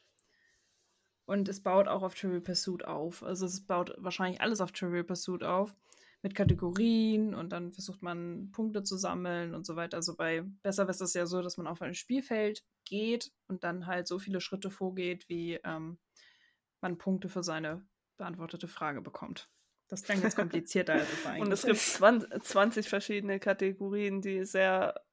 Und 1.26 1.50
es 1.50 1.64
baut 1.64 1.88
auch 1.88 2.04
auf 2.04 2.14
Trivial 2.14 2.42
Pursuit 2.42 2.86
auf. 2.86 3.24
Also 3.24 3.46
es 3.46 3.66
baut 3.66 3.96
wahrscheinlich 3.98 4.42
alles 4.42 4.62
auf 4.62 4.74
Trivial 4.74 5.06
Pursuit 5.06 5.44
auf. 5.44 5.74
Mit 6.22 6.36
Kategorien 6.36 7.36
und 7.36 7.52
dann 7.52 7.72
versucht 7.72 8.02
man 8.02 8.50
Punkte 8.52 8.82
zu 8.84 8.98
sammeln 8.98 9.54
und 9.54 9.66
so 9.66 9.76
weiter. 9.76 9.98
Also 9.98 10.16
bei 10.16 10.42
Besser 10.64 10.90
ist 10.90 11.02
es 11.02 11.14
ja 11.14 11.28
so, 11.28 11.42
dass 11.42 11.58
man 11.58 11.68
auf 11.68 11.82
ein 11.84 11.94
Spielfeld 11.94 12.64
geht 12.84 13.32
und 13.48 13.64
dann 13.64 13.86
halt 13.86 14.08
so 14.08 14.18
viele 14.18 14.42
Schritte 14.42 14.72
vorgeht, 14.72 15.30
wie 15.30 15.60
ähm, 15.64 16.00
man 16.82 16.98
Punkte 16.98 17.30
für 17.30 17.44
seine 17.44 17.86
beantwortete 18.18 18.68
Frage 18.68 19.02
bekommt. 19.02 19.50
Das 19.88 20.02
klingt 20.02 20.24
jetzt 20.24 20.36
komplizierter 20.36 20.94
als 20.94 21.14
es 21.14 21.26
eigentlich 21.28 21.44
Und 21.44 21.52
es 21.52 21.64
gibt 21.64 21.78
20, 21.78 22.44
20 22.44 22.90
verschiedene 22.90 23.40
Kategorien, 23.40 24.22
die 24.22 24.46
sehr 24.46 25.05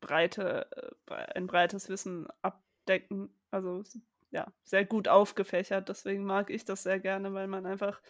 breite, 0.00 0.94
äh, 1.06 1.14
ein 1.34 1.46
breites 1.46 1.88
Wissen 1.88 2.28
abdecken. 2.42 3.30
Also 3.50 3.82
ja, 4.30 4.46
sehr 4.64 4.84
gut 4.84 5.08
aufgefächert. 5.08 5.88
Deswegen 5.88 6.24
mag 6.24 6.50
ich 6.50 6.64
das 6.64 6.82
sehr 6.82 7.00
gerne, 7.00 7.32
weil 7.32 7.46
man 7.46 7.66
einfach 7.66 8.00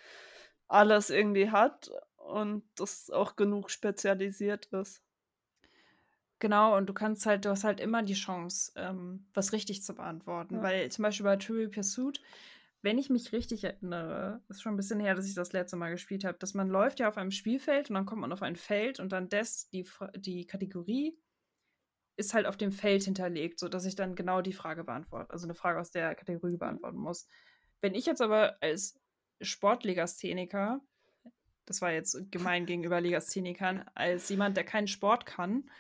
alles 0.67 1.11
irgendwie 1.11 1.51
hat 1.51 1.91
und 2.17 2.63
das 2.77 3.11
auch 3.11 3.37
genug 3.37 3.71
spezialisiert 3.71 4.67
ist. 4.67 5.03
Genau, 6.41 6.77
und 6.77 6.87
du 6.87 6.95
kannst 6.95 7.27
halt, 7.27 7.45
du 7.45 7.51
hast 7.51 7.65
halt 7.65 7.81
immer 7.81 8.03
die 8.03 8.15
Chance, 8.15 8.73
ähm, 8.77 9.27
was 9.35 9.53
richtig 9.53 9.83
zu 9.83 9.95
beantworten. 9.95 10.57
Ja. 10.57 10.63
Weil 10.63 10.89
zum 10.91 11.03
Beispiel 11.03 11.25
bei 11.25 11.37
Trivial 11.37 11.69
Pursuit 11.69 12.21
wenn 12.83 12.99
ich 12.99 13.11
mich 13.11 13.33
richtig 13.33 13.65
erinnere, 13.65 14.41
ist 14.49 14.63
schon 14.63 14.75
ein 14.75 14.77
bisschen 14.77 15.01
her, 15.01 15.15
dass 15.15 15.27
ich 15.27 15.35
das 15.35 15.53
letzte 15.53 15.77
Mal 15.77 15.91
gespielt 15.91 16.25
habe, 16.25 16.39
dass 16.39 16.55
man 16.55 16.69
läuft 16.69 17.01
ja 17.01 17.09
auf 17.09 17.17
einem 17.17 17.33
Spielfeld 17.33 17.91
und 17.91 17.95
dann 17.95 18.07
kommt 18.07 18.21
man 18.21 18.33
auf 18.33 18.43
ein 18.43 18.57
Feld 18.57 19.01
und 19.01 19.11
dann 19.11 19.29
das, 19.29 19.69
die, 19.71 19.85
die 20.17 20.47
Kategorie 20.47 21.19
ist 22.19 22.35
halt 22.35 22.47
auf 22.47 22.57
dem 22.57 22.73
Feld 22.73 23.05
hinterlegt, 23.05 23.61
sodass 23.61 23.85
ich 23.85 23.95
dann 23.95 24.17
genau 24.17 24.43
die 24.43 24.53
Frage 24.53 24.83
beantworte, 24.83 25.31
also 25.31 25.47
eine 25.47 25.55
Frage 25.55 25.81
aus 25.81 25.93
der 25.93 26.17
Kategorie 26.17 26.57
beantworten 26.57 26.99
muss. 26.99 27.29
Wenn 27.81 27.95
ich 27.95 28.07
jetzt 28.07 28.21
aber 28.21 28.57
als 28.61 29.01
Sportlegastheniker, 29.41 30.81
das 31.65 31.81
war 31.81 31.93
jetzt 31.93 32.31
gemein 32.33 32.67
gegenüber 32.67 33.01
Legasthenikern, 33.01 33.89
als 33.95 34.29
jemand, 34.31 34.57
der 34.57 34.65
keinen 34.65 34.89
Sport 34.89 35.27
kann, 35.27 35.71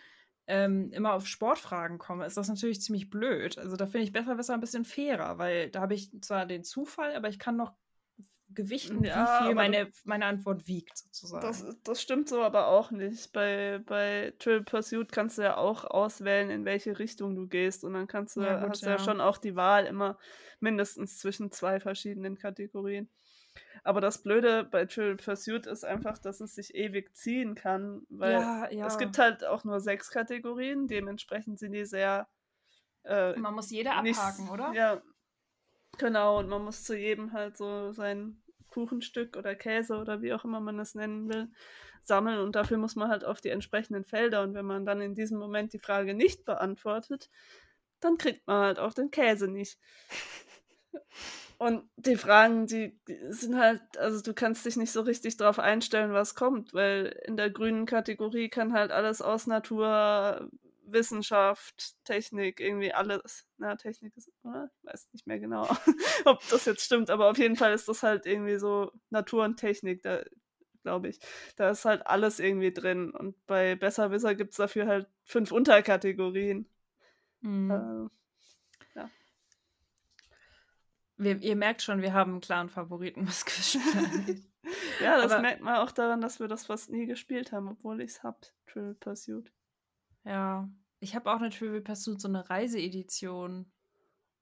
ähm, 0.46 0.92
immer 0.92 1.14
auf 1.14 1.26
Sportfragen 1.26 1.98
komme, 1.98 2.24
ist 2.24 2.36
das 2.36 2.48
natürlich 2.48 2.80
ziemlich 2.80 3.10
blöd. 3.10 3.58
Also 3.58 3.76
da 3.76 3.86
finde 3.86 4.04
ich 4.04 4.12
besser, 4.12 4.36
besser 4.36 4.54
ein 4.54 4.60
bisschen 4.60 4.84
fairer, 4.84 5.38
weil 5.38 5.70
da 5.70 5.80
habe 5.80 5.94
ich 5.94 6.10
zwar 6.22 6.46
den 6.46 6.62
Zufall, 6.62 7.16
aber 7.16 7.28
ich 7.28 7.40
kann 7.40 7.56
noch 7.56 7.74
gewichten, 8.50 9.04
ja, 9.04 9.40
wie 9.40 9.46
viel 9.46 9.54
meine, 9.54 9.90
meine 10.04 10.26
Antwort 10.26 10.66
wiegt, 10.66 10.96
sozusagen. 10.96 11.46
Das, 11.46 11.64
das 11.84 12.02
stimmt 12.02 12.28
so 12.28 12.42
aber 12.42 12.68
auch 12.68 12.90
nicht. 12.90 13.32
Bei, 13.32 13.80
bei 13.84 14.32
Triple 14.38 14.62
Pursuit 14.62 15.12
kannst 15.12 15.38
du 15.38 15.42
ja 15.42 15.56
auch 15.56 15.84
auswählen, 15.84 16.50
in 16.50 16.64
welche 16.64 16.98
Richtung 16.98 17.34
du 17.34 17.46
gehst. 17.46 17.84
Und 17.84 17.94
dann 17.94 18.06
kannst 18.06 18.36
du, 18.36 18.42
ja, 18.42 18.60
gut, 18.60 18.70
hast 18.70 18.82
ja. 18.82 18.92
ja 18.92 18.98
schon 18.98 19.20
auch 19.20 19.38
die 19.38 19.56
Wahl 19.56 19.86
immer 19.86 20.18
mindestens 20.60 21.18
zwischen 21.18 21.50
zwei 21.50 21.78
verschiedenen 21.80 22.36
Kategorien. 22.36 23.08
Aber 23.84 24.00
das 24.00 24.22
Blöde 24.22 24.64
bei 24.64 24.86
Trivial 24.86 25.16
Pursuit 25.16 25.66
ist 25.66 25.84
einfach, 25.84 26.18
dass 26.18 26.40
es 26.40 26.54
sich 26.54 26.74
ewig 26.74 27.14
ziehen 27.14 27.54
kann, 27.54 28.02
weil 28.08 28.32
ja, 28.32 28.70
ja. 28.70 28.86
es 28.86 28.98
gibt 28.98 29.18
halt 29.18 29.44
auch 29.44 29.64
nur 29.64 29.80
sechs 29.80 30.10
Kategorien, 30.10 30.88
dementsprechend 30.88 31.58
sind 31.58 31.72
die 31.72 31.84
sehr. 31.84 32.28
Äh, 33.04 33.36
man 33.36 33.54
muss 33.54 33.70
jede 33.70 33.92
abhaken, 33.92 34.44
nicht, 34.44 34.52
oder? 34.52 34.72
Ja, 34.74 35.02
genau, 35.96 36.38
und 36.38 36.48
man 36.48 36.64
muss 36.64 36.84
zu 36.84 36.96
jedem 36.96 37.32
halt 37.32 37.56
so 37.56 37.92
sein 37.92 38.42
Kuchenstück 38.68 39.36
oder 39.36 39.54
Käse 39.54 39.96
oder 39.96 40.22
wie 40.22 40.32
auch 40.32 40.44
immer 40.44 40.60
man 40.60 40.78
das 40.78 40.94
nennen 40.94 41.28
will, 41.28 41.48
sammeln 42.04 42.38
und 42.40 42.56
dafür 42.56 42.78
muss 42.78 42.96
man 42.96 43.08
halt 43.08 43.24
auf 43.24 43.40
die 43.40 43.50
entsprechenden 43.50 44.04
Felder 44.04 44.42
und 44.42 44.54
wenn 44.54 44.66
man 44.66 44.84
dann 44.84 45.00
in 45.00 45.14
diesem 45.14 45.38
Moment 45.38 45.72
die 45.72 45.78
Frage 45.78 46.14
nicht 46.14 46.44
beantwortet, 46.44 47.30
dann 48.00 48.18
kriegt 48.18 48.46
man 48.46 48.62
halt 48.62 48.78
auch 48.78 48.94
den 48.94 49.10
Käse 49.10 49.48
nicht. 49.48 49.78
Und 51.58 51.82
die 51.96 52.16
Fragen, 52.16 52.68
die 52.68 52.96
sind 53.30 53.56
halt, 53.58 53.80
also 53.98 54.22
du 54.22 54.32
kannst 54.32 54.64
dich 54.64 54.76
nicht 54.76 54.92
so 54.92 55.00
richtig 55.00 55.36
darauf 55.38 55.58
einstellen, 55.58 56.12
was 56.12 56.36
kommt, 56.36 56.72
weil 56.72 57.06
in 57.26 57.36
der 57.36 57.50
grünen 57.50 57.84
Kategorie 57.84 58.48
kann 58.48 58.72
halt 58.72 58.92
alles 58.92 59.20
aus 59.20 59.48
Natur, 59.48 60.48
Wissenschaft, 60.92 61.96
Technik, 62.04 62.60
irgendwie 62.60 62.92
alles. 62.92 63.46
Na, 63.56 63.76
Technik 63.76 64.16
ist, 64.16 64.30
oder? 64.42 64.70
Ich 64.82 64.84
weiß 64.88 65.08
nicht 65.12 65.26
mehr 65.26 65.38
genau, 65.38 65.68
ob 66.24 66.46
das 66.48 66.64
jetzt 66.64 66.84
stimmt, 66.84 67.10
aber 67.10 67.30
auf 67.30 67.38
jeden 67.38 67.56
Fall 67.56 67.72
ist 67.72 67.88
das 67.88 68.02
halt 68.02 68.26
irgendwie 68.26 68.58
so 68.58 68.92
Natur 69.10 69.44
und 69.44 69.56
Technik, 69.56 70.02
da 70.02 70.22
glaube 70.82 71.08
ich. 71.08 71.20
Da 71.56 71.70
ist 71.70 71.84
halt 71.84 72.06
alles 72.06 72.40
irgendwie 72.40 72.72
drin. 72.72 73.10
Und 73.10 73.34
bei 73.46 73.74
Besserwisser 73.74 74.34
gibt 74.34 74.52
es 74.52 74.56
dafür 74.56 74.86
halt 74.86 75.08
fünf 75.24 75.52
Unterkategorien. 75.52 76.66
Mhm. 77.40 77.70
Äh, 77.70 78.18
wir, 81.18 81.42
ihr 81.42 81.56
merkt 81.56 81.82
schon, 81.82 82.00
wir 82.00 82.12
haben 82.12 82.32
einen 82.32 82.40
klaren 82.40 82.68
Favoriten, 82.68 83.26
was 83.26 83.44
Quizspiele 83.44 84.40
Ja, 85.00 85.20
das 85.20 85.32
Aber, 85.32 85.42
merkt 85.42 85.62
man 85.62 85.76
auch 85.76 85.90
daran, 85.90 86.20
dass 86.20 86.38
wir 86.40 86.46
das 86.46 86.66
fast 86.66 86.90
nie 86.90 87.06
gespielt 87.06 87.52
haben, 87.52 87.68
obwohl 87.68 88.00
ich 88.00 88.12
es 88.12 88.22
habe, 88.22 88.38
Trivial 88.66 88.94
Pursuit. 88.94 89.52
Ja, 90.28 90.68
ich 91.00 91.14
habe 91.14 91.32
auch 91.32 91.38
eine 91.38 91.48
Trivial 91.48 91.80
Pursuit, 91.80 92.20
so 92.20 92.28
eine 92.28 92.48
Reiseedition. 92.50 93.72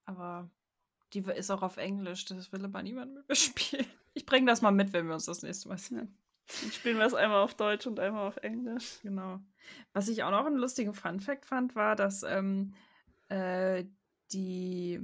Aber 0.05 0.51
die 1.13 1.19
ist 1.19 1.49
auch 1.49 1.61
auf 1.61 1.77
Englisch, 1.77 2.25
das 2.25 2.51
will 2.51 2.65
aber 2.65 2.83
niemand 2.83 3.13
mit 3.13 3.27
mir 3.29 3.35
spielen. 3.35 3.87
Ich 4.13 4.25
bringe 4.25 4.47
das 4.47 4.61
mal 4.61 4.71
mit, 4.71 4.91
wenn 4.91 5.07
wir 5.07 5.13
uns 5.13 5.25
das 5.25 5.43
nächste 5.43 5.69
Mal 5.69 5.77
sehen. 5.77 6.17
Dann 6.61 6.71
spielen 6.71 6.97
wir 6.97 7.05
es 7.05 7.13
einmal 7.13 7.41
auf 7.41 7.55
Deutsch 7.55 7.87
und 7.87 7.99
einmal 7.99 8.27
auf 8.27 8.37
Englisch. 8.37 8.99
Genau. 9.01 9.39
Was 9.93 10.07
ich 10.09 10.23
auch 10.23 10.31
noch 10.31 10.45
einen 10.45 10.57
lustigen 10.57 10.93
Fun-Fact 10.93 11.45
fand, 11.45 11.75
war, 11.75 11.95
dass 11.95 12.23
ähm, 12.23 12.73
äh, 13.29 13.85
die 14.31 15.01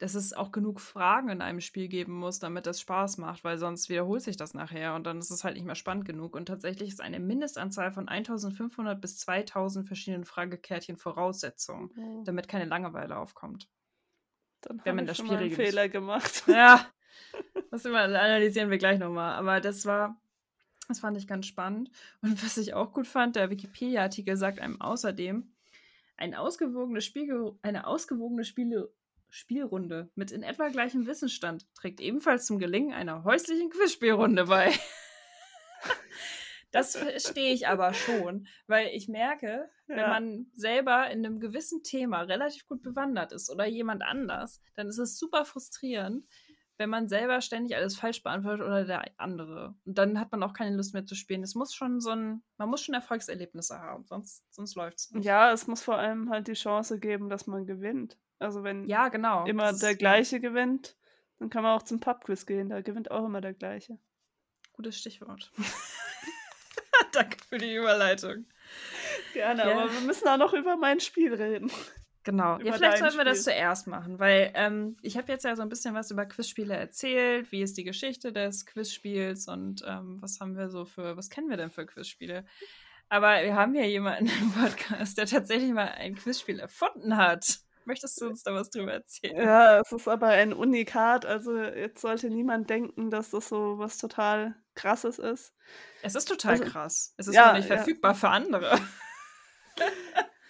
dass 0.00 0.14
es 0.14 0.32
auch 0.32 0.50
genug 0.50 0.80
Fragen 0.80 1.28
in 1.28 1.42
einem 1.42 1.60
Spiel 1.60 1.86
geben 1.86 2.14
muss, 2.14 2.38
damit 2.38 2.64
das 2.66 2.80
Spaß 2.80 3.18
macht, 3.18 3.44
weil 3.44 3.58
sonst 3.58 3.90
wiederholt 3.90 4.22
sich 4.22 4.38
das 4.38 4.54
nachher 4.54 4.94
und 4.94 5.04
dann 5.04 5.18
ist 5.18 5.30
es 5.30 5.44
halt 5.44 5.54
nicht 5.54 5.66
mehr 5.66 5.74
spannend 5.74 6.06
genug. 6.06 6.34
Und 6.34 6.46
tatsächlich 6.46 6.88
ist 6.88 7.02
eine 7.02 7.20
Mindestanzahl 7.20 7.92
von 7.92 8.08
1500 8.08 8.98
bis 8.98 9.18
2000 9.18 9.86
verschiedenen 9.86 10.24
Fragekärtchen 10.24 10.96
Voraussetzung, 10.96 11.92
oh. 11.98 12.22
damit 12.24 12.48
keine 12.48 12.64
Langeweile 12.64 13.18
aufkommt. 13.18 13.68
Dann 14.62 14.82
haben 14.82 14.96
wir 14.96 15.04
das 15.04 15.18
Spiel 15.18 15.36
einen 15.36 15.52
Fehler 15.52 15.88
gemacht. 15.88 16.44
Ja, 16.48 16.86
das 17.70 17.84
analysieren 17.84 18.70
wir 18.70 18.78
gleich 18.78 18.98
nochmal. 18.98 19.34
Aber 19.34 19.60
das 19.60 19.84
war, 19.84 20.18
das 20.88 21.00
fand 21.00 21.18
ich 21.18 21.26
ganz 21.26 21.44
spannend. 21.44 21.90
Und 22.22 22.42
was 22.42 22.56
ich 22.56 22.72
auch 22.72 22.94
gut 22.94 23.06
fand, 23.06 23.36
der 23.36 23.50
Wikipedia-Artikel 23.50 24.38
sagt 24.38 24.60
einem 24.60 24.80
außerdem, 24.80 25.52
ein 26.16 26.34
ausgewogenes 26.34 27.04
Spiel, 27.04 27.52
eine 27.60 27.86
ausgewogene 27.86 28.44
Spiele 28.44 28.90
Spielrunde 29.30 30.10
mit 30.14 30.30
in 30.30 30.42
etwa 30.42 30.68
gleichem 30.68 31.06
Wissensstand 31.06 31.66
trägt 31.74 32.00
ebenfalls 32.00 32.46
zum 32.46 32.58
Gelingen 32.58 32.92
einer 32.92 33.24
häuslichen 33.24 33.70
Quizspielrunde 33.70 34.46
bei. 34.46 34.72
das 36.70 36.96
verstehe 36.96 37.52
ich 37.52 37.66
aber 37.66 37.94
schon, 37.94 38.46
weil 38.66 38.88
ich 38.88 39.08
merke, 39.08 39.70
ja. 39.88 39.96
wenn 39.96 40.08
man 40.08 40.46
selber 40.54 41.10
in 41.10 41.24
einem 41.24 41.40
gewissen 41.40 41.82
Thema 41.82 42.22
relativ 42.22 42.66
gut 42.66 42.82
bewandert 42.82 43.32
ist 43.32 43.50
oder 43.50 43.66
jemand 43.66 44.02
anders, 44.02 44.62
dann 44.74 44.88
ist 44.88 44.98
es 44.98 45.18
super 45.18 45.44
frustrierend, 45.44 46.26
wenn 46.80 46.88
man 46.88 47.08
selber 47.08 47.42
ständig 47.42 47.76
alles 47.76 47.98
falsch 47.98 48.22
beantwortet 48.22 48.66
oder 48.66 48.86
der 48.86 49.04
andere. 49.18 49.74
Und 49.84 49.98
dann 49.98 50.18
hat 50.18 50.32
man 50.32 50.42
auch 50.42 50.54
keine 50.54 50.74
Lust 50.74 50.94
mehr 50.94 51.04
zu 51.04 51.14
spielen. 51.14 51.42
Es 51.42 51.54
muss 51.54 51.74
schon 51.74 52.00
so 52.00 52.08
ein, 52.08 52.42
man 52.56 52.70
muss 52.70 52.82
schon 52.82 52.94
Erfolgserlebnisse 52.94 53.78
haben, 53.78 54.06
sonst, 54.06 54.42
sonst 54.50 54.76
läuft 54.76 54.96
es 54.96 55.10
nicht. 55.10 55.26
Ja, 55.26 55.52
es 55.52 55.66
muss 55.66 55.82
vor 55.82 55.98
allem 55.98 56.30
halt 56.30 56.48
die 56.48 56.54
Chance 56.54 56.98
geben, 56.98 57.28
dass 57.28 57.46
man 57.46 57.66
gewinnt. 57.66 58.16
Also 58.38 58.64
wenn 58.64 58.88
ja, 58.88 59.08
genau. 59.08 59.44
immer 59.44 59.74
der 59.74 59.94
gleiche 59.94 60.40
gewinnt, 60.40 60.96
dann 61.38 61.50
kann 61.50 61.64
man 61.64 61.76
auch 61.76 61.82
zum 61.82 62.00
Pubquiz 62.00 62.46
gehen, 62.46 62.70
da 62.70 62.80
gewinnt 62.80 63.10
auch 63.10 63.26
immer 63.26 63.42
der 63.42 63.52
gleiche. 63.52 63.98
Gutes 64.72 64.96
Stichwort. 64.98 65.52
Danke 67.12 67.36
für 67.46 67.58
die 67.58 67.74
Überleitung. 67.74 68.46
Gerne, 69.34 69.66
ja. 69.66 69.72
aber 69.72 69.92
wir 69.92 70.00
müssen 70.00 70.26
auch 70.26 70.38
noch 70.38 70.54
über 70.54 70.78
mein 70.78 70.98
Spiel 71.00 71.34
reden. 71.34 71.70
Genau. 72.22 72.58
Ja, 72.58 72.72
vielleicht 72.72 72.98
sollten 72.98 73.16
wir 73.16 73.24
das 73.24 73.44
zuerst 73.44 73.86
machen, 73.86 74.18
weil 74.18 74.50
ähm, 74.54 74.96
ich 75.00 75.16
habe 75.16 75.32
jetzt 75.32 75.44
ja 75.44 75.56
so 75.56 75.62
ein 75.62 75.70
bisschen 75.70 75.94
was 75.94 76.10
über 76.10 76.26
Quizspiele 76.26 76.76
erzählt. 76.76 77.50
Wie 77.50 77.62
ist 77.62 77.78
die 77.78 77.84
Geschichte 77.84 78.32
des 78.32 78.66
Quizspiels 78.66 79.48
und 79.48 79.82
ähm, 79.86 80.18
was 80.20 80.38
haben 80.38 80.56
wir 80.56 80.68
so 80.68 80.84
für, 80.84 81.16
was 81.16 81.30
kennen 81.30 81.48
wir 81.48 81.56
denn 81.56 81.70
für 81.70 81.86
Quizspiele? 81.86 82.44
Aber 83.08 83.42
wir 83.42 83.54
haben 83.54 83.74
ja 83.74 83.84
jemanden 83.84 84.26
im 84.26 84.52
Podcast, 84.60 85.16
der 85.16 85.26
tatsächlich 85.26 85.72
mal 85.72 85.88
ein 85.88 86.14
Quizspiel 86.14 86.60
erfunden 86.60 87.16
hat. 87.16 87.60
Möchtest 87.86 88.20
du 88.20 88.26
uns 88.28 88.42
da 88.42 88.54
was 88.54 88.70
drüber 88.70 88.92
erzählen? 88.92 89.36
Ja, 89.36 89.80
es 89.80 89.90
ist 89.90 90.06
aber 90.06 90.28
ein 90.28 90.52
Unikat. 90.52 91.24
Also 91.24 91.56
jetzt 91.56 92.02
sollte 92.02 92.28
niemand 92.28 92.68
denken, 92.68 93.10
dass 93.10 93.30
das 93.30 93.48
so 93.48 93.78
was 93.78 93.96
total 93.96 94.54
Krasses 94.74 95.18
ist. 95.18 95.54
Es 96.02 96.14
ist 96.14 96.28
total 96.28 96.52
also, 96.52 96.64
krass. 96.64 97.14
Es 97.16 97.26
ist 97.26 97.34
ja, 97.34 97.46
nur 97.46 97.54
nicht 97.54 97.66
verfügbar 97.66 98.12
ja. 98.12 98.14
für 98.14 98.28
andere. 98.28 98.78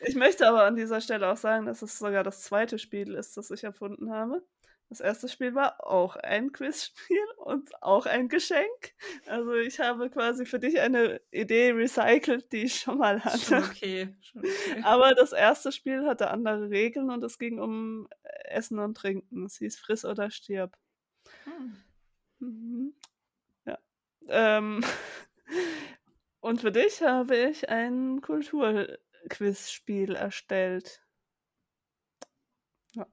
Ich 0.02 0.14
möchte 0.14 0.48
aber 0.48 0.64
an 0.64 0.76
dieser 0.76 1.00
Stelle 1.00 1.30
auch 1.30 1.36
sagen, 1.36 1.66
dass 1.66 1.82
es 1.82 1.98
sogar 1.98 2.24
das 2.24 2.42
zweite 2.42 2.78
Spiel 2.78 3.14
ist, 3.14 3.36
das 3.36 3.50
ich 3.50 3.64
erfunden 3.64 4.10
habe. 4.12 4.42
Das 4.90 4.98
erste 4.98 5.28
Spiel 5.28 5.54
war 5.54 5.86
auch 5.86 6.16
ein 6.16 6.50
Quizspiel 6.50 7.22
und 7.36 7.80
auch 7.80 8.06
ein 8.06 8.28
Geschenk. 8.28 8.94
Also 9.26 9.54
ich 9.54 9.78
habe 9.78 10.10
quasi 10.10 10.44
für 10.44 10.58
dich 10.58 10.80
eine 10.80 11.20
Idee 11.30 11.70
recycelt, 11.70 12.52
die 12.52 12.64
ich 12.64 12.74
schon 12.74 12.98
mal 12.98 13.24
hatte. 13.24 13.38
Schon 13.38 13.62
okay. 13.62 14.16
Schon 14.20 14.40
okay. 14.40 14.80
Aber 14.84 15.14
das 15.14 15.32
erste 15.32 15.70
Spiel 15.70 16.06
hatte 16.06 16.30
andere 16.30 16.70
Regeln 16.70 17.10
und 17.10 17.22
es 17.22 17.38
ging 17.38 17.60
um 17.60 18.08
Essen 18.44 18.80
und 18.80 18.96
Trinken. 18.96 19.46
Es 19.46 19.58
hieß 19.58 19.78
Friss 19.78 20.04
oder 20.04 20.30
stirb. 20.32 20.76
Hm. 21.44 21.76
Mhm. 22.40 22.94
Ja. 23.66 23.78
Ähm. 24.28 24.84
Und 26.42 26.62
für 26.62 26.72
dich 26.72 27.02
habe 27.02 27.36
ich 27.36 27.68
ein 27.68 28.22
Kulturquizspiel 29.20 30.14
erstellt. 30.14 31.02
Ja. 32.94 33.06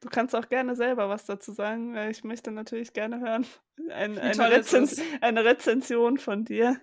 Du 0.00 0.08
kannst 0.08 0.34
auch 0.34 0.48
gerne 0.48 0.76
selber 0.76 1.08
was 1.08 1.24
dazu 1.24 1.52
sagen, 1.52 1.94
weil 1.94 2.10
ich 2.10 2.24
möchte 2.24 2.50
natürlich 2.50 2.92
gerne 2.92 3.20
hören. 3.20 3.46
Ein, 3.90 4.18
eine, 4.18 4.50
Rezens 4.50 5.00
eine, 5.20 5.44
Rezension 5.44 6.18
von 6.18 6.44
dir. 6.44 6.80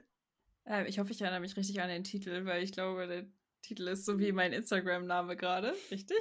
Ähm, 0.65 0.85
ich 0.87 0.99
hoffe, 0.99 1.11
ich 1.11 1.21
erinnere 1.21 1.39
mich 1.39 1.55
richtig 1.55 1.81
an 1.81 1.87
den 1.87 2.03
Titel, 2.03 2.45
weil 2.45 2.63
ich 2.63 2.71
glaube, 2.71 3.07
der 3.07 3.25
Titel 3.61 3.87
ist 3.87 4.05
so 4.05 4.19
wie 4.19 4.31
mein 4.31 4.53
Instagram-Name 4.53 5.37
gerade, 5.37 5.73
richtig? 5.91 6.17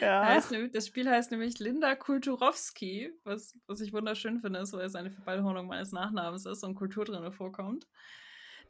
Ja. 0.00 0.24
Heißt, 0.28 0.54
das 0.72 0.86
Spiel 0.86 1.08
heißt 1.08 1.30
nämlich 1.30 1.58
Linda 1.58 1.94
Kulturowski, 1.96 3.10
was, 3.24 3.58
was 3.66 3.80
ich 3.80 3.92
wunderschön 3.92 4.40
finde, 4.40 4.60
ist, 4.60 4.72
weil 4.74 4.86
es 4.86 4.94
eine 4.94 5.10
Verballhornung 5.10 5.66
meines 5.66 5.92
Nachnamens 5.92 6.46
ist 6.46 6.62
und 6.62 6.74
Kultur 6.74 7.04
drin 7.04 7.32
vorkommt 7.32 7.86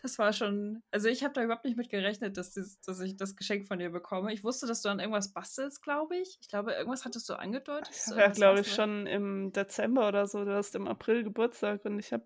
das 0.03 0.19
war 0.19 0.33
schon, 0.33 0.83
also 0.91 1.09
ich 1.09 1.25
habe 1.25 1.35
da 1.35 1.43
überhaupt 1.43 1.65
nicht 1.65 1.77
mit 1.77 1.89
gerechnet, 1.89 2.37
dass, 2.37 2.53
das, 2.53 2.81
dass 2.81 3.01
ich 3.01 3.17
das 3.17 3.37
Geschenk 3.37 3.67
von 3.67 3.79
dir 3.79 3.91
bekomme. 3.91 4.33
Ich 4.33 4.45
wusste, 4.45 4.67
dass 4.67 4.83
du 4.83 4.89
an 4.89 5.01
irgendwas 5.01 5.33
bastelst, 5.33 5.83
glaube 5.83 6.17
ich. 6.17 6.39
Ich 6.41 6.49
glaube, 6.49 6.73
irgendwas 6.73 7.05
hattest 7.05 7.29
du 7.29 7.35
angedeutet. 7.35 7.95
Ja, 8.17 8.29
glaube 8.29 8.61
ich, 8.61 8.73
schon 8.73 9.07
im 9.07 9.53
Dezember 9.53 10.09
oder 10.09 10.27
so. 10.27 10.45
Du 10.45 10.55
hast 10.55 10.75
im 10.75 10.87
April 10.87 11.25
Geburtstag 11.25 11.85
und 11.85 11.99
ich 11.99 12.13
habe 12.13 12.25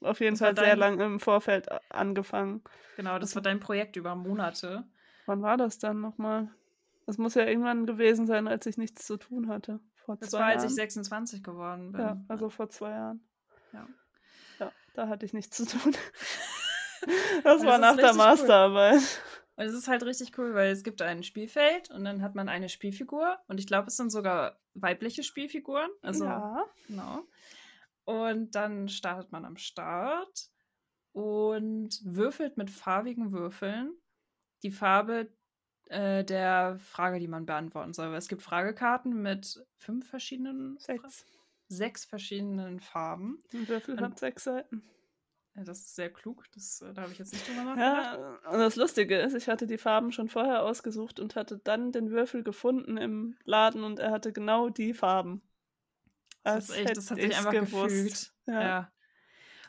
auf 0.00 0.20
jeden 0.20 0.34
das 0.34 0.40
Fall 0.40 0.56
sehr 0.56 0.76
lange 0.76 1.04
im 1.04 1.20
Vorfeld 1.20 1.68
angefangen. 1.90 2.62
Genau, 2.96 3.18
das 3.18 3.34
war 3.34 3.42
dein 3.42 3.60
Projekt 3.60 3.96
über 3.96 4.14
Monate. 4.14 4.84
Wann 5.26 5.42
war 5.42 5.56
das 5.56 5.78
dann 5.78 6.00
nochmal? 6.00 6.50
Das 7.06 7.18
muss 7.18 7.34
ja 7.34 7.46
irgendwann 7.46 7.86
gewesen 7.86 8.26
sein, 8.26 8.48
als 8.48 8.66
ich 8.66 8.76
nichts 8.76 9.06
zu 9.06 9.16
tun 9.16 9.48
hatte. 9.48 9.80
Vor 10.04 10.16
das 10.16 10.32
war, 10.32 10.40
Jahren. 10.40 10.52
als 10.52 10.64
ich 10.64 10.74
26 10.74 11.42
geworden 11.42 11.92
bin. 11.92 12.00
Ja, 12.00 12.22
also 12.28 12.50
vor 12.50 12.68
zwei 12.68 12.90
Jahren. 12.90 13.26
Ja. 13.72 13.88
Ja, 14.60 14.72
da 14.94 15.08
hatte 15.08 15.26
ich 15.26 15.32
nichts 15.32 15.56
zu 15.56 15.66
tun. 15.66 15.94
Das 17.42 17.64
war 17.64 17.78
nach 17.78 17.96
der 17.96 18.14
Masterarbeit. 18.14 18.94
Cool. 18.94 19.34
Und 19.56 19.64
es 19.66 19.74
ist 19.74 19.86
halt 19.88 20.02
richtig 20.02 20.36
cool, 20.36 20.54
weil 20.54 20.72
es 20.72 20.82
gibt 20.82 21.00
ein 21.00 21.22
Spielfeld 21.22 21.90
und 21.90 22.04
dann 22.04 22.22
hat 22.22 22.34
man 22.34 22.48
eine 22.48 22.68
Spielfigur 22.68 23.38
und 23.46 23.60
ich 23.60 23.66
glaube, 23.66 23.88
es 23.88 23.96
sind 23.96 24.10
sogar 24.10 24.58
weibliche 24.74 25.22
Spielfiguren. 25.22 25.90
Also, 26.02 26.24
ja. 26.24 26.64
Genau. 26.88 27.22
Und 28.04 28.54
dann 28.54 28.88
startet 28.88 29.30
man 29.30 29.44
am 29.44 29.56
Start 29.56 30.48
und 31.12 32.00
würfelt 32.04 32.56
mit 32.56 32.70
farbigen 32.70 33.32
Würfeln 33.32 33.94
die 34.64 34.72
Farbe 34.72 35.32
äh, 35.86 36.24
der 36.24 36.78
Frage, 36.80 37.20
die 37.20 37.28
man 37.28 37.46
beantworten 37.46 37.92
soll. 37.92 38.10
Weil 38.10 38.18
es 38.18 38.28
gibt 38.28 38.42
Fragekarten 38.42 39.22
mit 39.22 39.64
fünf 39.76 40.08
verschiedenen, 40.08 40.76
sechs, 40.78 41.24
sechs 41.68 42.04
verschiedenen 42.04 42.80
Farben. 42.80 43.38
Ein 43.52 43.68
Würfel 43.68 43.94
und, 43.94 44.00
hat 44.00 44.18
sechs 44.18 44.44
Seiten. 44.44 44.82
Das 45.56 45.78
ist 45.78 45.94
sehr 45.94 46.12
klug, 46.12 46.44
das, 46.52 46.82
äh, 46.82 46.92
da 46.92 47.02
habe 47.02 47.12
ich 47.12 47.18
jetzt 47.18 47.32
nicht 47.32 47.48
drüber 47.48 47.62
nachgedacht. 47.62 48.18
Ja, 48.44 48.50
und 48.50 48.58
das 48.58 48.74
Lustige 48.74 49.18
ist, 49.18 49.34
ich 49.34 49.48
hatte 49.48 49.68
die 49.68 49.78
Farben 49.78 50.10
schon 50.10 50.28
vorher 50.28 50.64
ausgesucht 50.64 51.20
und 51.20 51.36
hatte 51.36 51.58
dann 51.62 51.92
den 51.92 52.10
Würfel 52.10 52.42
gefunden 52.42 52.96
im 52.96 53.36
Laden 53.44 53.84
und 53.84 54.00
er 54.00 54.10
hatte 54.10 54.32
genau 54.32 54.68
die 54.68 54.94
Farben. 54.94 55.42
Das, 56.42 56.70
ist 56.70 56.76
echt, 56.76 56.96
das 56.96 57.10
hat 57.10 57.20
sich 57.20 57.36
einfach 57.36 57.52
gewusst. 57.52 57.94
gefügt. 57.94 58.32
Ja. 58.46 58.62
ja. 58.62 58.92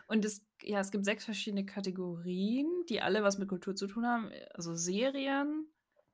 Und 0.08 0.26
es, 0.26 0.46
ja, 0.62 0.80
es 0.80 0.92
gibt 0.92 1.06
sechs 1.06 1.26
verschiedene 1.26 1.66
Kategorien, 1.66 2.68
die 2.90 3.02
alle 3.02 3.24
was 3.24 3.38
mit 3.38 3.48
Kultur 3.48 3.76
zu 3.76 3.88
tun 3.88 4.06
haben. 4.06 4.32
Also 4.54 4.76
Serien. 4.76 5.68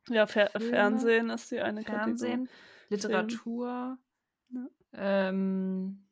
Ja, 0.09 0.27
Fer 0.27 0.49
Filme, 0.49 0.69
Fernsehen 0.69 1.29
ist 1.29 1.51
die 1.51 1.61
eine 1.61 1.83
Fernsehen, 1.83 2.45
Kategorie. 2.45 2.89
Literatur. 2.89 3.97
Ja. 4.49 4.67
Ähm, 4.93 6.07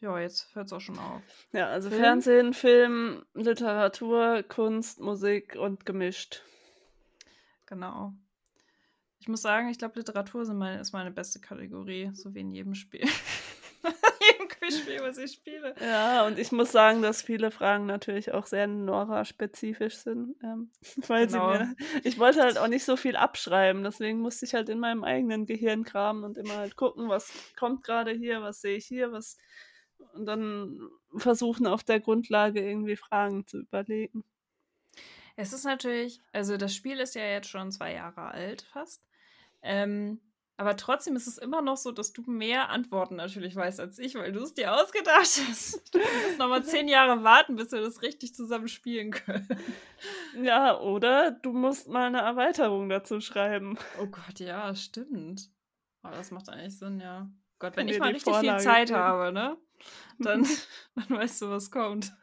ja, 0.00 0.18
jetzt 0.20 0.54
hört 0.54 0.66
es 0.66 0.72
auch 0.72 0.80
schon 0.80 0.98
auf. 0.98 1.22
Ja, 1.52 1.68
also 1.68 1.88
Film? 1.88 2.00
Fernsehen, 2.00 2.54
Film, 2.54 3.24
Literatur, 3.34 4.44
Kunst, 4.44 5.00
Musik 5.00 5.56
und 5.56 5.84
gemischt. 5.86 6.42
Genau. 7.66 8.14
Ich 9.20 9.28
muss 9.28 9.42
sagen, 9.42 9.68
ich 9.68 9.78
glaube, 9.78 9.98
Literatur 9.98 10.42
ist 10.42 10.52
meine, 10.52 10.80
ist 10.80 10.92
meine 10.92 11.10
beste 11.10 11.40
Kategorie, 11.40 12.10
so 12.14 12.34
wie 12.34 12.40
in 12.40 12.52
jedem 12.52 12.74
Spiel. 12.74 13.06
jedem 14.32 14.48
Quizspiel, 14.48 15.00
was 15.02 15.18
ich 15.18 15.32
spiele. 15.32 15.74
Ja, 15.80 16.26
und 16.26 16.38
ich 16.38 16.52
muss 16.52 16.72
sagen, 16.72 17.02
dass 17.02 17.22
viele 17.22 17.50
Fragen 17.50 17.86
natürlich 17.86 18.32
auch 18.32 18.46
sehr 18.46 18.66
Nora-spezifisch 18.66 19.96
sind. 19.96 20.36
Ähm, 20.42 20.70
weil 21.08 21.26
genau. 21.26 21.52
sie 21.52 21.58
mir, 21.58 21.76
ich 22.04 22.18
wollte 22.18 22.42
halt 22.42 22.58
auch 22.58 22.68
nicht 22.68 22.84
so 22.84 22.96
viel 22.96 23.16
abschreiben, 23.16 23.82
deswegen 23.82 24.20
musste 24.20 24.46
ich 24.46 24.54
halt 24.54 24.68
in 24.68 24.78
meinem 24.78 25.04
eigenen 25.04 25.46
Gehirn 25.46 25.84
kramen 25.84 26.24
und 26.24 26.38
immer 26.38 26.56
halt 26.56 26.76
gucken, 26.76 27.08
was 27.08 27.32
kommt 27.56 27.84
gerade 27.84 28.12
hier, 28.12 28.42
was 28.42 28.60
sehe 28.60 28.76
ich 28.76 28.86
hier, 28.86 29.12
was 29.12 29.36
und 30.18 30.26
dann 30.26 30.90
versuchen 31.16 31.66
auf 31.66 31.84
der 31.84 32.00
Grundlage 32.00 32.60
irgendwie 32.60 32.96
Fragen 32.96 33.46
zu 33.46 33.58
überlegen. 33.58 34.24
Es 35.36 35.52
ist 35.52 35.64
natürlich, 35.64 36.20
also 36.32 36.56
das 36.56 36.74
Spiel 36.74 36.98
ist 36.98 37.14
ja 37.14 37.24
jetzt 37.24 37.48
schon 37.48 37.70
zwei 37.70 37.94
Jahre 37.94 38.22
alt 38.22 38.62
fast. 38.62 39.04
Ähm, 39.62 40.20
aber 40.56 40.76
trotzdem 40.76 41.14
ist 41.14 41.28
es 41.28 41.38
immer 41.38 41.62
noch 41.62 41.76
so, 41.76 41.92
dass 41.92 42.12
du 42.12 42.22
mehr 42.26 42.70
Antworten 42.70 43.14
natürlich 43.14 43.54
weißt 43.54 43.78
als 43.78 44.00
ich, 44.00 44.16
weil 44.16 44.32
du 44.32 44.42
es 44.42 44.54
dir 44.54 44.74
ausgedacht 44.74 45.40
hast. 45.48 45.94
Du 45.94 46.00
musst 46.00 46.38
nochmal 46.40 46.64
zehn 46.64 46.88
Jahre 46.88 47.22
warten, 47.22 47.54
bis 47.54 47.70
wir 47.70 47.80
das 47.80 48.02
richtig 48.02 48.34
zusammen 48.34 48.66
spielen 48.66 49.12
können. 49.12 49.46
Ja, 50.42 50.80
oder 50.80 51.30
du 51.30 51.52
musst 51.52 51.86
mal 51.86 52.08
eine 52.08 52.18
Erweiterung 52.18 52.88
dazu 52.88 53.20
schreiben. 53.20 53.78
Oh 54.00 54.06
Gott, 54.06 54.40
ja, 54.40 54.74
stimmt. 54.74 55.48
Aber 56.02 56.16
das 56.16 56.32
macht 56.32 56.48
eigentlich 56.48 56.76
Sinn, 56.76 56.98
ja. 56.98 57.30
Gott, 57.60 57.76
wenn 57.76 57.86
ich 57.86 58.00
mal 58.00 58.10
richtig 58.12 58.32
Vorlage 58.32 58.58
viel 58.58 58.64
Zeit 58.64 58.88
geben. 58.88 58.98
habe, 58.98 59.32
ne? 59.32 59.56
Dann, 60.18 60.46
dann 60.94 61.10
weißt 61.10 61.42
du, 61.42 61.50
was 61.50 61.70
kommt. 61.70 62.12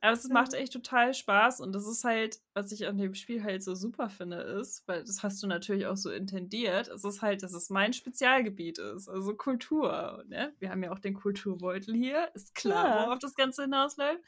Aber 0.00 0.12
es 0.12 0.28
macht 0.28 0.54
echt 0.54 0.72
total 0.72 1.12
Spaß 1.12 1.60
und 1.60 1.72
das 1.72 1.84
ist 1.84 2.04
halt, 2.04 2.38
was 2.54 2.70
ich 2.70 2.86
an 2.86 2.98
dem 2.98 3.14
Spiel 3.14 3.42
halt 3.42 3.64
so 3.64 3.74
super 3.74 4.08
finde, 4.08 4.36
ist, 4.36 4.86
weil 4.86 5.02
das 5.02 5.24
hast 5.24 5.42
du 5.42 5.48
natürlich 5.48 5.86
auch 5.86 5.96
so 5.96 6.12
intendiert, 6.12 6.86
es 6.86 7.02
ist 7.02 7.20
halt, 7.20 7.42
dass 7.42 7.52
es 7.52 7.68
mein 7.68 7.92
Spezialgebiet 7.92 8.78
ist, 8.78 9.08
also 9.08 9.34
Kultur. 9.34 10.22
Ne? 10.28 10.54
Wir 10.60 10.70
haben 10.70 10.84
ja 10.84 10.92
auch 10.92 11.00
den 11.00 11.14
Kulturbeutel 11.14 11.96
hier, 11.96 12.30
ist 12.34 12.54
klar, 12.54 12.86
ja. 12.86 13.06
worauf 13.06 13.18
das 13.18 13.34
Ganze 13.34 13.62
hinausläuft. 13.62 14.22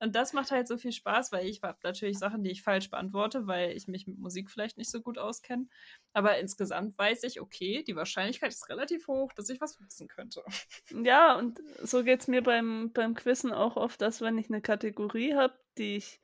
Und 0.00 0.16
das 0.16 0.32
macht 0.32 0.50
halt 0.50 0.68
so 0.68 0.76
viel 0.76 0.92
Spaß, 0.92 1.32
weil 1.32 1.46
ich 1.46 1.62
habe 1.62 1.78
natürlich 1.82 2.18
Sachen, 2.18 2.42
die 2.42 2.50
ich 2.50 2.62
falsch 2.62 2.90
beantworte, 2.90 3.46
weil 3.46 3.70
ich 3.72 3.88
mich 3.88 4.06
mit 4.06 4.18
Musik 4.18 4.50
vielleicht 4.50 4.76
nicht 4.76 4.90
so 4.90 5.00
gut 5.00 5.18
auskenne. 5.18 5.66
Aber 6.12 6.38
insgesamt 6.38 6.98
weiß 6.98 7.22
ich, 7.24 7.40
okay, 7.40 7.82
die 7.86 7.96
Wahrscheinlichkeit 7.96 8.52
ist 8.52 8.68
relativ 8.68 9.06
hoch, 9.08 9.32
dass 9.32 9.48
ich 9.48 9.60
was 9.60 9.80
wissen 9.80 10.08
könnte. 10.08 10.42
Ja, 10.90 11.36
und 11.36 11.60
so 11.82 12.02
geht 12.04 12.20
es 12.20 12.28
mir 12.28 12.42
beim, 12.42 12.92
beim 12.92 13.14
Quizzen 13.14 13.52
auch 13.52 13.76
oft, 13.76 14.00
dass 14.00 14.20
wenn 14.20 14.38
ich 14.38 14.48
eine 14.48 14.60
Kategorie 14.60 15.34
habe, 15.34 15.54
die 15.78 15.96
ich 15.96 16.20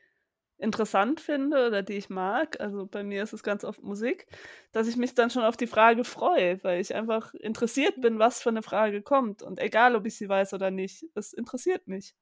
interessant 0.61 1.21
finde 1.21 1.67
oder 1.69 1.83
die 1.83 1.95
ich 1.95 2.11
mag, 2.11 2.61
also 2.61 2.87
bei 2.87 3.03
mir 3.03 3.23
ist 3.23 3.33
es 3.33 3.43
ganz 3.43 3.65
oft 3.65 3.83
Musik, 3.83 4.27
dass 4.73 4.87
ich 4.87 4.97
mich 4.97 5.15
dann 5.15 5.31
schon 5.31 5.43
auf 5.43 5.57
die 5.57 5.67
Frage 5.67 6.05
freue, 6.05 6.63
weil 6.63 6.81
ich 6.81 6.95
einfach 6.95 7.35
interessiert 7.35 8.01
bin, 8.01 8.19
was 8.19 8.43
für 8.43 8.51
eine 8.51 8.63
Frage 8.63 9.03
kommt. 9.03 9.43
Und 9.43 9.59
egal, 9.59 9.97
ob 9.97 10.07
ich 10.07 10.17
sie 10.17 10.29
weiß 10.29 10.53
oder 10.55 10.71
nicht, 10.71 11.05
es 11.15 11.33
interessiert 11.33 11.89
mich. 11.89 12.15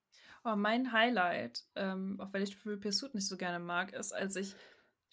Oh, 0.50 0.56
mein 0.56 0.92
Highlight, 0.92 1.62
ähm, 1.76 2.18
auch 2.20 2.32
weil 2.32 2.42
ich 2.42 2.56
Trivial 2.56 2.78
Pursuit 2.78 3.14
nicht 3.14 3.28
so 3.28 3.36
gerne 3.36 3.58
mag, 3.58 3.92
ist, 3.92 4.12
als 4.12 4.34
ich 4.34 4.54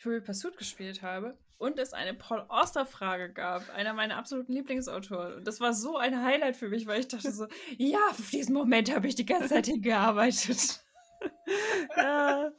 Trivial 0.01 0.21
Pursuit 0.21 0.55
gespielt 0.57 1.01
habe 1.01 1.37
und 1.57 1.77
es 1.77 1.91
eine 1.91 2.13
Paul 2.13 2.45
Auster-Frage 2.47 3.33
gab, 3.33 3.69
einer 3.73 3.93
meiner 3.93 4.15
absoluten 4.15 4.53
Lieblingsautoren. 4.53 5.33
Und 5.33 5.47
das 5.47 5.59
war 5.59 5.73
so 5.73 5.97
ein 5.97 6.23
Highlight 6.23 6.55
für 6.55 6.69
mich, 6.69 6.87
weil 6.87 7.01
ich 7.01 7.09
dachte 7.09 7.33
so, 7.33 7.47
ja, 7.77 7.99
für 8.13 8.31
diesen 8.31 8.53
Moment 8.53 8.95
habe 8.95 9.07
ich 9.07 9.15
die 9.15 9.25
ganze 9.25 9.49
Zeit 9.49 9.65
hingearbeitet. 9.65 10.84
ja, 11.97 12.51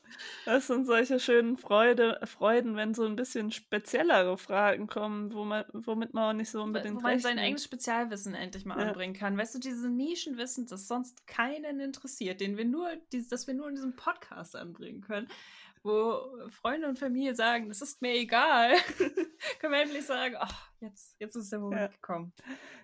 das 0.44 0.66
sind 0.66 0.86
solche 0.86 1.20
schönen 1.20 1.56
Freude, 1.56 2.20
Freuden, 2.24 2.76
wenn 2.76 2.94
so 2.94 3.04
ein 3.04 3.16
bisschen 3.16 3.50
speziellere 3.50 4.38
Fragen 4.38 4.86
kommen, 4.86 5.32
wo 5.32 5.44
man, 5.44 5.64
womit 5.72 6.14
man 6.14 6.30
auch 6.30 6.36
nicht 6.36 6.50
so 6.50 6.62
unbedingt 6.62 6.96
Wo 6.96 7.00
man 7.00 7.18
sein 7.18 7.38
eigenes 7.38 7.64
Spezialwissen 7.64 8.34
endlich 8.34 8.64
mal 8.64 8.78
ja. 8.78 8.88
anbringen 8.88 9.14
kann. 9.14 9.36
Weißt 9.36 9.54
du, 9.54 9.58
dieses 9.58 9.88
Nischenwissen, 9.88 10.66
das 10.66 10.88
sonst 10.88 11.26
keinen 11.26 11.80
interessiert, 11.80 12.40
den 12.40 12.56
wir 12.56 12.64
nur, 12.64 12.88
das 13.30 13.46
wir 13.46 13.54
nur 13.54 13.68
in 13.68 13.74
diesem 13.74 13.96
Podcast 13.96 14.56
anbringen 14.56 15.00
können 15.00 15.28
wo 15.86 16.20
Freunde 16.50 16.88
und 16.88 16.98
Familie 16.98 17.34
sagen, 17.34 17.68
das 17.68 17.80
ist 17.80 18.02
mir 18.02 18.12
egal, 18.12 18.74
können 19.60 19.72
wir 19.72 19.80
endlich 19.80 20.04
sagen, 20.04 20.34
ach, 20.38 20.70
jetzt, 20.80 21.14
jetzt 21.18 21.36
ist 21.36 21.52
der 21.52 21.60
Moment 21.60 21.80
ja. 21.80 21.86
gekommen. 21.88 22.32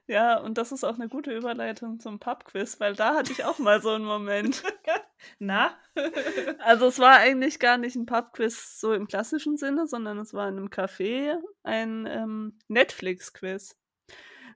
Ja, 0.07 0.39
und 0.39 0.57
das 0.57 0.73
ist 0.73 0.85
auch 0.85 0.95
eine 0.95 1.09
gute 1.09 1.37
Überleitung 1.37 1.99
zum 2.01 2.19
Pubquiz, 2.19 2.81
weil 2.81 2.95
da 2.95 3.17
hatte 3.17 3.33
ich 3.33 3.45
auch 3.45 3.59
mal 3.59 3.83
so 3.83 3.91
einen 3.91 4.05
Moment. 4.05 4.63
Na? 5.39 5.77
also 6.59 6.87
es 6.87 6.99
war 6.99 7.17
eigentlich 7.17 7.59
gar 7.59 7.79
nicht 7.79 7.97
ein 7.97 8.07
Pubquiz 8.07 8.81
so 8.81 8.93
im 8.93 9.07
klassischen 9.07 9.57
Sinne, 9.57 9.87
sondern 9.87 10.19
es 10.19 10.35
war 10.35 10.49
in 10.49 10.57
einem 10.57 10.69
Café 10.69 11.37
ein 11.63 12.07
ähm, 12.07 12.59
Netflix-Quiz. 12.69 13.77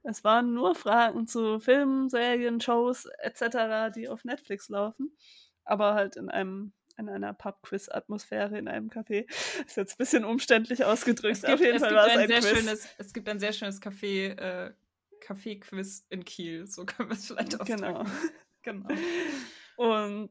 Es 0.03 0.23
waren 0.23 0.53
nur 0.53 0.75
Fragen 0.75 1.27
zu 1.27 1.59
Filmen, 1.59 2.09
Serien, 2.09 2.61
Shows 2.61 3.07
etc., 3.19 3.93
die 3.93 4.07
auf 4.07 4.23
Netflix 4.23 4.69
laufen, 4.69 5.11
aber 5.65 5.95
halt 5.95 6.15
in 6.15 6.29
einem 6.29 6.73
in 6.97 7.09
einer 7.09 7.33
Pub-Quiz-Atmosphäre 7.33 8.57
in 8.57 8.67
einem 8.67 8.89
Café. 8.89 9.29
Ist 9.65 9.77
jetzt 9.77 9.93
ein 9.93 9.97
bisschen 9.97 10.25
umständlich 10.25 10.83
ausgedrückt. 10.83 11.41
Gibt, 11.41 11.53
Auf 11.53 11.59
jeden 11.59 11.79
Fall 11.79 11.93
war 11.93 12.07
es 12.07 12.13
ein, 12.13 12.19
ein 12.19 12.27
Quiz. 12.27 12.47
Schönes, 12.47 12.87
es 12.97 13.13
gibt 13.13 13.29
ein 13.29 13.39
sehr 13.39 13.53
schönes 13.53 13.81
Café, 13.81 14.35
äh, 14.37 14.73
Café-Quiz 15.21 16.05
in 16.09 16.25
Kiel. 16.25 16.65
So 16.67 16.85
können 16.85 17.09
wir 17.09 17.15
es 17.15 17.27
vielleicht 17.27 17.59
ausdrücken. 17.59 17.81
Genau. 17.83 18.05
genau. 18.63 18.89
Und 19.77 20.29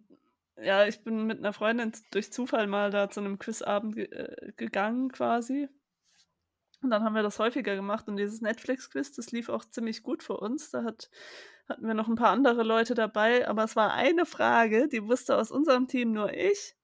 ja, 0.61 0.87
ich 0.87 1.03
bin 1.03 1.27
mit 1.27 1.39
einer 1.39 1.53
Freundin 1.53 1.93
durch 2.11 2.33
Zufall 2.33 2.67
mal 2.67 2.91
da 2.91 3.11
zu 3.11 3.21
einem 3.21 3.39
Quizabend 3.39 3.97
ge 3.97 4.07
äh, 4.07 4.53
gegangen 4.57 5.11
quasi. 5.11 5.69
Und 6.83 6.91
dann 6.91 7.03
haben 7.05 7.15
wir 7.15 7.23
das 7.23 7.39
häufiger 7.39 7.75
gemacht 7.75 8.07
und 8.09 8.17
dieses 8.17 8.41
Netflix-Quiz, 8.43 9.13
das 9.13 9.33
lief 9.33 9.49
auch 9.49 9.65
ziemlich 9.65 10.03
gut 10.03 10.23
für 10.23 10.37
uns. 10.37 10.71
Da 10.71 10.85
hat 10.85 11.11
hatten 11.69 11.87
wir 11.87 11.95
noch 11.95 12.09
ein 12.09 12.15
paar 12.17 12.31
andere 12.31 12.63
Leute 12.63 12.95
dabei, 12.95 13.49
aber 13.49 13.65
es 13.65 13.77
war 13.77 13.93
eine 13.93 14.27
Frage, 14.27 14.89
die 14.89 15.07
wusste 15.07 15.37
aus 15.37 15.51
unserem 15.51 15.89
Team 15.89 16.13
nur 16.13 16.33
ich. 16.33 16.77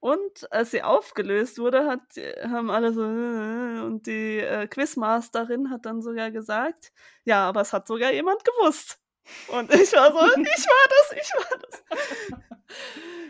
Und 0.00 0.52
als 0.52 0.70
sie 0.70 0.82
aufgelöst 0.82 1.58
wurde, 1.58 1.86
hat, 1.86 2.02
haben 2.44 2.70
alle 2.70 2.92
so, 2.92 3.02
und 3.02 4.06
die 4.06 4.38
äh, 4.38 4.68
Quizmasterin 4.68 5.70
hat 5.70 5.86
dann 5.86 6.02
sogar 6.02 6.30
gesagt, 6.30 6.92
ja, 7.24 7.48
aber 7.48 7.62
es 7.62 7.72
hat 7.72 7.88
sogar 7.88 8.12
jemand 8.12 8.44
gewusst. 8.44 9.00
Und 9.48 9.72
ich 9.72 9.92
war 9.92 10.12
so, 10.12 10.18
ich 10.40 10.66
war 10.66 10.86
das, 10.88 11.12
ich 11.12 11.34
war 11.34 11.58
das. 11.58 11.82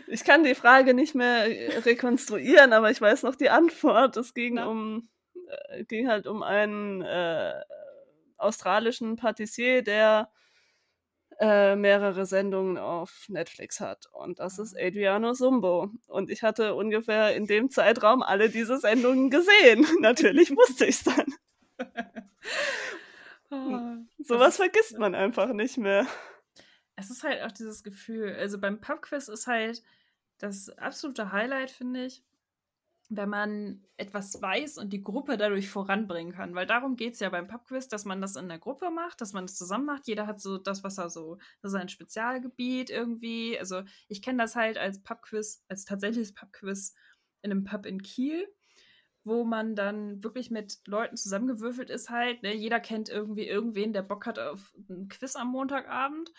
Ich 0.07 0.23
kann 0.23 0.43
die 0.43 0.55
Frage 0.55 0.93
nicht 0.93 1.15
mehr 1.15 1.45
rekonstruieren, 1.85 2.73
aber 2.73 2.91
ich 2.91 3.01
weiß 3.01 3.23
noch 3.23 3.35
die 3.35 3.49
Antwort. 3.49 4.15
Es 4.17 4.33
ging 4.33 4.57
ja. 4.57 4.65
um, 4.65 5.09
äh, 5.69 5.83
ging 5.83 6.07
halt 6.07 6.27
um 6.27 6.43
einen 6.43 7.01
äh, 7.01 7.61
australischen 8.37 9.17
Patissier, 9.17 9.81
der 9.81 10.31
äh, 11.39 11.75
mehrere 11.75 12.25
Sendungen 12.25 12.77
auf 12.77 13.25
Netflix 13.27 13.79
hat. 13.79 14.07
Und 14.11 14.39
das 14.39 14.59
ist 14.59 14.75
ah. 14.75 14.81
Adriano 14.81 15.33
Sumbo. 15.33 15.91
Und 16.07 16.29
ich 16.31 16.41
hatte 16.41 16.73
ungefähr 16.73 17.35
in 17.35 17.45
dem 17.45 17.69
Zeitraum 17.69 18.23
alle 18.23 18.49
diese 18.49 18.77
Sendungen 18.77 19.29
gesehen. 19.29 19.85
Natürlich 19.99 20.51
wusste 20.51 20.85
ich 20.85 20.95
es 20.95 21.03
dann. 21.03 21.33
oh, 23.51 23.97
Sowas 24.19 24.57
vergisst 24.57 24.97
man 24.97 25.15
einfach 25.15 25.53
nicht 25.53 25.77
mehr. 25.77 26.05
Es 26.95 27.09
ist 27.09 27.23
halt 27.23 27.43
auch 27.43 27.51
dieses 27.51 27.83
Gefühl. 27.83 28.35
Also 28.35 28.59
beim 28.59 28.81
Pubquiz 28.81 29.27
ist 29.27 29.47
halt 29.47 29.83
das 30.39 30.69
absolute 30.69 31.31
Highlight, 31.31 31.71
finde 31.71 32.05
ich, 32.05 32.23
wenn 33.09 33.29
man 33.29 33.85
etwas 33.95 34.41
weiß 34.41 34.77
und 34.77 34.91
die 34.91 35.03
Gruppe 35.03 35.37
dadurch 35.37 35.69
voranbringen 35.69 36.33
kann. 36.33 36.55
Weil 36.55 36.65
darum 36.65 36.95
geht 36.95 37.13
es 37.13 37.19
ja 37.19 37.29
beim 37.29 37.47
Pubquiz, 37.47 37.87
dass 37.87 38.05
man 38.05 38.21
das 38.21 38.35
in 38.35 38.49
der 38.49 38.59
Gruppe 38.59 38.89
macht, 38.89 39.21
dass 39.21 39.33
man 39.33 39.45
das 39.45 39.55
zusammen 39.55 39.85
macht. 39.85 40.07
Jeder 40.07 40.27
hat 40.27 40.41
so 40.41 40.57
das, 40.57 40.83
was 40.83 40.97
er 40.97 41.09
so, 41.09 41.37
das 41.61 41.71
ist 41.73 41.79
ein 41.79 41.89
Spezialgebiet 41.89 42.89
irgendwie. 42.89 43.57
Also 43.57 43.83
ich 44.07 44.21
kenne 44.21 44.39
das 44.39 44.55
halt 44.55 44.77
als 44.77 45.01
Pubquiz, 45.01 45.63
als 45.69 45.85
tatsächliches 45.85 46.33
Pubquiz 46.33 46.95
in 47.41 47.51
einem 47.51 47.63
Pub 47.63 47.85
in 47.85 48.01
Kiel, 48.01 48.47
wo 49.27 49.43
man 49.43 49.75
dann 49.75 50.23
wirklich 50.23 50.49
mit 50.49 50.79
Leuten 50.87 51.17
zusammengewürfelt 51.17 51.89
ist 51.89 52.09
halt. 52.09 52.41
Ne? 52.43 52.55
Jeder 52.55 52.79
kennt 52.79 53.09
irgendwie 53.09 53.47
irgendwen, 53.47 53.93
der 53.93 54.01
Bock 54.01 54.25
hat 54.25 54.39
auf 54.39 54.73
ein 54.89 55.09
Quiz 55.09 55.35
am 55.35 55.49
Montagabend. 55.49 56.31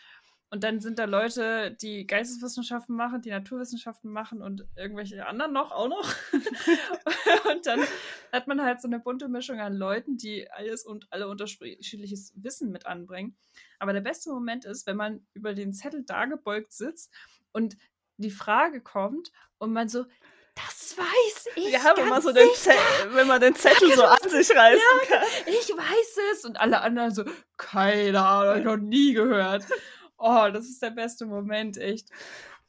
Und 0.50 0.64
dann 0.64 0.80
sind 0.80 0.98
da 0.98 1.04
Leute, 1.04 1.76
die 1.82 2.06
Geisteswissenschaften 2.06 2.96
machen, 2.96 3.20
die 3.20 3.28
Naturwissenschaften 3.28 4.10
machen 4.10 4.40
und 4.40 4.66
irgendwelche 4.76 5.26
anderen 5.26 5.52
noch 5.52 5.72
auch 5.72 5.88
noch. 5.88 6.14
und 7.52 7.66
dann 7.66 7.80
hat 8.32 8.46
man 8.46 8.62
halt 8.62 8.80
so 8.80 8.88
eine 8.88 8.98
bunte 8.98 9.28
Mischung 9.28 9.60
an 9.60 9.74
Leuten, 9.74 10.16
die 10.16 10.50
alles 10.50 10.86
und 10.86 11.06
alle 11.10 11.28
unterschiedliches 11.28 12.32
Wissen 12.36 12.70
mit 12.70 12.86
anbringen. 12.86 13.36
Aber 13.78 13.92
der 13.92 14.00
beste 14.00 14.30
Moment 14.30 14.64
ist, 14.64 14.86
wenn 14.86 14.96
man 14.96 15.26
über 15.34 15.52
den 15.52 15.74
Zettel 15.74 16.04
dargebeugt 16.04 16.72
sitzt 16.72 17.14
und 17.52 17.76
die 18.16 18.30
Frage 18.30 18.80
kommt 18.80 19.30
und 19.58 19.74
man 19.74 19.90
so, 19.90 20.06
das 20.66 20.96
weiß 20.96 21.48
ich. 21.56 21.72
Ja, 21.72 21.92
wenn 21.96 22.08
man, 22.08 22.22
so 22.22 22.32
den 22.32 22.48
wenn 23.12 23.26
man 23.26 23.40
den 23.40 23.54
Zettel 23.54 23.92
so 23.94 24.04
an 24.04 24.28
sich 24.28 24.50
reißen 24.50 24.80
ja, 24.80 25.16
kann. 25.16 25.26
Ich 25.46 25.68
weiß 25.68 26.18
es. 26.32 26.44
Und 26.44 26.58
alle 26.60 26.80
anderen 26.80 27.12
so, 27.12 27.24
keine 27.56 28.24
Ahnung, 28.24 28.50
hab 28.50 28.58
ich 28.58 28.64
noch 28.64 28.76
nie 28.76 29.12
gehört. 29.12 29.64
Oh, 30.16 30.48
das 30.52 30.66
ist 30.66 30.82
der 30.82 30.90
beste 30.90 31.26
Moment, 31.26 31.76
echt. 31.76 32.08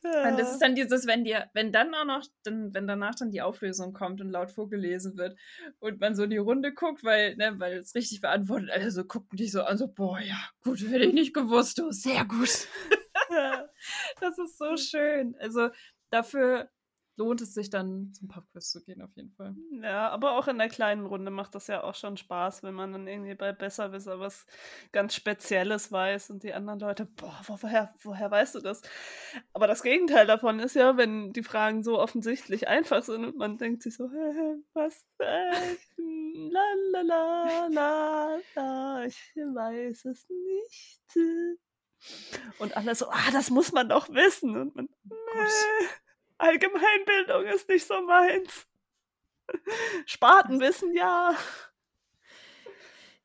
Ja. 0.03 0.29
Und 0.29 0.39
das 0.39 0.53
ist 0.53 0.59
dann 0.59 0.75
dieses, 0.75 1.07
wenn 1.07 1.25
dir, 1.25 1.49
wenn 1.53 1.73
dann 1.73 1.93
auch 1.93 2.05
noch, 2.05 2.23
dann, 2.43 2.73
wenn 2.73 2.87
danach 2.87 3.15
dann 3.15 3.31
die 3.31 3.41
Auflösung 3.41 3.91
kommt 3.91 4.21
und 4.21 4.29
laut 4.29 4.51
vorgelesen 4.51 5.17
wird 5.17 5.37
und 5.79 5.99
man 5.99 6.15
so 6.15 6.23
in 6.23 6.29
die 6.29 6.37
Runde 6.37 6.73
guckt, 6.73 7.03
weil, 7.03 7.35
ne, 7.35 7.55
weil 7.57 7.79
es 7.79 7.95
richtig 7.95 8.21
beantwortet, 8.21 8.69
alle 8.71 8.91
so 8.91 9.03
gucken 9.03 9.35
dich 9.35 9.51
so 9.51 9.63
an, 9.63 9.77
so, 9.77 9.89
boah, 9.89 10.19
ja, 10.19 10.37
gut, 10.63 10.79
hätte 10.79 11.05
ich 11.05 11.13
nicht 11.13 11.33
gewusst, 11.33 11.79
du, 11.79 11.91
sehr 11.91 12.23
gut. 12.23 12.67
das 14.21 14.37
ist 14.37 14.57
so 14.57 14.77
schön. 14.77 15.35
Also 15.39 15.69
dafür 16.11 16.69
lohnt 17.19 17.41
es 17.41 17.53
sich 17.53 17.69
dann 17.69 18.13
zum 18.13 18.29
Pubquiz 18.29 18.71
zu 18.71 18.81
gehen, 18.81 19.01
auf 19.01 19.13
jeden 19.15 19.31
Fall. 19.33 19.53
Ja, 19.83 20.09
aber 20.09 20.37
auch 20.37 20.47
in 20.47 20.57
der 20.57 20.69
kleinen 20.69 21.05
Runde 21.05 21.31
macht 21.31 21.53
das 21.53 21.67
ja 21.67 21.83
auch 21.83 21.93
schon 21.93 22.15
Spaß, 22.15 22.63
wenn 22.63 22.73
man 22.73 22.93
dann 22.93 23.07
irgendwie 23.07 23.35
bei 23.35 23.51
Besserwisser 23.51 24.21
was 24.21 24.45
ganz 24.93 25.13
Spezielles 25.15 25.91
weiß 25.91 26.29
und 26.29 26.43
die 26.43 26.53
anderen 26.53 26.79
Leute, 26.79 27.05
boah, 27.05 27.41
woher, 27.45 27.93
woher 28.01 28.31
weißt 28.31 28.55
du 28.55 28.61
das? 28.61 28.81
Aber 29.51 29.67
das 29.67 29.83
Gegenteil 29.83 30.27
davon 30.27 30.59
ist 30.59 30.75
ja, 30.75 30.95
wenn 30.95 31.33
die 31.33 31.43
Fragen 31.43 31.83
so 31.83 31.99
offensichtlich 31.99 32.69
einfach 32.69 33.03
sind 33.03 33.25
und 33.25 33.37
man 33.37 33.57
denkt 33.57 33.83
sich 33.83 33.97
so, 33.97 34.09
hä, 34.09 34.55
was, 34.73 35.05
äh, 35.17 35.75
la 35.97 36.63
la 36.93 37.01
la 37.01 37.67
la 37.67 38.39
la, 38.55 39.03
ich 39.05 39.35
weiß 39.35 40.05
es 40.05 40.25
nicht. 40.29 41.01
Und 42.59 42.77
alle 42.77 42.95
so, 42.95 43.09
ah, 43.09 43.31
das 43.33 43.49
muss 43.49 43.73
man 43.73 43.89
doch 43.89 44.07
wissen. 44.07 44.55
Und 44.55 44.73
man, 44.73 44.87
oh. 45.09 46.08
Allgemeinbildung 46.39 47.43
ist 47.45 47.69
nicht 47.69 47.85
so 47.85 48.01
meins. 48.01 48.67
Spartenwissen, 50.05 50.93
ja. 50.95 51.35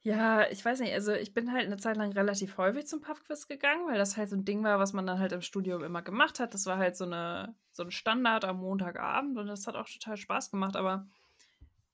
Ja, 0.03 0.51
ich 0.51 0.62
weiß 0.62 0.81
nicht, 0.81 0.93
also 0.93 1.12
ich 1.12 1.33
bin 1.33 1.51
halt 1.51 1.65
eine 1.65 1.79
Zeit 1.79 1.97
lang 1.97 2.12
relativ 2.12 2.59
häufig 2.59 2.87
zum 2.87 3.01
Pubquiz 3.01 3.49
gegangen, 3.49 3.87
weil 3.87 3.97
das 3.97 4.19
halt 4.19 4.29
so 4.29 4.37
ein 4.37 4.45
Ding 4.45 4.62
war, 4.62 4.79
was 4.79 4.93
man 4.93 5.07
dann 5.07 5.19
halt 5.19 5.33
im 5.33 5.41
Studium 5.41 5.83
immer 5.83 6.03
gemacht 6.03 6.41
hat. 6.41 6.53
Das 6.53 6.67
war 6.67 6.77
halt 6.77 6.95
so, 6.95 7.05
eine, 7.05 7.55
so 7.73 7.85
ein 7.85 7.91
Standard 7.91 8.45
am 8.45 8.59
Montagabend 8.59 9.39
und 9.39 9.47
das 9.47 9.67
hat 9.67 9.77
auch 9.77 9.89
total 9.89 10.19
Spaß 10.19 10.51
gemacht, 10.51 10.77
aber 10.77 11.07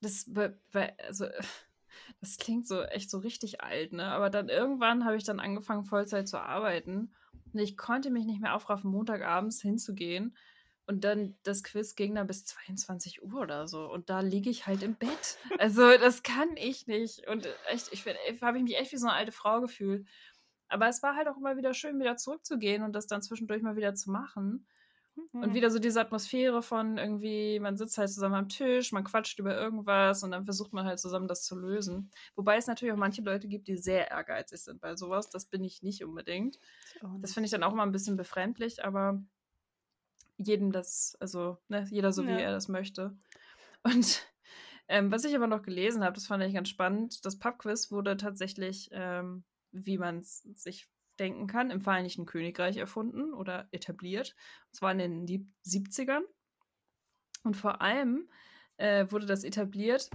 das, 0.01 0.29
also, 1.07 1.27
das 2.21 2.37
klingt 2.39 2.67
so 2.67 2.83
echt 2.83 3.11
so 3.11 3.19
richtig 3.19 3.61
alt, 3.61 3.93
ne? 3.93 4.07
Aber 4.07 4.29
dann 4.29 4.49
irgendwann 4.49 5.05
habe 5.05 5.17
ich 5.17 5.25
dann 5.25 5.39
angefangen, 5.39 5.85
Vollzeit 5.85 6.27
zu 6.27 6.41
arbeiten 6.41 7.15
und 7.53 7.61
ich 7.61 7.77
konnte 7.77 8.11
mich 8.11 8.25
nicht 8.25 8.41
mehr 8.41 8.57
aufraffen, 8.57 8.91
Montagabends 8.91 9.63
hinzugehen 9.63 10.35
und 10.91 11.05
dann 11.05 11.37
das 11.45 11.63
Quiz 11.63 11.95
ging 11.95 12.17
dann 12.17 12.27
bis 12.27 12.45
22 12.45 13.23
Uhr 13.23 13.41
oder 13.41 13.69
so. 13.69 13.89
Und 13.89 14.11
da 14.11 14.21
liege 14.21 14.51
ich 14.51 14.67
halt 14.67 14.83
im 14.83 14.97
Bett. 14.97 15.39
Also, 15.61 15.83
das 15.99 16.25
kann 16.25 16.57
ich 16.57 16.89
nicht. 16.89 17.29
Und 17.29 17.49
echt, 17.69 17.93
ich 17.93 18.05
habe 18.43 18.59
ich 18.59 18.65
mich 18.65 18.77
echt 18.77 18.91
wie 18.91 18.97
so 18.97 19.07
eine 19.07 19.17
alte 19.17 19.31
Frau 19.31 19.61
gefühlt. 19.61 20.09
Aber 20.69 20.89
es 20.89 21.01
war 21.03 21.15
halt 21.15 21.29
auch 21.29 21.37
immer 21.37 21.57
wieder 21.57 21.75
schön, 21.75 22.01
wieder 22.01 22.17
zurückzugehen 22.17 22.83
und 22.83 22.93
das 22.93 23.07
dann 23.07 23.23
zwischendurch 23.23 23.63
mal 23.63 23.77
wieder 23.77 23.95
zu 23.95 24.11
machen. 24.11 24.67
Und 25.33 25.43
Hm. 25.45 25.55
wieder 25.55 25.71
so 25.71 25.79
diese 25.79 26.01
Atmosphäre 26.01 26.61
von 26.63 26.99
irgendwie, 26.99 27.61
man 27.61 27.77
sitzt 27.77 27.99
halt 27.99 28.11
zusammen 28.11 28.35
am 28.35 28.49
Tisch, 28.49 28.91
man 28.91 29.05
quatscht 29.05 29.39
über 29.39 29.57
irgendwas 29.57 30.25
und 30.25 30.33
dann 30.33 30.45
versucht 30.45 30.73
man 30.73 30.87
halt 30.87 30.99
zusammen 30.99 31.29
das 31.29 31.45
zu 31.45 31.57
lösen. 31.57 32.11
Wobei 32.35 32.57
es 32.57 32.67
natürlich 32.67 32.93
auch 32.93 32.99
manche 32.99 33.23
Leute 33.23 33.47
gibt, 33.47 33.69
die 33.69 33.77
sehr 33.77 34.11
ehrgeizig 34.11 34.61
sind 34.63 34.81
bei 34.81 34.97
sowas. 34.97 35.31
Das 35.31 35.47
bin 35.47 35.63
ich 35.63 35.83
nicht 35.83 36.03
unbedingt. 36.05 36.59
Das 37.21 37.33
finde 37.35 37.45
ich 37.47 37.51
dann 37.53 37.63
auch 37.63 37.73
immer 37.73 37.85
ein 37.85 37.93
bisschen 37.93 38.17
befremdlich, 38.17 38.85
aber 38.85 39.23
jedem 40.43 40.73
das, 40.73 41.17
also 41.21 41.59
ne, 41.69 41.87
jeder 41.91 42.13
so, 42.13 42.25
wie 42.27 42.31
Ja. 42.31 42.39
er 42.39 42.53
das 42.53 42.69
möchte. 42.69 43.17
Und 43.83 44.27
ähm, 44.89 45.13
was 45.13 45.25
ich 45.25 45.35
aber 45.37 45.47
noch 45.47 45.63
gelesen 45.63 46.03
habe, 46.03 46.15
das 46.15 46.27
fand 46.27 46.43
ich 46.43 46.55
ganz 46.55 46.69
spannend, 46.69 47.25
das 47.25 47.39
Pubquiz 47.39 47.91
wurde 47.91 48.17
tatsächlich, 48.17 48.89
ähm, 48.93 49.45
wie 49.73 49.99
man 49.99 50.19
es 50.19 50.43
sich 50.55 50.89
denken 51.19 51.47
kann, 51.47 51.71
im 51.71 51.81
Vereinigten 51.83 52.27
Königreich 52.27 52.77
erfunden 52.79 53.33
oder 53.35 53.69
etabliert. 53.73 54.35
Und 54.69 54.77
zwar 54.77 54.93
in 54.93 54.99
den 54.99 55.27
Sieb- 55.27 55.49
70ern. 55.67 56.23
Und 57.45 57.57
vor 57.57 57.81
allem 57.83 58.29
äh, 58.79 59.07
wurde 59.11 59.27
das 59.27 59.45
etabliert 59.45 60.11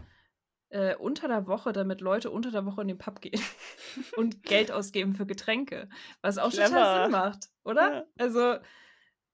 äh, 0.69 0.95
unter 0.95 1.28
der 1.28 1.47
Woche, 1.47 1.71
damit 1.73 2.01
Leute 2.01 2.32
unter 2.32 2.51
der 2.51 2.65
Woche 2.65 2.82
in 2.82 2.88
den 2.88 2.97
Pub 2.97 3.21
gehen 3.21 3.39
und 4.17 4.43
Geld 4.43 4.71
ausgeben 4.71 5.13
für 5.13 5.26
Getränke. 5.26 5.89
Was 6.21 6.38
auch 6.38 6.49
total 6.51 6.69
Clever. 6.69 7.03
Sinn 7.03 7.11
macht, 7.11 7.49
oder? 7.63 7.93
Ja. 7.93 8.05
Also, 8.17 8.57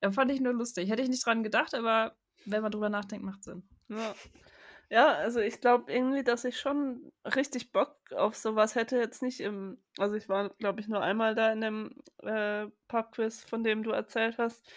fand 0.10 0.32
ich 0.32 0.42
nur 0.42 0.54
lustig. 0.54 0.90
Hätte 0.90 1.04
ich 1.04 1.10
nicht 1.10 1.26
dran 1.26 1.44
gedacht, 1.44 1.76
aber 1.76 2.16
wenn 2.46 2.62
man 2.62 2.72
drüber 2.72 2.90
nachdenkt, 2.90 3.26
macht 3.26 3.44
Sinn. 3.44 3.64
Ja. 3.90 4.16
Ja, 4.90 5.14
also 5.14 5.40
ich 5.40 5.62
glaube 5.62 5.90
irgendwie, 5.90 6.22
dass 6.22 6.44
ich 6.44 6.60
schon 6.60 7.14
richtig 7.24 7.72
Bock 7.72 7.96
auf 8.14 8.36
sowas 8.36 8.76
hätte. 8.76 8.98
Jetzt 8.98 9.22
nicht 9.22 9.40
im, 9.40 9.78
also 9.98 10.16
ich 10.16 10.28
war, 10.28 10.50
glaube 10.50 10.82
ich, 10.82 10.90
nur 10.90 11.02
einmal 11.02 11.34
da 11.34 11.54
in 11.54 11.62
dem 11.62 11.96
äh, 12.24 12.68
Pubquiz, 12.90 13.42
von 13.46 13.64
dem 13.64 13.84
du 13.84 13.92
erzählt 13.92 14.38
hast, 14.38 14.70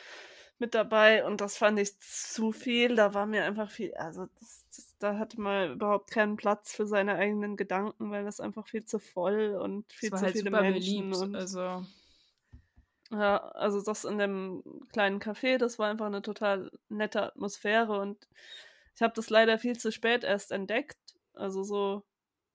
mit 0.58 0.72
dabei 0.76 1.24
und 1.24 1.40
das 1.40 1.56
fand 1.56 1.80
ich 1.80 1.98
zu 1.98 2.52
viel. 2.52 2.94
Da 2.94 3.12
war 3.12 3.26
mir 3.26 3.44
einfach 3.44 3.68
viel, 3.68 3.92
also 3.94 4.28
das, 4.38 4.64
das, 4.76 4.96
da 5.00 5.18
hatte 5.18 5.40
man 5.40 5.72
überhaupt 5.72 6.12
keinen 6.12 6.36
Platz 6.36 6.72
für 6.76 6.86
seine 6.86 7.16
eigenen 7.16 7.56
Gedanken, 7.56 8.12
weil 8.12 8.24
das 8.24 8.38
einfach 8.38 8.68
viel 8.68 8.84
zu 8.84 9.00
voll 9.00 9.58
und 9.60 9.92
viel 9.92 10.10
zu 10.10 10.20
halt 10.20 10.36
viele 10.36 10.50
Menschen 10.52 11.10
beliebt. 11.10 11.16
und 11.16 11.34
Also, 11.34 11.84
ja, 13.18 13.38
also 13.50 13.82
das 13.82 14.04
in 14.04 14.18
dem 14.18 14.62
kleinen 14.92 15.20
Café, 15.20 15.58
das 15.58 15.78
war 15.78 15.90
einfach 15.90 16.06
eine 16.06 16.22
total 16.22 16.70
nette 16.88 17.22
Atmosphäre 17.22 17.98
und 18.00 18.28
ich 18.94 19.02
habe 19.02 19.14
das 19.14 19.30
leider 19.30 19.58
viel 19.58 19.78
zu 19.78 19.92
spät 19.92 20.24
erst 20.24 20.52
entdeckt. 20.52 20.98
Also 21.34 21.62
so 21.62 22.04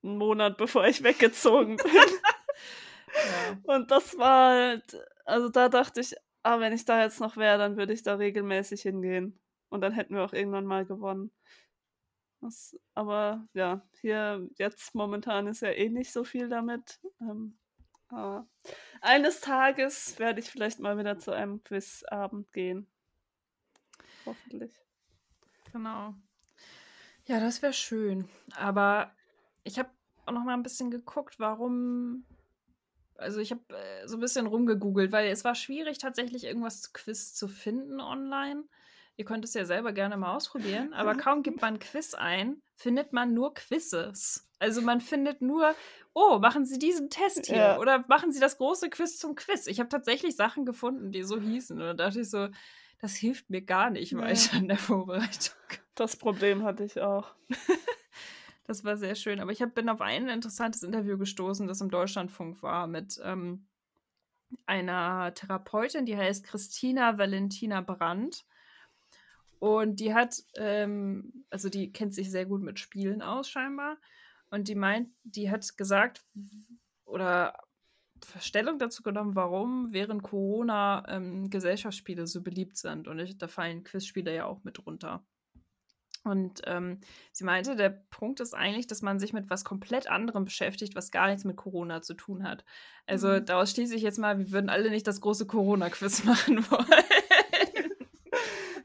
einen 0.02 0.18
Monat 0.18 0.56
bevor 0.58 0.86
ich 0.86 1.02
weggezogen 1.02 1.76
bin. 1.76 1.92
ja. 1.94 3.58
Und 3.74 3.90
das 3.90 4.16
war 4.18 4.54
halt, 4.54 4.96
also 5.24 5.48
da 5.48 5.68
dachte 5.68 6.00
ich, 6.00 6.14
ah, 6.42 6.60
wenn 6.60 6.72
ich 6.72 6.84
da 6.84 7.02
jetzt 7.02 7.20
noch 7.20 7.36
wäre, 7.36 7.58
dann 7.58 7.76
würde 7.76 7.92
ich 7.92 8.02
da 8.02 8.14
regelmäßig 8.14 8.82
hingehen. 8.82 9.38
Und 9.68 9.82
dann 9.82 9.92
hätten 9.92 10.14
wir 10.14 10.24
auch 10.24 10.32
irgendwann 10.32 10.66
mal 10.66 10.84
gewonnen. 10.84 11.30
Das, 12.40 12.76
aber 12.94 13.46
ja, 13.52 13.86
hier 14.00 14.48
jetzt 14.56 14.94
momentan 14.94 15.46
ist 15.46 15.60
ja 15.60 15.70
eh 15.70 15.90
nicht 15.90 16.12
so 16.12 16.24
viel 16.24 16.48
damit. 16.48 16.98
Ähm, 17.20 17.59
aber 18.10 18.46
eines 19.00 19.40
Tages 19.40 20.18
werde 20.18 20.40
ich 20.40 20.50
vielleicht 20.50 20.80
mal 20.80 20.98
wieder 20.98 21.18
zu 21.18 21.32
einem 21.32 21.62
Quizabend 21.64 22.52
gehen. 22.52 22.86
Hoffentlich. 24.26 24.72
Genau. 25.72 26.14
Ja, 27.26 27.40
das 27.40 27.62
wäre 27.62 27.72
schön. 27.72 28.28
Aber 28.56 29.14
ich 29.64 29.78
habe 29.78 29.90
auch 30.26 30.32
noch 30.32 30.44
mal 30.44 30.54
ein 30.54 30.62
bisschen 30.62 30.90
geguckt, 30.90 31.38
warum. 31.38 32.24
Also 33.14 33.40
ich 33.40 33.50
habe 33.50 33.62
äh, 33.68 34.08
so 34.08 34.16
ein 34.16 34.20
bisschen 34.20 34.46
rumgegoogelt, 34.46 35.12
weil 35.12 35.28
es 35.28 35.44
war 35.44 35.54
schwierig, 35.54 35.98
tatsächlich 35.98 36.44
irgendwas 36.44 36.92
Quiz 36.92 37.34
zu 37.34 37.48
finden 37.48 38.00
online. 38.00 38.64
Ihr 39.20 39.26
könnt 39.26 39.44
es 39.44 39.52
ja 39.52 39.66
selber 39.66 39.92
gerne 39.92 40.16
mal 40.16 40.34
ausprobieren, 40.34 40.94
aber 40.94 41.14
kaum 41.14 41.42
gibt 41.42 41.60
man 41.60 41.78
Quiz 41.78 42.14
ein, 42.14 42.62
findet 42.74 43.12
man 43.12 43.34
nur 43.34 43.52
Quizzes. 43.52 44.48
Also 44.58 44.80
man 44.80 45.02
findet 45.02 45.42
nur, 45.42 45.74
oh, 46.14 46.38
machen 46.38 46.64
Sie 46.64 46.78
diesen 46.78 47.10
Test 47.10 47.44
hier 47.44 47.56
Ja. 47.56 47.78
oder 47.78 48.02
machen 48.08 48.32
Sie 48.32 48.40
das 48.40 48.56
große 48.56 48.88
Quiz 48.88 49.18
zum 49.18 49.34
Quiz. 49.34 49.66
Ich 49.66 49.78
habe 49.78 49.90
tatsächlich 49.90 50.36
Sachen 50.36 50.64
gefunden, 50.64 51.12
die 51.12 51.22
so 51.22 51.38
hießen. 51.38 51.78
Und 51.78 51.86
da 51.86 51.92
dachte 51.92 52.22
ich 52.22 52.30
so, 52.30 52.48
das 52.98 53.14
hilft 53.14 53.50
mir 53.50 53.60
gar 53.60 53.90
nicht 53.90 54.12
Nee. 54.14 54.22
weiter 54.22 54.56
in 54.56 54.68
der 54.68 54.78
Vorbereitung. 54.78 55.54
Das 55.96 56.16
Problem 56.16 56.62
hatte 56.64 56.84
ich 56.84 56.98
auch. 57.02 57.34
Das 58.64 58.84
war 58.84 58.96
sehr 58.96 59.16
schön. 59.16 59.40
Aber 59.40 59.50
ich 59.50 59.60
hab, 59.62 59.74
bin 59.74 59.88
auf 59.88 60.00
ein 60.00 60.28
interessantes 60.28 60.84
Interview 60.84 61.18
gestoßen, 61.18 61.66
das 61.66 61.80
im 61.80 61.90
Deutschlandfunk 61.90 62.62
war, 62.62 62.86
mit 62.86 63.20
ähm, 63.24 63.66
einer 64.64 65.34
Therapeutin, 65.34 66.06
die 66.06 66.16
heißt 66.16 66.44
Christina 66.44 67.18
Valentina 67.18 67.80
Brandt. 67.80 68.44
Und 69.60 70.00
die 70.00 70.14
hat, 70.14 70.42
ähm, 70.56 71.44
also 71.50 71.68
die 71.68 71.92
kennt 71.92 72.14
sich 72.14 72.30
sehr 72.30 72.46
gut 72.46 72.62
mit 72.62 72.80
Spielen 72.80 73.22
aus, 73.22 73.48
scheinbar. 73.48 73.98
Und 74.50 74.66
die 74.66 74.74
meint, 74.74 75.10
die 75.22 75.50
hat 75.50 75.76
gesagt 75.78 76.24
oder 77.04 77.54
Stellung 78.40 78.78
dazu 78.78 79.02
genommen, 79.02 79.36
warum 79.36 79.92
während 79.92 80.22
Corona 80.22 81.04
ähm, 81.08 81.50
Gesellschaftsspiele 81.50 82.26
so 82.26 82.42
beliebt 82.42 82.76
sind. 82.78 83.06
Und 83.06 83.18
ich, 83.20 83.38
da 83.38 83.48
fallen 83.48 83.84
Quizspiele 83.84 84.34
ja 84.34 84.46
auch 84.46 84.64
mit 84.64 84.84
runter. 84.86 85.24
Und 86.22 86.60
ähm, 86.66 87.00
sie 87.32 87.44
meinte, 87.44 87.76
der 87.76 87.88
Punkt 88.10 88.40
ist 88.40 88.54
eigentlich, 88.54 88.86
dass 88.86 89.00
man 89.00 89.18
sich 89.18 89.32
mit 89.32 89.48
was 89.48 89.64
komplett 89.64 90.06
anderem 90.10 90.44
beschäftigt, 90.44 90.94
was 90.94 91.10
gar 91.10 91.28
nichts 91.28 91.44
mit 91.44 91.56
Corona 91.56 92.02
zu 92.02 92.12
tun 92.14 92.42
hat. 92.44 92.64
Also 93.06 93.28
Mhm. 93.28 93.46
daraus 93.46 93.70
schließe 93.70 93.94
ich 93.94 94.02
jetzt 94.02 94.18
mal, 94.18 94.38
wir 94.38 94.50
würden 94.52 94.68
alle 94.68 94.90
nicht 94.90 95.06
das 95.06 95.20
große 95.22 95.46
Corona-Quiz 95.46 96.24
machen 96.24 96.58
wollen. 96.70 97.04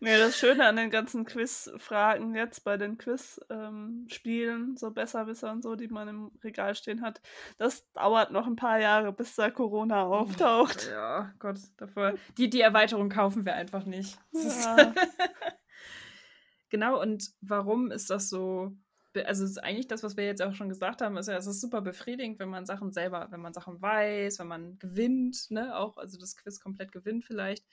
Nee, 0.05 0.19
das 0.19 0.37
Schöne 0.37 0.67
an 0.67 0.75
den 0.75 0.91
ganzen 0.91 1.25
Quiz-Fragen 1.25 2.35
jetzt 2.35 2.63
bei 2.63 2.77
den 2.77 2.99
Quiz-Spielen, 2.99 4.77
so 4.77 4.91
Besserwisser 4.91 5.51
und 5.51 5.63
so, 5.63 5.75
die 5.75 5.87
man 5.87 6.07
im 6.07 6.31
Regal 6.43 6.75
stehen 6.75 7.01
hat, 7.01 7.23
das 7.57 7.91
dauert 7.93 8.29
noch 8.29 8.45
ein 8.45 8.55
paar 8.55 8.79
Jahre, 8.79 9.11
bis 9.11 9.33
da 9.33 9.49
Corona 9.49 10.03
auftaucht. 10.03 10.89
Ja, 10.91 11.33
Gott, 11.39 11.57
davor. 11.77 12.13
Die, 12.37 12.51
die 12.51 12.61
Erweiterung 12.61 13.09
kaufen 13.09 13.47
wir 13.47 13.55
einfach 13.55 13.85
nicht. 13.85 14.15
Ja. 14.31 14.93
genau, 16.69 17.01
und 17.01 17.31
warum 17.41 17.89
ist 17.89 18.11
das 18.11 18.29
so? 18.29 18.77
Also 19.15 19.43
es 19.43 19.51
ist 19.51 19.63
eigentlich 19.63 19.87
das, 19.87 20.03
was 20.03 20.17
wir 20.17 20.25
jetzt 20.25 20.43
auch 20.43 20.53
schon 20.53 20.69
gesagt 20.69 21.01
haben, 21.01 21.17
ist 21.17 21.29
ja, 21.29 21.35
es 21.35 21.47
ist 21.47 21.61
super 21.61 21.81
befriedigend, 21.81 22.37
wenn 22.37 22.49
man 22.49 22.67
Sachen 22.67 22.91
selber, 22.91 23.25
wenn 23.31 23.41
man 23.41 23.53
Sachen 23.53 23.81
weiß, 23.81 24.37
wenn 24.37 24.47
man 24.47 24.77
gewinnt, 24.77 25.49
ne, 25.49 25.75
auch, 25.75 25.97
also 25.97 26.19
das 26.19 26.35
Quiz 26.35 26.59
komplett 26.59 26.91
gewinnt 26.91 27.25
vielleicht. 27.25 27.65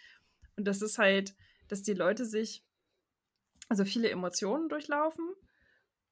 Und 0.57 0.67
das 0.67 0.81
ist 0.81 0.97
halt, 0.97 1.35
dass 1.73 1.83
die 1.83 1.95
Leute 1.95 2.27
sich, 2.27 2.63
also 3.71 3.87
viele 3.87 4.11
Emotionen 4.11 4.69
durchlaufen 4.69 5.25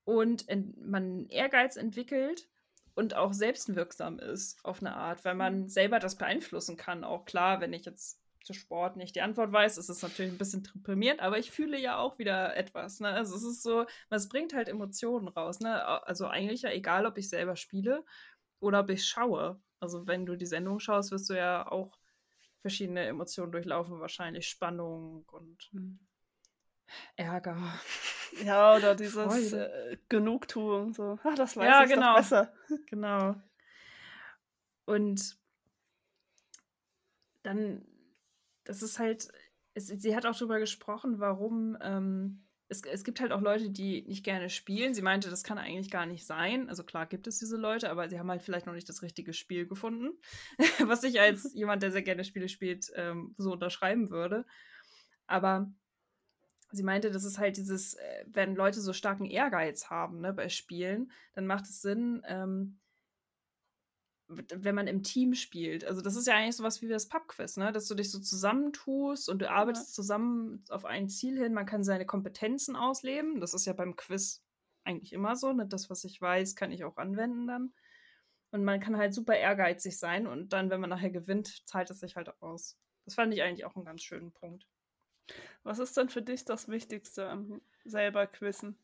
und 0.05 0.49
en 0.49 0.75
man 0.83 1.29
Ehrgeiz 1.29 1.77
entwickelt 1.77 2.49
und 2.95 3.15
auch 3.15 3.35
selbstwirksam 3.35 4.19
ist 4.19 4.65
auf 4.65 4.81
eine 4.81 4.97
Art, 4.97 5.23
weil 5.27 5.35
man 5.35 5.69
selber 5.69 5.99
das 5.99 6.17
beeinflussen 6.17 6.79
kann. 6.79 7.05
Auch 7.05 7.27
klar, 7.27 7.61
wenn 7.61 7.75
ich 7.75 7.85
jetzt 7.85 8.23
zu 8.43 8.55
Sport 8.55 8.97
nicht 8.97 9.15
die 9.17 9.21
Antwort 9.21 9.53
weiß, 9.53 9.77
ist 9.77 9.91
es 9.91 10.01
natürlich 10.01 10.33
ein 10.33 10.39
bisschen 10.39 10.63
deprimierend, 10.63 11.21
aber 11.21 11.39
ich 11.39 11.51
fühle 11.51 11.79
ja 11.79 11.99
auch 11.99 12.19
wieder 12.19 12.57
etwas. 12.57 13.01
Ne? 13.01 13.09
Also 13.09 13.37
es 13.37 13.43
ist 13.43 13.63
so, 13.63 13.85
es 14.09 14.31
bringt 14.31 14.55
halt 14.55 14.71
Emotionen 14.71 15.29
raus. 15.29 15.61
Ne? 15.61 15.85
Also 16.07 16.27
eigentlich 16.27 16.63
ja 16.63 16.71
egal, 16.71 17.05
ob 17.05 17.19
ich 17.19 17.29
selber 17.29 17.57
spiele 17.57 18.03
oder 18.61 18.81
ob 18.81 18.89
ich 18.89 19.07
schaue. 19.07 19.61
Also 19.79 20.07
wenn 20.07 20.25
du 20.25 20.37
die 20.37 20.47
Sendung 20.47 20.81
schaust, 20.81 21.11
wirst 21.11 21.29
du 21.29 21.35
ja 21.35 21.71
auch 21.71 21.99
verschiedene 22.61 23.07
Emotionen 23.07 23.53
durchlaufen, 23.53 24.01
wahrscheinlich 24.01 24.49
Spannung 24.49 25.25
und 25.29 25.71
Ärger. 27.17 27.81
Ja, 28.45 28.77
oder 28.77 28.95
dieses 28.97 29.53
äh, 29.53 29.97
Genugtuung, 30.09 30.95
so, 30.95 31.19
ah, 31.23 31.35
das 31.37 31.57
weiß 31.57 31.67
Ja, 31.67 31.85
ich 31.85 31.91
genau. 31.91 32.13
doch 32.13 32.17
besser. 32.19 32.53
Genau. 32.87 33.35
Und 34.87 35.39
dann, 37.43 37.87
das 38.65 38.83
ist 38.83 38.99
halt, 38.99 39.29
es, 39.75 39.87
sie 39.87 40.17
hat 40.17 40.27
auch 40.27 40.37
darüber 40.37 40.59
gesprochen, 40.59 41.21
warum 41.21 41.79
ähm, 41.81 42.47
es, 42.71 42.83
es 42.83 43.03
gibt 43.05 43.21
halt 43.21 43.33
auch 43.33 43.41
Leute, 43.41 43.69
die 43.69 44.03
nicht 44.03 44.25
gerne 44.25 44.49
spielen. 44.49 44.95
Sie 44.95 45.03
meinte, 45.03 45.29
das 45.29 45.43
kann 45.43 45.59
eigentlich 45.59 45.91
gar 45.91 46.07
nicht 46.07 46.25
sein. 46.25 46.69
Also 46.69 46.85
klar 46.85 47.07
gibt 47.07 47.27
es 47.27 47.41
diese 47.41 47.57
Leute, 47.57 47.91
aber 47.91 48.09
sie 48.09 48.19
haben 48.19 48.31
halt 48.31 48.43
vielleicht 48.43 48.67
noch 48.67 48.75
nicht 48.75 48.89
das 48.89 49.03
richtige 49.03 49.33
Spiel 49.33 49.67
gefunden, 49.67 50.13
was 50.87 51.03
ich 51.03 51.21
als 51.21 51.53
jemand, 51.55 51.83
der 51.83 51.91
sehr 51.91 52.03
gerne 52.03 52.25
Spiele 52.25 52.49
spielt, 52.49 52.91
ähm, 52.95 53.35
so 53.37 53.53
unterschreiben 53.53 54.11
würde. 54.11 54.47
Aber 55.27 55.73
sie 56.71 56.85
meinte, 56.85 57.11
das 57.11 57.25
ist 57.25 57.39
halt 57.39 57.57
dieses, 57.57 57.95
äh, 57.95 58.25
wenn 58.29 58.55
Leute 58.55 58.81
so 58.81 58.93
starken 58.93 59.27
Ehrgeiz 59.27 59.91
haben 59.91 60.21
ne, 60.21 60.33
bei 60.33 60.49
Spielen, 60.49 61.11
dann 61.35 61.47
macht 61.47 61.65
es 61.65 61.83
Sinn, 61.83 62.23
ähm, 62.27 62.79
wenn 64.31 64.75
man 64.75 64.87
im 64.87 65.03
Team 65.03 65.35
spielt. 65.35 65.85
Also 65.85 66.01
das 66.01 66.17
ist 66.17 66.27
ja 66.27 66.35
eigentlich 66.35 66.57
sowas 66.57 66.81
wie 66.83 66.89
das 66.89 67.09
Pubquiz, 67.09 67.57
ne? 67.57 67.73
dass 67.73 67.89
du 67.89 67.95
dich 67.95 68.11
so 68.11 68.21
zusammentust 68.21 69.29
und 69.29 69.41
du 69.41 69.51
arbeitest 69.51 69.95
zusammen 69.95 70.65
auf 70.69 70.85
ein 70.85 71.09
Ziel 71.09 71.39
hin. 71.39 71.53
Man 71.53 71.67
kann 71.67 71.83
seine 71.83 72.07
Kompetenzen 72.07 72.77
ausleben. 72.77 73.41
Das 73.41 73.55
ist 73.55 73.67
ja 73.67 73.73
beim 73.73 73.97
Quiz 73.97 74.43
eigentlich 74.85 75.13
immer 75.13 75.37
so. 75.37 75.53
Ne? 75.53 75.67
Das, 75.67 75.91
was 75.91 76.05
ich 76.05 76.21
weiß, 76.21 76.55
kann 76.55 76.71
ich 76.71 76.85
auch 76.85 76.97
anwenden 76.97 77.47
dann. 77.47 77.73
Und 78.53 78.65
man 78.65 78.81
kann 78.81 78.97
halt 78.97 79.15
super 79.15 79.37
ehrgeizig 79.37 79.99
sein 79.99 80.27
und 80.27 80.53
dann, 80.53 80.71
wenn 80.71 80.81
man 80.81 80.91
nachher 80.91 81.11
gewinnt, 81.11 81.63
zahlt 81.69 81.91
es 81.91 82.01
sich 82.01 82.17
halt 82.17 82.31
aus. 82.43 82.77
Das 83.05 83.15
fand 83.15 83.33
ich 83.33 83.43
eigentlich 83.43 83.65
auch 83.65 83.77
einen 83.77 83.85
ganz 83.85 84.03
schönen 84.03 84.33
Punkt. 84.33 84.67
Was 85.63 85.79
ist 85.79 85.97
denn 85.97 86.09
für 86.09 86.23
dich 86.23 86.45
das 86.45 86.69
Wichtigste 86.69 87.29
am 87.29 87.61
selber 87.85 88.27
Quizzen? 88.27 88.77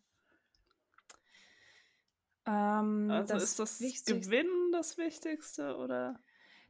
Ähm, 2.46 3.10
Also 3.10 3.34
das 3.34 3.42
ist 3.42 3.58
das 3.58 3.78
Gewinnen 4.04 4.55
das 4.76 4.98
Wichtigste 4.98 5.76
oder? 5.76 6.20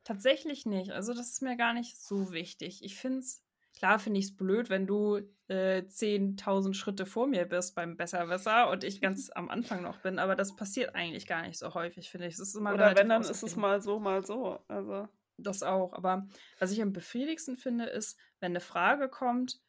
Tatsächlich 0.05 0.67
nicht. 0.67 0.93
Also 0.93 1.15
das 1.15 1.31
ist 1.33 1.43
mir 1.43 1.57
gar 1.57 1.75
nicht 1.75 2.01
so 2.01 2.33
wichtig. 2.33 2.85
Ich 2.85 2.97
finde 2.97 3.19
es, 3.19 3.45
klar 3.77 3.99
finde 3.99 4.21
ich 4.21 4.27
es 4.27 4.37
blöd, 4.37 4.71
wenn 4.71 4.87
du 4.87 5.17
äh, 5.49 5.83
10.000 5.83 6.75
Schritte 6.75 7.07
vor 7.07 7.27
mir 7.27 7.45
bist 7.45 7.75
beim 7.75 7.97
Besserwisser 7.97 8.71
und 8.71 8.85
ich 8.85 9.01
ganz 9.01 9.31
am 9.35 9.51
Anfang 9.51 9.83
noch 9.83 9.99
bin, 9.99 10.19
aber 10.19 10.37
das 10.37 10.57
passiert 10.57 10.95
eigentlich 10.95 11.27
gar 11.27 11.43
nicht 11.43 11.59
so 11.59 11.75
häufig, 11.75 12.09
finde 12.11 12.29
ich. 12.29 12.35
Es 12.35 12.41
ist 12.41 12.55
immer 12.55 12.75
Oder 12.75 12.97
wenn, 12.97 13.09
dann 13.09 13.23
ist 13.23 13.43
es 13.43 13.57
mal 13.57 13.83
so, 13.83 13.99
mal 13.99 14.25
so. 14.25 14.61
Also, 14.69 15.09
Das 15.39 15.63
auch. 15.63 15.93
Aber 15.93 16.29
was 16.59 16.71
ich 16.71 16.81
am 16.81 16.93
befriedigsten 16.93 17.57
finde, 17.57 17.87
ist, 17.87 18.19
wenn 18.41 18.53
eine 18.53 18.61
Frage 18.61 19.09
kommt 19.09 19.61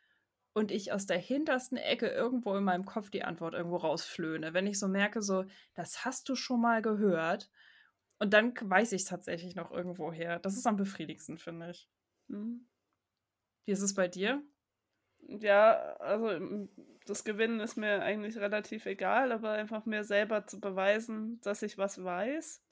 und 0.54 0.72
ich 0.72 0.92
aus 0.92 1.06
der 1.06 1.20
hintersten 1.20 1.78
Ecke 1.78 2.08
irgendwo 2.08 2.56
in 2.56 2.64
meinem 2.64 2.86
Kopf 2.86 3.12
die 3.12 3.24
Antwort 3.24 3.54
irgendwo 3.54 3.78
rausflöhne. 3.78 4.56
Wenn 4.56 4.66
ich 4.66 4.80
so 4.80 4.88
merke, 4.88 5.22
so, 5.22 5.46
das 5.76 6.04
hast 6.04 6.30
du 6.30 6.36
schon 6.36 6.62
mal 6.62 6.82
gehört. 6.82 7.52
Und 8.20 8.34
dann 8.34 8.54
weiß 8.60 8.94
ich 8.94 9.04
es 9.04 9.08
tatsächlich 9.08 9.56
noch 9.56 9.72
irgendwo 9.72 10.12
her. 10.12 10.40
Das 10.40 10.58
ist 10.58 10.66
am 10.66 10.78
befriedigendsten, 10.78 11.38
finde 11.38 11.72
ich. 11.72 11.90
hm. 12.30 12.68
Wie 13.66 13.72
ist 13.72 13.82
es 13.82 13.94
bei 13.94 14.08
dir? 14.08 14.44
ja, 15.28 15.96
also 16.00 16.28
mm, 16.40 16.70
das 17.06 17.24
Gewinnen 17.24 17.60
ist 17.60 17.78
mir 17.78 18.02
eigentlich 18.02 18.38
relativ 18.38 18.86
egal, 18.86 19.32
aber 19.32 19.52
einfach 19.52 19.86
mir 19.86 20.04
selber 20.04 20.46
zu 20.46 20.60
beweisen, 20.60 21.40
dass 21.42 21.62
ich 21.62 21.78
was 21.78 22.04
weiß. 22.04 22.64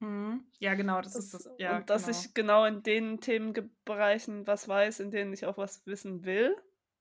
Mhm. 0.00 0.44
Ja, 0.58 0.74
genau, 0.74 1.00
das, 1.02 1.12
Das, 1.12 1.24
ist 1.24 1.34
das. 1.34 1.50
Ja, 1.58 1.76
und 1.76 1.90
dass 1.90 2.06
genau. 2.06 2.18
ich 2.18 2.34
genau 2.34 2.64
in 2.64 2.82
den 2.82 3.20
Themenbereichen 3.20 4.46
was 4.46 4.68
weiß, 4.68 5.00
in 5.00 5.10
denen 5.10 5.32
ich 5.32 5.46
auch 5.46 5.58
was 5.58 5.84
wissen 5.86 6.24
will. 6.24 6.56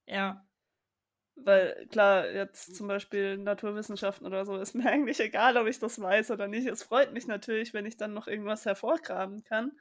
Ja, 0.05 0.45
Weil 1.43 1.87
klar, 1.89 2.29
jetzt 2.29 2.75
zum 2.75 2.87
Beispiel 2.87 3.37
Naturwissenschaften 3.37 4.25
oder 4.25 4.45
so 4.45 4.57
ist 4.57 4.73
mir 4.75 4.89
eigentlich 4.89 5.19
egal, 5.19 5.57
ob 5.57 5.67
ich 5.67 5.79
das 5.79 5.99
weiß 6.01 6.31
oder 6.31 6.47
nicht. 6.47 6.67
Es 6.67 6.83
freut 6.83 7.13
mich 7.13 7.27
natürlich, 7.27 7.73
wenn 7.73 7.85
ich 7.85 7.97
dann 7.97 8.13
noch 8.13 8.27
irgendwas 8.27 8.65
hervorgraben 8.65 9.43
kann. 9.43 9.71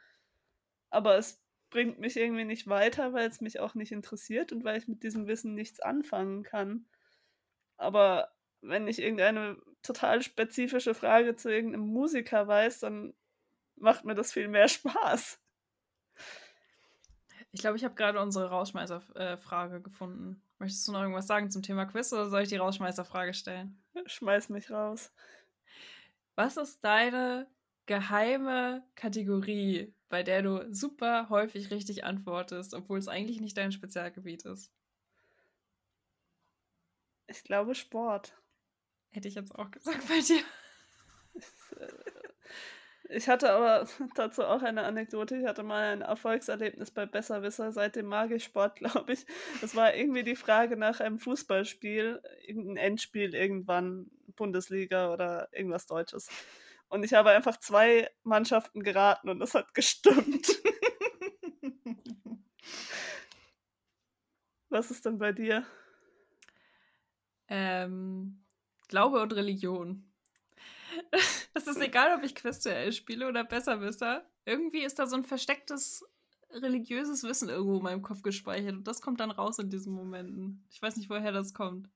Aber 0.90 1.16
es 1.16 1.42
bringt 1.70 1.98
mich 1.98 2.16
irgendwie 2.16 2.44
nicht 2.44 2.66
weiter, 2.66 3.12
weil 3.12 3.28
es 3.28 3.40
mich 3.40 3.60
auch 3.60 3.74
nicht 3.74 3.92
interessiert 3.92 4.52
und 4.52 4.64
weil 4.64 4.78
ich 4.78 4.88
mit 4.88 5.02
diesem 5.02 5.26
Wissen 5.26 5.54
nichts 5.54 5.80
anfangen 5.80 6.42
kann. 6.42 6.86
Aber 7.76 8.32
wenn 8.60 8.88
ich 8.88 9.00
irgendeine 9.00 9.56
total 9.82 10.22
spezifische 10.22 10.94
Frage 10.94 11.36
zu 11.36 11.50
irgendeinem 11.50 11.86
Musiker 11.86 12.46
weiß, 12.48 12.80
dann 12.80 13.14
macht 13.76 14.04
mir 14.04 14.14
das 14.14 14.32
viel 14.32 14.48
mehr 14.48 14.68
Spaß. 14.68 15.40
ich 17.52 17.60
glaube, 17.60 17.76
ich 17.76 17.84
habe 17.84 17.94
gerade 17.94 18.20
unsere 18.20 18.48
Rausschmeißer-Frage 18.48 19.80
gefunden. 19.80 20.42
Möchtest 20.58 20.88
du 20.88 20.92
noch 20.92 21.02
irgendwas 21.02 21.26
sagen 21.26 21.50
zum 21.50 21.62
Thema 21.62 21.86
Quiz 21.86 22.12
oder 22.12 22.28
soll 22.28 22.42
ich 22.42 22.48
die 22.48 22.56
Rausschmeißer-Frage 22.56 23.32
stellen? 23.32 23.80
Schmeiß 24.06 24.48
mich 24.48 24.70
raus. 24.70 25.12
Was 26.34 26.56
ist 26.56 26.84
deine 26.84 27.48
geheime 27.86 28.84
Kategorie, 28.96 29.94
bei 30.08 30.22
der 30.22 30.42
du 30.42 30.72
super 30.74 31.28
häufig 31.30 31.70
richtig 31.70 32.04
antwortest, 32.04 32.74
obwohl 32.74 32.98
es 32.98 33.08
eigentlich 33.08 33.40
nicht 33.40 33.56
dein 33.56 33.72
Spezialgebiet 33.72 34.44
ist? 34.44 34.72
Ich 37.28 37.44
glaube 37.44 37.74
Sport. 37.74 38.34
Hätte 39.10 39.28
ich 39.28 39.34
jetzt 39.34 39.54
auch 39.54 39.70
gesagt 39.70 40.06
bei 40.08 40.20
dir. 40.20 40.42
Ich 43.08 43.28
hatte 43.28 43.50
aber 43.50 43.88
dazu 44.14 44.44
auch 44.44 44.62
eine 44.62 44.84
Anekdote. 44.84 45.36
Ich 45.36 45.46
hatte 45.46 45.62
mal 45.62 45.92
ein 45.92 46.02
Erfolgserlebnis 46.02 46.90
bei 46.90 47.06
Besserwisser. 47.06 47.72
Seitdem 47.72 48.06
mag 48.06 48.30
ich 48.30 48.52
glaube 48.74 49.12
ich. 49.12 49.26
Das 49.60 49.74
war 49.74 49.94
irgendwie 49.94 50.24
die 50.24 50.36
Frage 50.36 50.76
nach 50.76 51.00
einem 51.00 51.18
Fußballspiel, 51.18 52.22
irgendein 52.46 52.76
Endspiel 52.76 53.34
irgendwann, 53.34 54.10
Bundesliga 54.36 55.12
oder 55.12 55.48
irgendwas 55.52 55.86
Deutsches. 55.86 56.28
Und 56.88 57.04
ich 57.04 57.14
habe 57.14 57.30
einfach 57.30 57.58
zwei 57.58 58.10
Mannschaften 58.22 58.82
geraten 58.82 59.28
und 59.28 59.40
das 59.40 59.54
hat 59.54 59.74
gestimmt. 59.74 60.48
Was 64.70 64.90
ist 64.90 65.06
denn 65.06 65.18
bei 65.18 65.32
dir? 65.32 65.66
ähm, 67.48 68.44
Glaube 68.88 69.20
und 69.20 69.34
Religion. 69.34 70.04
Es 71.54 71.66
ist 71.66 71.80
egal, 71.80 72.16
ob 72.16 72.24
ich 72.24 72.34
Quizduell 72.34 72.92
spiele 72.92 73.26
oder 73.26 73.44
Besserwisser. 73.44 74.24
Irgendwie 74.44 74.84
ist 74.84 74.98
da 74.98 75.06
so 75.06 75.16
ein 75.16 75.24
verstecktes 75.24 76.04
religiöses 76.50 77.24
Wissen 77.24 77.48
irgendwo 77.48 77.78
in 77.78 77.82
meinem 77.82 78.02
Kopf 78.02 78.22
gespeichert 78.22 78.74
und 78.74 78.88
das 78.88 79.02
kommt 79.02 79.20
dann 79.20 79.30
raus 79.30 79.58
in 79.58 79.68
diesen 79.68 79.92
Momenten. 79.92 80.64
Ich 80.70 80.80
weiß 80.80 80.96
nicht, 80.96 81.10
woher 81.10 81.32
das 81.32 81.52
kommt. 81.52 81.88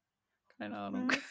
Keine 0.59 0.76
Ahnung. 0.76 1.11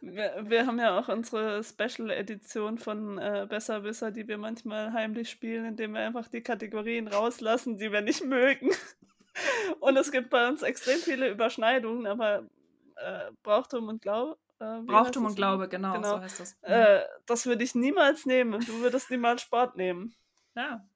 Wir, 0.00 0.44
wir 0.44 0.66
haben 0.66 0.78
ja 0.78 0.98
auch 0.98 1.08
unsere 1.08 1.64
Special-Edition 1.64 2.78
von 2.78 3.18
äh, 3.18 3.46
Besserwisser, 3.48 4.12
die 4.12 4.28
wir 4.28 4.38
manchmal 4.38 4.92
heimlich 4.92 5.28
spielen, 5.28 5.64
indem 5.64 5.94
wir 5.94 6.00
einfach 6.00 6.28
die 6.28 6.42
Kategorien 6.42 7.08
rauslassen, 7.08 7.78
die 7.78 7.90
wir 7.90 8.00
nicht 8.00 8.24
mögen. 8.24 8.70
Und 9.80 9.96
es 9.96 10.12
gibt 10.12 10.30
bei 10.30 10.48
uns 10.48 10.62
extrem 10.62 10.98
viele 10.98 11.28
Überschneidungen, 11.30 12.06
aber 12.06 12.48
äh, 12.96 13.30
Brauchtum 13.42 13.88
und 13.88 14.02
Glaube. 14.02 14.38
Äh, 14.60 14.80
Brauchtum 14.82 15.24
und? 15.24 15.36
Glaube, 15.36 15.68
genau, 15.68 15.94
Genau. 15.94 16.16
so 16.16 16.20
heißt 16.20 16.40
das. 16.40 16.54
Mhm. 16.62 16.68
Äh, 16.68 17.00
das 17.26 17.46
würde 17.46 17.64
ich 17.64 17.74
niemals 17.74 18.26
nehmen. 18.26 18.60
Du 18.60 18.80
würdest 18.80 19.10
niemals 19.10 19.42
Sport 19.42 19.76
nehmen. 19.76 20.14
Ja, 20.54 20.86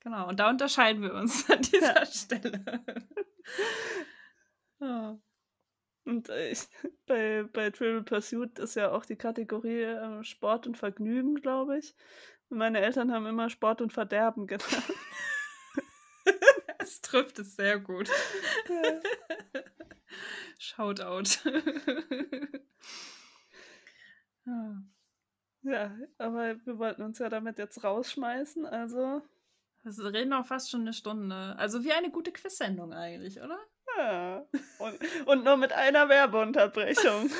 genau. 0.00 0.28
Und 0.28 0.38
da 0.40 0.50
unterscheiden 0.50 1.02
wir 1.02 1.14
uns 1.14 1.48
an 1.50 1.60
dieser 1.62 1.96
Ja. 1.96 2.06
Stelle. 2.06 2.64
ja. 4.80 5.18
Und 6.04 6.28
äh, 6.30 6.50
ich, 6.50 6.66
bei, 7.06 7.44
bei 7.52 7.70
Trivial 7.70 8.02
Pursuit 8.02 8.58
ist 8.58 8.76
ja 8.76 8.90
auch 8.92 9.04
die 9.04 9.16
Kategorie 9.16 9.82
äh, 9.82 10.24
Sport 10.24 10.66
und 10.66 10.76
Vergnügen, 10.78 11.34
glaube 11.36 11.78
ich. 11.78 11.94
Und 12.48 12.58
meine 12.58 12.80
Eltern 12.80 13.12
haben 13.12 13.26
immer 13.26 13.50
Sport 13.50 13.82
und 13.82 13.92
Verderben 13.92 14.46
genannt. 14.46 14.92
Es 16.88 17.02
trifft 17.02 17.38
es 17.38 17.54
sehr 17.54 17.78
gut. 17.78 18.08
Shoutout. 20.58 21.24
ja. 24.46 24.82
Ja, 25.62 25.98
aber 26.16 26.56
wir 26.64 26.78
wollten 26.78 27.02
uns 27.02 27.18
ja 27.18 27.28
damit 27.28 27.58
jetzt 27.58 27.84
rausschmeißen, 27.84 28.64
also 28.64 29.20
Wir 29.82 30.12
reden 30.14 30.32
auch 30.32 30.46
fast 30.46 30.70
schon 30.70 30.80
eine 30.80 30.94
Stunde. 30.94 31.54
Also 31.58 31.84
wie 31.84 31.92
eine 31.92 32.10
gute 32.10 32.32
Quiz-Sendung 32.32 32.94
eigentlich, 32.94 33.38
oder? 33.38 33.58
ja. 33.98 34.46
Und, 34.78 35.26
und 35.26 35.44
nur 35.44 35.58
mit 35.58 35.72
einer 35.72 36.08
Werbeunterbrechung. 36.08 37.30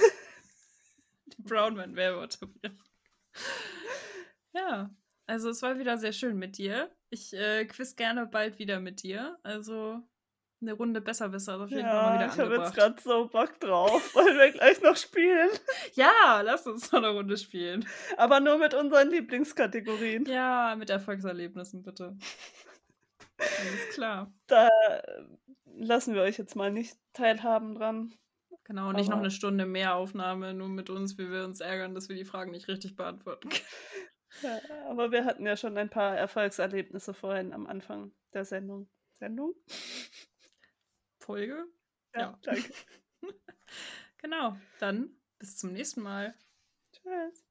Die 1.27 1.43
Brownman 1.43 1.97
Werbeunterbrechung. 1.97 2.85
Ja, 4.53 4.91
also 5.29 5.51
es 5.51 5.63
war 5.63 5.79
wieder 5.79 5.99
sehr 5.99 6.13
schön 6.13 6.37
mit 6.37 6.59
dir. 6.59 6.91
Ich 7.11 7.33
äh, 7.35 7.65
quiz 7.67 7.95
gerne 7.97 8.27
bald 8.27 8.59
wieder 8.59 8.81
mit 8.81 9.03
dir. 9.03 9.39
Also 9.43 10.01
eine 10.61 10.73
Runde 10.73 11.01
Besserwisser 11.01 11.55
ist 11.55 11.61
auf 11.61 11.71
jeden 11.71 11.83
Fall 11.83 11.95
mal 11.95 12.15
Ja, 12.15 12.15
wieder 12.15 12.33
ich 12.35 12.41
habe 12.41 12.57
jetzt 12.65 12.75
gerade 12.75 13.01
so 13.01 13.29
Bock 13.29 13.61
drauf, 13.61 14.15
weil 14.17 14.37
wir 14.37 14.51
gleich 14.51 14.83
noch 14.83 14.97
spielen. 14.97 15.51
Ja, 15.95 16.41
lass 16.43 16.67
uns 16.67 16.91
noch 16.91 16.99
eine 16.99 17.11
Runde 17.11 17.37
spielen. 17.37 17.87
Aber 18.17 18.41
nur 18.41 18.59
mit 18.59 18.75
unseren 18.75 19.09
Lieblingskategorien. 19.11 20.25
Ja, 20.27 20.75
mit 20.77 20.91
Erfolgserlebnissen 20.91 21.83
bitte. 21.83 22.17
Alles 23.39 23.95
klar. 23.95 24.33
Da 24.49 24.67
äh, 24.89 25.23
lassen 25.77 26.15
wir 26.15 26.23
euch 26.23 26.39
jetzt 26.39 26.57
mal 26.57 26.73
nicht 26.73 26.97
teilhaben 27.13 27.75
dran. 27.75 28.13
Genau, 28.65 28.93
nicht 28.93 29.07
noch 29.09 29.17
Aber- 29.17 29.23
eine 29.25 29.31
Stunde 29.31 29.65
mehr 29.65 29.95
Aufnahme, 29.95 30.53
nur 30.55 30.69
mit 30.69 30.91
uns, 30.91 31.17
wie 31.19 31.31
wir 31.31 31.45
uns 31.45 31.61
ärgern, 31.61 31.95
dass 31.95 32.09
wir 32.09 32.17
die 32.17 32.25
Fragen 32.25 32.51
nicht 32.51 32.69
richtig 32.69 32.97
beantworten 32.97 33.49
können. 33.49 33.63
Ja, 34.43 34.61
aber 34.87 35.11
wir 35.11 35.25
hatten 35.25 35.47
ja 35.47 35.57
schon 35.57 35.77
ein 35.79 35.91
paar 35.91 36.17
Erfolgserlebnisse 36.17 37.15
vorhin 37.15 37.53
am 37.53 37.67
Anfang 37.67 38.13
der 38.33 38.45
Sendung. 38.45 38.89
Sendung? 39.19 39.55
Folge? 41.21 41.67
Ja, 42.15 42.21
Ja. 42.21 42.39
danke. 42.43 42.73
Genau, 44.21 44.57
dann 44.81 45.11
bis 45.39 45.57
zum 45.59 45.73
nächsten 45.73 46.03
Mal. 46.03 46.35
Tschüss. 46.93 47.45